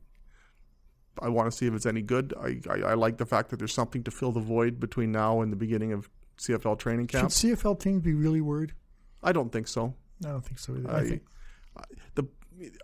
I 1.21 1.29
want 1.29 1.51
to 1.51 1.57
see 1.57 1.67
if 1.67 1.73
it's 1.73 1.85
any 1.85 2.01
good. 2.01 2.33
I, 2.39 2.59
I 2.69 2.91
I 2.91 2.93
like 2.93 3.17
the 3.17 3.25
fact 3.25 3.49
that 3.49 3.57
there's 3.57 3.73
something 3.73 4.03
to 4.03 4.11
fill 4.11 4.31
the 4.31 4.39
void 4.39 4.79
between 4.79 5.11
now 5.11 5.41
and 5.41 5.51
the 5.51 5.57
beginning 5.57 5.91
of 5.91 6.09
CFL 6.37 6.77
training 6.79 7.07
camp. 7.07 7.31
Should. 7.31 7.57
CFL 7.57 7.79
teams 7.79 8.03
be 8.03 8.13
really 8.13 8.41
worried? 8.41 8.73
I 9.23 9.31
don't 9.31 9.51
think 9.51 9.67
so. 9.67 9.93
I 10.25 10.29
don't 10.29 10.45
think 10.45 10.59
so 10.59 10.73
either. 10.75 10.91
I, 10.91 10.99
I, 10.99 11.03
think 11.05 11.21
the 12.15 12.23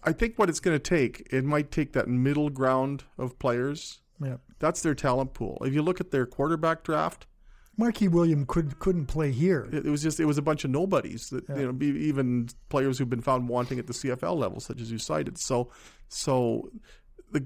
I 0.03 0.11
think 0.11 0.37
what 0.37 0.49
it's 0.49 0.59
going 0.59 0.75
to 0.75 0.83
take, 0.83 1.27
it 1.31 1.43
might 1.43 1.71
take 1.71 1.93
that 1.93 2.07
middle 2.07 2.49
ground 2.49 3.03
of 3.17 3.37
players. 3.39 4.01
yeah. 4.23 4.37
That's 4.59 4.81
their 4.81 4.95
talent 4.95 5.33
pool. 5.33 5.57
If 5.65 5.73
you 5.73 5.81
look 5.81 5.99
at 5.99 6.11
their 6.11 6.25
quarterback 6.25 6.83
draft, 6.83 7.27
Marquis 7.75 8.07
William 8.07 8.45
could 8.45 8.79
couldn't 8.79 9.07
play 9.07 9.31
here. 9.31 9.67
it, 9.71 9.85
it 9.85 9.89
was 9.89 10.01
just 10.03 10.19
it 10.19 10.25
was 10.25 10.37
a 10.37 10.41
bunch 10.43 10.63
of 10.63 10.69
nobodies 10.71 11.29
that 11.29 11.43
Yeah. 11.49 11.57
you 11.57 11.71
know, 11.71 11.83
even 11.83 12.49
players 12.69 12.97
who've 12.97 13.09
been 13.09 13.21
found 13.21 13.49
wanting 13.49 13.79
at 13.79 13.87
the 13.87 13.93
CFL 13.93 14.37
level, 14.37 14.59
such 14.59 14.79
as 14.79 14.91
you 14.91 14.97
cited. 14.99 15.37
So, 15.39 15.71
so 16.07 16.69
the 17.31 17.45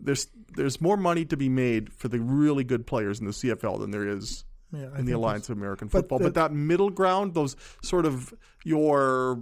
there's 0.00 0.28
there's 0.54 0.80
more 0.80 0.96
money 0.96 1.24
to 1.24 1.36
be 1.36 1.48
made 1.48 1.92
for 1.92 2.08
the 2.08 2.20
really 2.20 2.62
good 2.64 2.86
players 2.86 3.18
in 3.18 3.26
the 3.26 3.32
CFL 3.32 3.80
than 3.80 3.90
there 3.90 4.06
is 4.08 4.44
Yeah, 4.76 4.98
in 4.98 5.04
the 5.04 5.12
Alliance 5.12 5.48
of 5.48 5.56
American 5.56 5.88
but 5.88 6.00
Football. 6.02 6.18
the- 6.18 6.24
but 6.26 6.34
that 6.34 6.52
middle 6.52 6.90
ground, 6.90 7.34
those 7.34 7.56
sort 7.82 8.06
of 8.06 8.32
your 8.64 9.40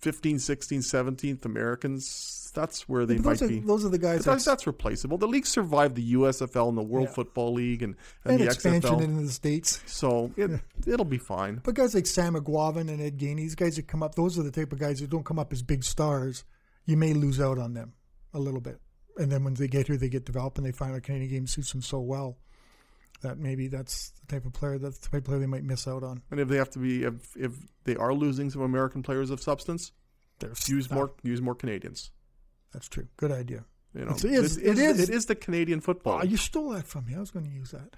15, 0.00 0.38
16, 0.38 0.80
17th 0.80 1.44
Americans, 1.44 2.50
that's 2.54 2.88
where 2.88 3.06
they 3.06 3.18
might 3.18 3.40
are, 3.42 3.48
be. 3.48 3.60
those 3.60 3.84
are 3.84 3.88
the 3.90 3.98
guys 3.98 4.24
that's, 4.24 4.44
that's 4.44 4.66
replaceable. 4.66 5.18
The 5.18 5.28
league 5.28 5.46
survived 5.46 5.94
the 5.94 6.14
USFL 6.14 6.68
and 6.70 6.76
the 6.78 6.82
World 6.82 7.08
Yeah. 7.08 7.14
Football 7.14 7.52
League 7.52 7.82
and, 7.82 7.94
and, 8.24 8.32
and 8.32 8.40
the 8.40 8.46
expansion 8.46 8.90
XFL. 8.96 9.02
into 9.02 9.22
the 9.22 9.32
states. 9.32 9.80
so 9.86 10.32
it, 10.36 10.50
it'll 10.86 11.04
be 11.04 11.18
fine. 11.18 11.60
But 11.62 11.74
guys 11.74 11.94
like 11.94 12.06
Sam 12.06 12.34
Eguavoen 12.34 12.88
and 12.88 13.00
Ed 13.00 13.18
Gainey, 13.18 13.36
these 13.36 13.54
guys 13.54 13.76
that 13.76 13.86
come 13.86 14.02
up, 14.02 14.14
those 14.16 14.38
are 14.38 14.42
the 14.42 14.50
type 14.50 14.72
of 14.72 14.78
guys 14.80 15.00
that 15.00 15.10
don't 15.10 15.24
come 15.24 15.38
up 15.38 15.52
as 15.52 15.62
big 15.62 15.84
stars. 15.84 16.44
You 16.86 16.96
may 16.96 17.12
lose 17.12 17.40
out 17.40 17.58
on 17.58 17.74
them 17.74 17.92
a 18.34 18.38
little 18.40 18.60
bit, 18.60 18.80
and 19.18 19.30
then 19.30 19.44
when 19.44 19.54
they 19.54 19.68
get 19.68 19.86
here, 19.86 19.96
they 19.96 20.08
get 20.08 20.24
developed 20.24 20.56
and 20.58 20.66
they 20.66 20.72
find 20.72 20.94
a 20.96 21.00
Canadian 21.00 21.30
game 21.30 21.46
suits 21.46 21.70
them 21.72 21.82
so 21.82 22.00
well 22.00 22.38
that 23.22 23.38
maybe 23.38 23.68
that's 23.68 24.10
the 24.20 24.26
type 24.34 24.46
of 24.46 24.52
player 24.52 24.78
that's 24.78 24.98
the 24.98 25.08
type 25.08 25.18
of 25.18 25.24
player 25.24 25.38
they 25.38 25.46
might 25.46 25.64
miss 25.64 25.86
out 25.88 26.02
on. 26.02 26.22
And 26.30 26.38
if 26.40 26.48
they 26.48 26.56
have 26.56 26.70
to 26.70 26.78
be, 26.78 27.02
if, 27.04 27.36
if 27.36 27.52
they 27.84 27.96
are 27.96 28.14
losing 28.14 28.50
some 28.50 28.62
American 28.62 29.02
players 29.02 29.30
of 29.30 29.40
substance, 29.40 29.92
There's 30.38 30.68
use 30.68 30.90
more 30.90 31.12
use 31.22 31.40
more 31.40 31.54
Canadians. 31.54 32.10
That's 32.72 32.88
true. 32.88 33.08
Good 33.16 33.32
idea. 33.32 33.64
You 33.94 34.04
know, 34.04 34.10
It's- 34.12 34.24
it 34.24 34.32
is- 34.32 34.56
it 34.58 34.78
is. 34.78 35.00
It 35.00 35.10
is 35.10 35.26
the 35.26 35.34
Canadian 35.34 35.80
football. 35.80 36.20
Oh, 36.20 36.24
you 36.24 36.36
stole 36.36 36.70
that 36.70 36.86
from 36.86 37.06
me. 37.06 37.14
I 37.14 37.20
was 37.20 37.30
going 37.30 37.46
to 37.46 37.50
use 37.52 37.70
that. 37.72 37.96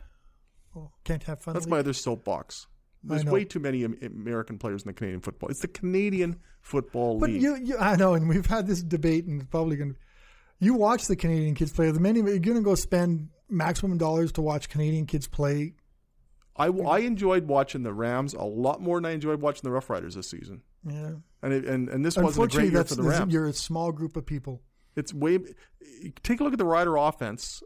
Oh, 0.76 0.90
can't 1.04 1.22
have 1.24 1.40
fun. 1.40 1.54
That's 1.54 1.66
league? 1.66 1.70
my 1.72 1.78
other 1.80 1.92
soapbox. 1.92 2.66
There's 3.02 3.24
way 3.24 3.44
too 3.44 3.61
many 3.61 3.83
American 3.85 4.59
players 4.59 4.83
in 4.83 4.88
the 4.88 4.92
Canadian 4.92 5.20
football. 5.20 5.48
It's 5.50 5.61
the 5.61 5.68
Canadian 5.68 6.37
Football 6.61 7.18
But 7.18 7.30
League. 7.30 7.40
you, 7.42 7.56
you, 7.56 7.78
I 7.78 7.96
know, 7.96 8.12
and 8.12 8.28
we've 8.28 8.44
had 8.44 8.66
this 8.66 8.83
debate, 8.83 9.24
and 9.24 9.40
it's 9.40 9.50
probably 9.50 9.76
going 9.76 9.94
to. 9.94 9.96
You 10.59 10.74
watch 10.74 11.06
the 11.06 11.16
Canadian 11.16 11.54
kids 11.54 11.72
play. 11.72 11.90
The 11.90 11.98
many 11.98 12.20
you're 12.20 12.38
going 12.38 12.59
to 12.59 12.62
go 12.62 12.74
spend 12.74 13.30
maximum 13.50 13.98
dollars 13.98 14.32
to 14.32 14.42
watch 14.42 14.68
Canadian 14.68 15.06
kids 15.06 15.26
play. 15.26 15.74
I, 16.56 16.66
I 16.66 16.98
enjoyed 17.00 17.46
watching 17.46 17.82
the 17.82 17.92
Rams 17.92 18.34
a 18.34 18.44
lot 18.44 18.80
more 18.80 18.98
than 18.98 19.06
I 19.06 19.10
enjoyed 19.12 19.40
watching 19.40 19.62
the 19.62 19.70
Rough 19.70 19.88
Riders 19.88 20.14
this 20.14 20.28
season. 20.28 20.62
Yeah, 20.86 21.12
And 21.42 21.52
it, 21.52 21.64
and 21.66 21.88
and 21.88 22.04
this 22.04 22.16
wasn't 22.16 22.52
a 22.52 22.56
great 22.56 22.72
year 22.72 22.84
for 22.84 22.94
the 22.94 23.02
Rams. 23.02 23.32
you're 23.32 23.46
a 23.46 23.52
small 23.52 23.92
group 23.92 24.16
of 24.16 24.26
people. 24.26 24.62
It's 24.96 25.12
way. 25.14 25.38
Take 26.22 26.40
a 26.40 26.44
look 26.44 26.52
at 26.52 26.58
the 26.58 26.64
Rider 26.64 26.96
offense 26.96 27.62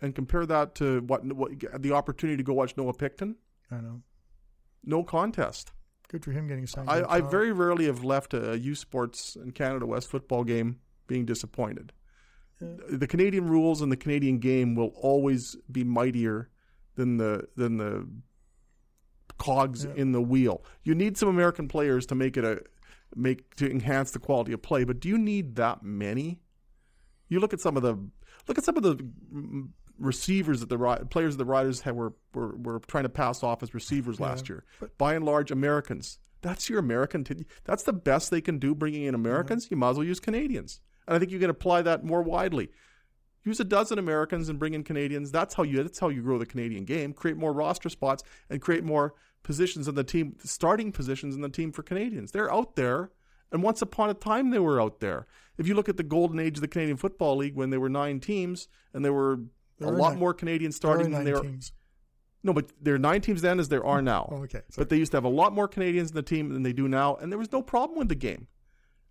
and 0.00 0.14
compare 0.14 0.46
that 0.46 0.74
to 0.76 1.00
what, 1.00 1.24
what 1.32 1.52
the 1.82 1.92
opportunity 1.92 2.36
to 2.36 2.42
go 2.42 2.52
watch 2.52 2.76
Noah 2.76 2.92
Picton. 2.94 3.36
I 3.70 3.76
know. 3.76 4.02
No 4.84 5.02
contest. 5.02 5.72
Good 6.08 6.24
for 6.24 6.30
him 6.30 6.46
getting 6.46 6.66
signed. 6.66 6.88
I, 6.88 7.04
I 7.08 7.20
very 7.20 7.52
rarely 7.52 7.86
have 7.86 8.02
left 8.04 8.32
a 8.32 8.58
U 8.58 8.74
Sports 8.74 9.36
and 9.36 9.54
Canada 9.54 9.84
West 9.86 10.08
football 10.08 10.44
game 10.44 10.78
being 11.06 11.24
disappointed. 11.26 11.92
The 12.60 13.06
Canadian 13.06 13.48
rules 13.48 13.80
and 13.82 13.92
the 13.92 13.96
Canadian 13.96 14.38
game 14.38 14.74
will 14.74 14.92
always 14.96 15.56
be 15.70 15.84
mightier 15.84 16.50
than 16.96 17.16
the 17.16 17.48
than 17.56 17.76
the 17.76 18.08
cogs 19.38 19.84
Yeah. 19.84 19.94
in 19.94 20.12
the 20.12 20.20
wheel. 20.20 20.64
You 20.82 20.94
need 20.94 21.16
some 21.16 21.28
American 21.28 21.68
players 21.68 22.06
to 22.06 22.14
make 22.14 22.36
it 22.36 22.44
a 22.44 22.62
make 23.14 23.54
to 23.56 23.70
enhance 23.70 24.10
the 24.10 24.18
quality 24.18 24.52
of 24.52 24.62
play, 24.62 24.84
but 24.84 25.00
do 25.00 25.08
you 25.08 25.18
need 25.18 25.56
that 25.56 25.82
many? 25.82 26.40
You 27.28 27.40
look 27.40 27.52
at 27.52 27.60
some 27.60 27.76
of 27.76 27.82
the 27.82 27.96
look 28.46 28.58
at 28.58 28.64
some 28.64 28.76
of 28.76 28.82
the 28.82 28.98
receivers 29.98 30.60
that 30.60 30.68
the 30.68 31.06
players 31.10 31.34
of 31.34 31.38
the 31.38 31.44
Riders 31.44 31.82
had 31.82 31.94
were, 31.94 32.14
were 32.34 32.56
were 32.56 32.78
trying 32.80 33.04
to 33.04 33.08
pass 33.08 33.42
off 33.42 33.62
as 33.62 33.74
receivers 33.74 34.20
last 34.20 34.48
year. 34.48 34.64
By 34.96 35.14
and 35.14 35.24
large, 35.24 35.50
Americans. 35.50 36.18
That's 36.40 36.70
your 36.70 36.78
American. 36.78 37.24
T- 37.24 37.46
that's 37.64 37.82
the 37.82 37.92
best 37.92 38.30
they 38.30 38.40
can 38.40 38.58
do. 38.58 38.74
Bringing 38.74 39.02
in 39.04 39.14
Americans, 39.14 39.66
mm-hmm. 39.66 39.74
you 39.74 39.78
might 39.78 39.90
as 39.90 39.96
well 39.96 40.06
use 40.06 40.20
Canadians. 40.20 40.80
And 41.08 41.16
I 41.16 41.18
think 41.18 41.32
you 41.32 41.40
can 41.40 41.50
apply 41.50 41.82
that 41.82 42.04
more 42.04 42.22
widely. 42.22 42.68
Use 43.44 43.58
a 43.58 43.64
dozen 43.64 43.98
Americans 43.98 44.48
and 44.48 44.58
bring 44.58 44.74
in 44.74 44.84
Canadians. 44.84 45.32
That's 45.32 45.54
how 45.54 45.62
you. 45.64 45.82
That's 45.82 45.98
how 45.98 46.10
you 46.10 46.22
grow 46.22 46.38
the 46.38 46.46
Canadian 46.46 46.84
game. 46.84 47.12
Create 47.14 47.36
more 47.36 47.52
roster 47.52 47.88
spots 47.88 48.22
and 48.50 48.60
create 48.60 48.84
more 48.84 49.14
positions 49.42 49.88
in 49.88 49.94
the 49.94 50.04
team, 50.04 50.36
starting 50.44 50.92
positions 50.92 51.34
in 51.34 51.40
the 51.40 51.48
team 51.48 51.72
for 51.72 51.82
Canadians. 51.82 52.30
They're 52.32 52.52
out 52.52 52.76
there, 52.76 53.10
and 53.50 53.62
once 53.62 53.80
upon 53.80 54.10
a 54.10 54.14
time 54.14 54.50
they 54.50 54.58
were 54.58 54.80
out 54.80 55.00
there. 55.00 55.26
If 55.56 55.66
you 55.66 55.74
look 55.74 55.88
at 55.88 55.96
the 55.96 56.02
golden 56.02 56.38
age 56.38 56.58
of 56.58 56.60
the 56.60 56.68
Canadian 56.68 56.98
Football 56.98 57.36
League, 57.38 57.54
when 57.56 57.70
there 57.70 57.80
were 57.80 57.88
nine 57.88 58.20
teams 58.20 58.68
and 58.92 59.02
there 59.04 59.12
were 59.14 59.40
There 59.78 59.88
a 59.88 59.92
lot 59.96 60.10
nine- 60.10 60.18
more 60.18 60.34
Canadians 60.34 60.78
There 60.78 60.90
starting 60.90 61.10
nine 61.12 61.24
than 61.24 61.32
there. 61.32 61.42
teams. 61.42 61.72
No, 62.42 62.52
but 62.52 62.70
there 62.80 62.94
are 62.94 62.98
nine 62.98 63.20
teams 63.22 63.40
then 63.42 63.58
as 63.58 63.68
there 63.68 63.84
are 63.84 64.02
now. 64.02 64.28
Oh, 64.30 64.42
okay. 64.42 64.60
But 64.76 64.90
they 64.90 64.96
used 64.96 65.10
to 65.12 65.16
have 65.16 65.24
a 65.24 65.28
lot 65.28 65.52
more 65.54 65.66
Canadians 65.68 66.10
in 66.10 66.16
the 66.16 66.22
team 66.22 66.52
than 66.52 66.62
they 66.64 66.72
do 66.72 66.86
now, 66.86 67.16
and 67.16 67.32
there 67.32 67.38
was 67.38 67.50
no 67.50 67.62
problem 67.62 67.98
with 67.98 68.08
the 68.08 68.14
game. 68.14 68.46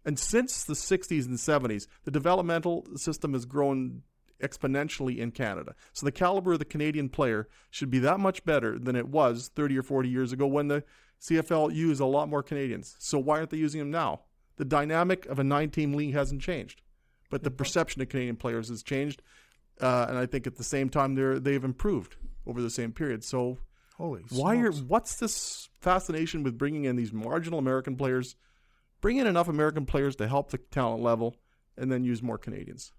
And 0.07 0.17
since 0.17 0.63
the 0.63 0.73
60s 0.73 1.25
and 1.25 1.37
70s, 1.37 1.85
the 2.05 2.11
developmental 2.11 2.87
system 2.95 3.33
has 3.33 3.45
grown 3.45 4.03
exponentially 4.41 5.17
in 5.17 5.31
Canada. 5.31 5.75
So 5.91 6.05
the 6.05 6.13
caliber 6.13 6.53
of 6.53 6.59
the 6.59 6.65
Canadian 6.65 7.09
player 7.09 7.49
should 7.69 7.89
be 7.89 7.99
that 7.99 8.19
much 8.19 8.45
better 8.45 8.79
than 8.79 8.95
it 8.95 9.09
was 9.09 9.51
30 9.53 9.77
or 9.77 9.83
40 9.83 10.07
years 10.07 10.31
ago 10.31 10.47
when 10.47 10.69
the 10.69 10.85
CFL 11.21 11.75
used 11.75 11.99
a 11.99 12.05
lot 12.05 12.29
more 12.29 12.41
Canadians. 12.41 12.95
So 12.99 13.19
why 13.19 13.39
aren't 13.39 13.49
they 13.49 13.57
using 13.57 13.79
them 13.79 13.91
now? 13.91 14.21
The 14.55 14.63
dynamic 14.63 15.25
of 15.25 15.39
a 15.39 15.43
nine-team 15.43 15.93
league 15.93 16.13
hasn't 16.13 16.41
changed, 16.41 16.81
but 17.29 17.43
the 17.43 17.51
perception 17.51 18.01
of 18.01 18.07
Canadian 18.07 18.37
players 18.37 18.69
has 18.69 18.83
changed, 18.83 19.21
uh, 19.81 20.05
and 20.07 20.17
I 20.17 20.25
think 20.25 20.47
at 20.47 20.55
the 20.55 20.63
same 20.63 20.89
time 20.89 21.15
they're 21.15 21.37
they've 21.37 21.63
improved 21.63 22.15
over 22.47 22.61
the 22.61 22.69
same 22.69 22.93
period. 22.93 23.23
So 23.23 23.59
Holy 23.97 24.23
why 24.29 24.57
are 24.57 24.71
what's 24.71 25.17
this 25.17 25.69
fascination 25.81 26.43
with 26.43 26.57
bringing 26.57 26.85
in 26.85 26.95
these 26.95 27.11
marginal 27.11 27.59
American 27.59 27.97
players? 27.97 28.35
Bring 29.01 29.17
in 29.17 29.27
enough 29.27 29.47
American 29.47 29.85
players 29.85 30.15
to 30.17 30.27
help 30.27 30.51
the 30.51 30.57
talent 30.57 31.03
level, 31.03 31.35
and 31.77 31.91
then 31.91 32.03
use 32.03 32.21
more 32.23 32.37
Canadians. 32.37 32.91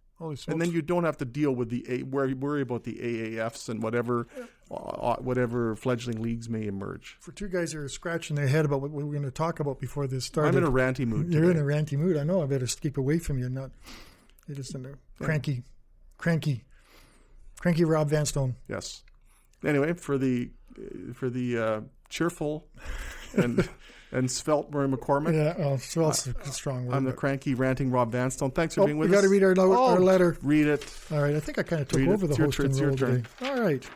And 0.49 0.61
then 0.61 0.73
you 0.73 0.83
don't 0.83 1.05
have 1.05 1.17
to 1.19 1.25
deal 1.25 1.53
with 1.53 1.71
the 1.71 1.85
A, 1.89 2.03
worry, 2.03 2.35
worry 2.35 2.61
about 2.61 2.83
the 2.83 2.95
AAFs 2.95 3.69
and 3.69 3.81
whatever 3.81 4.27
uh, 4.69 5.15
whatever 5.17 5.77
fledgling 5.77 6.21
leagues 6.21 6.49
may 6.49 6.67
emerge. 6.67 7.17
for 7.21 7.31
two 7.31 7.47
guys 7.47 7.71
who 7.73 7.81
are 7.81 7.89
scratching 7.89 8.35
their 8.35 8.49
head 8.49 8.65
about 8.65 8.81
what 8.81 8.91
we 8.91 9.05
were 9.05 9.13
going 9.13 9.23
to 9.23 9.31
talk 9.31 9.61
about 9.61 9.79
before 9.79 10.09
this 10.09 10.25
started. 10.25 10.57
I'm 10.57 10.65
in 10.65 10.69
a 10.69 10.73
ranty 10.73 11.07
mood. 11.07 11.33
You're 11.33 11.53
in 11.53 11.57
a 11.57 11.63
ranty 11.63 11.97
mood. 11.97 12.17
I 12.17 12.25
know. 12.25 12.43
I 12.43 12.47
better 12.47 12.67
keep 12.67 12.99
away 12.99 13.21
from 13.21 13.39
you. 13.39 13.49
Not. 13.49 13.71
You're 14.49 14.57
just 14.57 14.75
in 14.75 14.87
a 14.87 15.25
cranky, 15.25 15.63
cranky, 16.17 16.65
cranky 17.61 17.85
Rob 17.85 18.11
Vanstone. 18.11 18.57
yes. 18.67 19.05
Anyway, 19.65 19.93
for 19.95 20.19
the 20.19 20.51
for 21.15 21.29
the 21.31 21.59
uh, 21.59 21.81
cheerful 22.09 22.67
and 23.37 23.69
and 24.13 24.31
svelte 24.31 24.71
Murray 24.73 24.89
McCormick, 24.89 25.35
Yeah. 25.35 25.55
Oh, 25.67 25.77
so 25.77 26.05
else 26.05 26.27
a 26.27 26.53
strong 26.53 26.87
word. 26.87 26.95
I'm 26.95 27.05
the 27.05 27.13
cranky 27.13 27.55
ranting 27.55 27.91
Rob 27.91 28.13
Vanstone. 28.13 28.53
Thanks 28.55 28.75
for 28.77 28.83
Oh, 28.83 28.87
being 28.87 28.97
with 28.99 29.09
us. 29.09 29.11
we 29.11 29.17
us. 29.17 29.23
got 29.23 29.27
to 29.27 29.31
read 29.33 29.43
our, 29.45 29.55
lo- 29.55 29.77
Oh, 29.77 29.91
our 29.95 30.01
letter. 30.01 30.37
Read 30.43 30.67
it. 30.67 30.87
All 31.11 31.21
right. 31.21 31.35
I 31.35 31.41
think 31.41 31.59
I 31.59 31.63
kind 31.65 31.83
of 31.83 31.89
took 31.89 31.99
Read 31.99 32.09
it. 32.09 32.13
over 32.13 32.27
the 32.27 32.33
It's 32.33 32.39
your 32.39 32.47
hosting 32.47 32.63
turn. 32.65 32.71
It's 32.71 32.79
your 32.81 32.89
role 32.89 32.97
turn. 32.97 33.23
today. 33.39 33.51
All 33.51 33.61
right. 33.61 33.87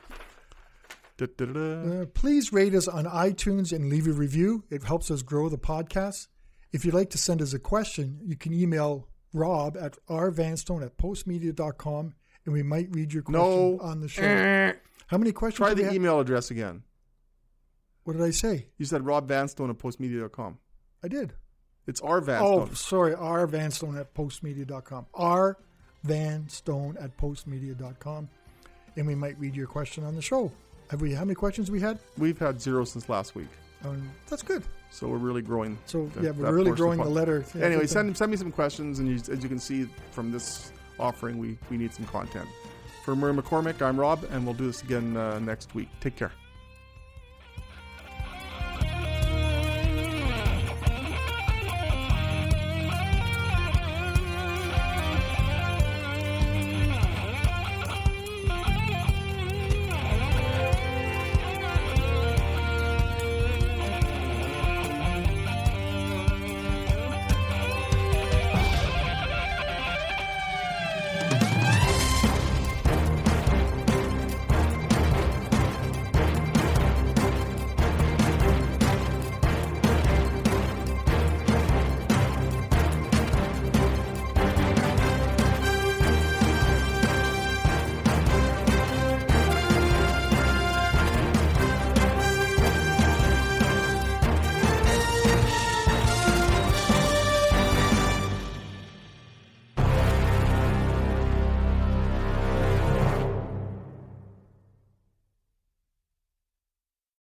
Da-da-da-da. 1.19 2.03
Uh, 2.03 2.07
please 2.07 2.53
rate 2.53 2.75
us 2.75 2.89
on 2.89 3.05
iTunes 3.05 3.73
and 3.73 3.89
leave 3.89 4.07
a 4.07 4.13
review. 4.13 4.65
It 4.71 4.83
helps 4.83 5.11
us 5.11 5.23
grow 5.23 5.49
the 5.49 5.59
podcast. 5.59 6.27
If 6.73 6.85
you'd 6.85 6.95
like 6.95 7.11
to 7.11 7.19
send 7.19 7.41
us 7.43 7.53
a 7.53 7.59
question, 7.59 8.19
you 8.25 8.37
can 8.37 8.53
email 8.53 9.09
rob 9.33 9.77
at 9.79 9.97
rvanstone 10.09 10.83
at 10.85 10.97
postmedia.com 10.99 12.15
and 12.45 12.53
we 12.53 12.63
might 12.63 12.89
read 12.91 13.13
your 13.13 13.23
question 13.23 13.41
No. 13.41 13.79
on 13.81 14.01
the 14.01 14.09
show. 14.09 14.73
How 15.13 15.19
many 15.19 15.31
questions 15.31 15.59
Try 15.59 15.75
the 15.75 15.93
email 15.93 16.19
address 16.21 16.51
again. 16.51 16.85
What 18.05 18.15
did 18.15 18.23
I 18.23 18.31
say? 18.31 18.69
You 18.79 18.87
said 18.87 19.05
Rob 19.05 19.29
Vanstone 19.29 19.69
at 19.69 19.77
postmedia.com. 19.77 20.57
I 21.05 21.09
did. 21.09 21.35
It's 21.87 22.01
R 22.01 22.17
Oh, 22.17 22.21
Vanstone. 22.23 22.75
sorry. 22.75 23.13
rvanstone 23.15 24.01
at 24.01 24.15
postmedia.com. 24.15 25.07
Vanstone 26.07 26.97
at 26.99 27.15
postmedia.com. 27.19 28.29
And 28.97 29.07
we 29.07 29.15
might 29.15 29.39
read 29.39 29.55
your 29.55 29.67
question 29.67 30.03
on 30.03 30.15
the 30.17 30.23
show. 30.23 30.51
Have 30.89 31.03
we? 31.03 31.13
How 31.13 31.25
many 31.27 31.35
questions 31.35 31.71
we 31.71 31.81
had? 31.81 31.99
We've 32.17 32.39
had 32.39 32.59
zero 32.61 32.85
since 32.85 33.11
last 33.11 33.35
week, 33.35 33.49
Um, 33.85 34.11
that's 34.29 34.43
good. 34.43 34.63
so 34.91 35.09
we're 35.09 35.19
really 35.19 35.43
growing. 35.43 35.77
So 35.85 36.07
that- 36.15 36.25
yeah, 36.25 36.31
we're 36.31 36.55
really 36.55 36.73
growing 36.73 37.01
of 37.01 37.07
the 37.07 37.13
letter. 37.13 37.45
Yeah, 37.55 37.67
anyway, 37.67 37.87
send 37.87 38.17
send 38.17 38.31
me 38.31 38.39
some 38.39 38.51
questions, 38.53 38.99
and 38.99 39.09
you, 39.09 39.17
as 39.17 39.43
you 39.43 39.49
can 39.51 39.59
see 39.59 39.85
from 40.11 40.33
this 40.33 40.73
offering, 40.99 41.39
we 41.39 41.59
we 41.71 41.77
need 41.77 41.93
some 41.93 42.07
content. 42.07 42.49
For 43.05 43.17
Murray 43.17 43.35
McCormick, 43.35 43.83
I'm 43.83 43.99
Rob, 43.99 44.25
and 44.31 44.45
we'll 44.45 44.55
do 44.55 44.67
this 44.67 44.83
again 44.83 45.17
uh, 45.17 45.41
next 45.41 45.75
week. 45.75 45.89
Take 46.01 46.15
care. 46.15 46.31